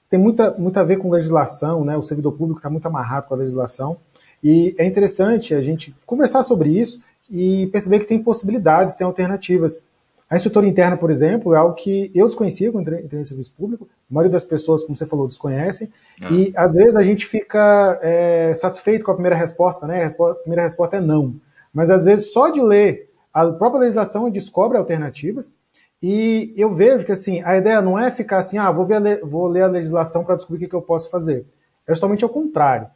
[0.09, 1.95] tem muita, muito a ver com legislação, né?
[1.95, 3.97] O servidor público está muito amarrado com a legislação
[4.43, 7.01] e é interessante a gente conversar sobre isso
[7.31, 9.83] e perceber que tem possibilidades, tem alternativas.
[10.29, 13.87] A instrutora interna, por exemplo, é algo que eu desconhecia quando entrei, no serviço público.
[14.11, 15.89] A maioria das pessoas, como você falou, desconhecem.
[16.21, 16.31] É.
[16.31, 20.01] E às vezes a gente fica é, satisfeito com a primeira resposta, né?
[20.01, 21.35] A, resposta, a primeira resposta é não.
[21.73, 25.53] Mas às vezes só de ler a própria legislação descobre alternativas.
[26.01, 29.47] E eu vejo que assim, a ideia não é ficar assim, ah, vou, ver vou
[29.47, 31.45] ler a legislação para descobrir o que, que eu posso fazer.
[31.87, 32.87] É justamente ao contrário.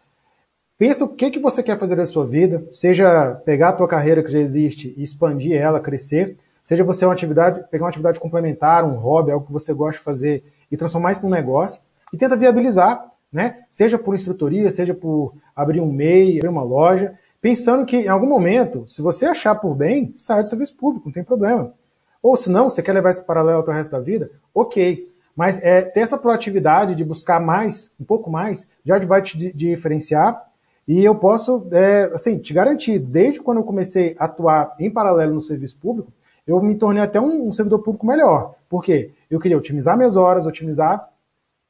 [0.78, 4.24] Pensa o que, que você quer fazer da sua vida, seja pegar a tua carreira
[4.24, 8.86] que já existe e expandir ela, crescer, Seja você uma atividade, pegar uma atividade complementar,
[8.86, 11.82] um hobby, algo que você gosta de fazer e transformar isso num negócio
[12.12, 13.64] e tenta viabilizar, né?
[13.70, 18.26] Seja por instrutoria, seja por abrir um MEI, abrir uma loja, pensando que em algum
[18.26, 21.74] momento, se você achar por bem, sai do serviço público, não tem problema.
[22.22, 25.12] Ou se não, você quer levar esse paralelo até o resto da vida, ok.
[25.36, 30.42] Mas é, ter essa proatividade de buscar mais, um pouco mais, já vai te diferenciar.
[30.88, 35.34] E eu posso, é, assim, te garantir, desde quando eu comecei a atuar em paralelo
[35.34, 36.14] no serviço público,
[36.48, 38.56] eu me tornei até um, um servidor público melhor.
[38.70, 39.12] Por quê?
[39.30, 41.10] Eu queria otimizar minhas horas, otimizar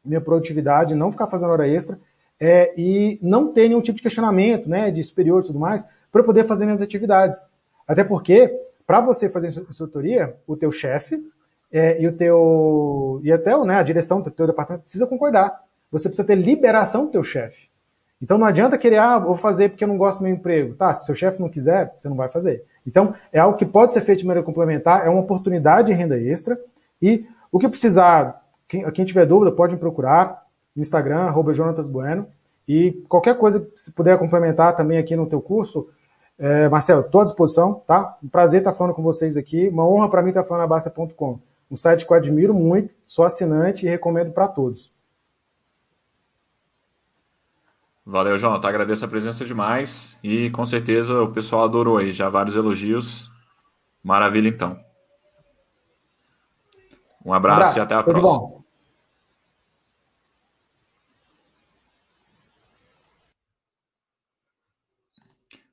[0.06, 1.98] minha produtividade, não ficar fazendo hora extra
[2.46, 6.22] é, e não ter nenhum tipo de questionamento né, de superior e tudo mais para
[6.22, 7.42] poder fazer minhas atividades.
[7.88, 8.54] Até porque,
[8.86, 11.26] para você fazer instrutoria, o teu chefe
[11.72, 15.58] é, e o teu e até né, a direção do teu departamento precisa concordar.
[15.90, 17.70] Você precisa ter liberação do teu chefe.
[18.22, 20.76] Então não adianta querer, ah, vou fazer porque eu não gosto do meu emprego.
[20.76, 22.66] Tá, se seu chefe não quiser, você não vai fazer.
[22.86, 26.20] Então, é algo que pode ser feito de maneira complementar, é uma oportunidade de renda
[26.20, 26.60] extra.
[27.02, 30.43] E o que precisar, quem, quem tiver dúvida, pode me procurar
[30.76, 32.28] Instagram, arroba Jonatas Bueno.
[32.68, 35.90] E qualquer coisa, se puder complementar também aqui no teu curso,
[36.38, 38.18] é, Marcelo, estou à disposição, tá?
[38.24, 39.68] Um prazer estar falando com vocês aqui.
[39.70, 41.40] Uma honra para mim estar falando na Basta.com.
[41.70, 44.92] Um site que eu admiro muito, sou assinante e recomendo para todos.
[48.06, 48.68] Valeu, Jonathan.
[48.68, 50.18] Agradeço a presença demais.
[50.24, 52.12] E com certeza o pessoal adorou aí.
[52.12, 53.32] Já vários elogios.
[54.04, 54.78] Maravilha, então.
[57.26, 57.80] Um abraço, um abraço.
[57.80, 58.40] e até a Tudo próxima.
[58.40, 58.63] Bom.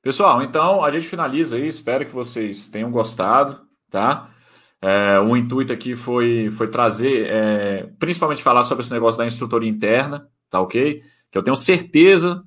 [0.01, 1.67] Pessoal, então a gente finaliza aí.
[1.67, 4.29] Espero que vocês tenham gostado, tá?
[4.81, 9.69] É, o intuito aqui foi, foi trazer, é, principalmente falar sobre esse negócio da instrutoria
[9.69, 11.01] interna, tá ok?
[11.31, 12.43] que eu tenho certeza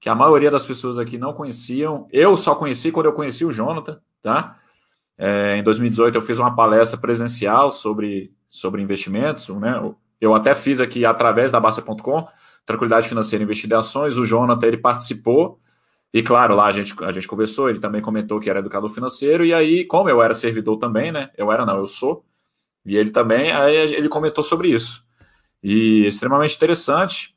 [0.00, 2.06] que a maioria das pessoas aqui não conheciam.
[2.12, 4.56] Eu só conheci quando eu conheci o Jonathan, tá?
[5.18, 9.92] É, em 2018 eu fiz uma palestra presencial sobre, sobre investimentos, né?
[10.20, 12.28] Eu até fiz aqui através da Basta.com,
[12.64, 15.58] Tranquilidade Financeira Investir em Ações, o Jonathan ele participou,
[16.12, 19.44] e claro, lá a gente, a gente conversou, ele também comentou que era educador financeiro,
[19.44, 21.30] e aí, como eu era servidor também, né?
[21.36, 22.24] Eu era, não, eu sou,
[22.84, 25.04] e ele também, aí ele comentou sobre isso.
[25.62, 27.36] E extremamente interessante,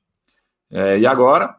[0.69, 1.57] é, e agora,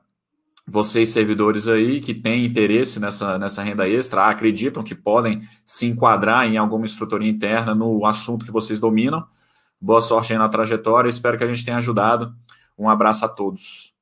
[0.67, 6.47] vocês servidores aí que têm interesse nessa, nessa renda extra, acreditam que podem se enquadrar
[6.47, 9.27] em alguma estrutura interna no assunto que vocês dominam.
[9.81, 12.35] Boa sorte aí na trajetória, espero que a gente tenha ajudado.
[12.79, 13.93] Um abraço a todos.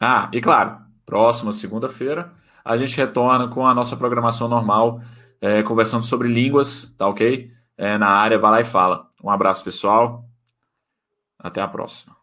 [0.00, 2.32] Ah, e claro, próxima segunda-feira
[2.66, 5.00] a gente retorna com a nossa programação normal,
[5.40, 7.52] é, conversando sobre línguas, tá ok?
[7.78, 9.08] É, na área, vai lá e fala.
[9.22, 10.28] Um abraço, pessoal.
[11.38, 12.15] Até a próxima.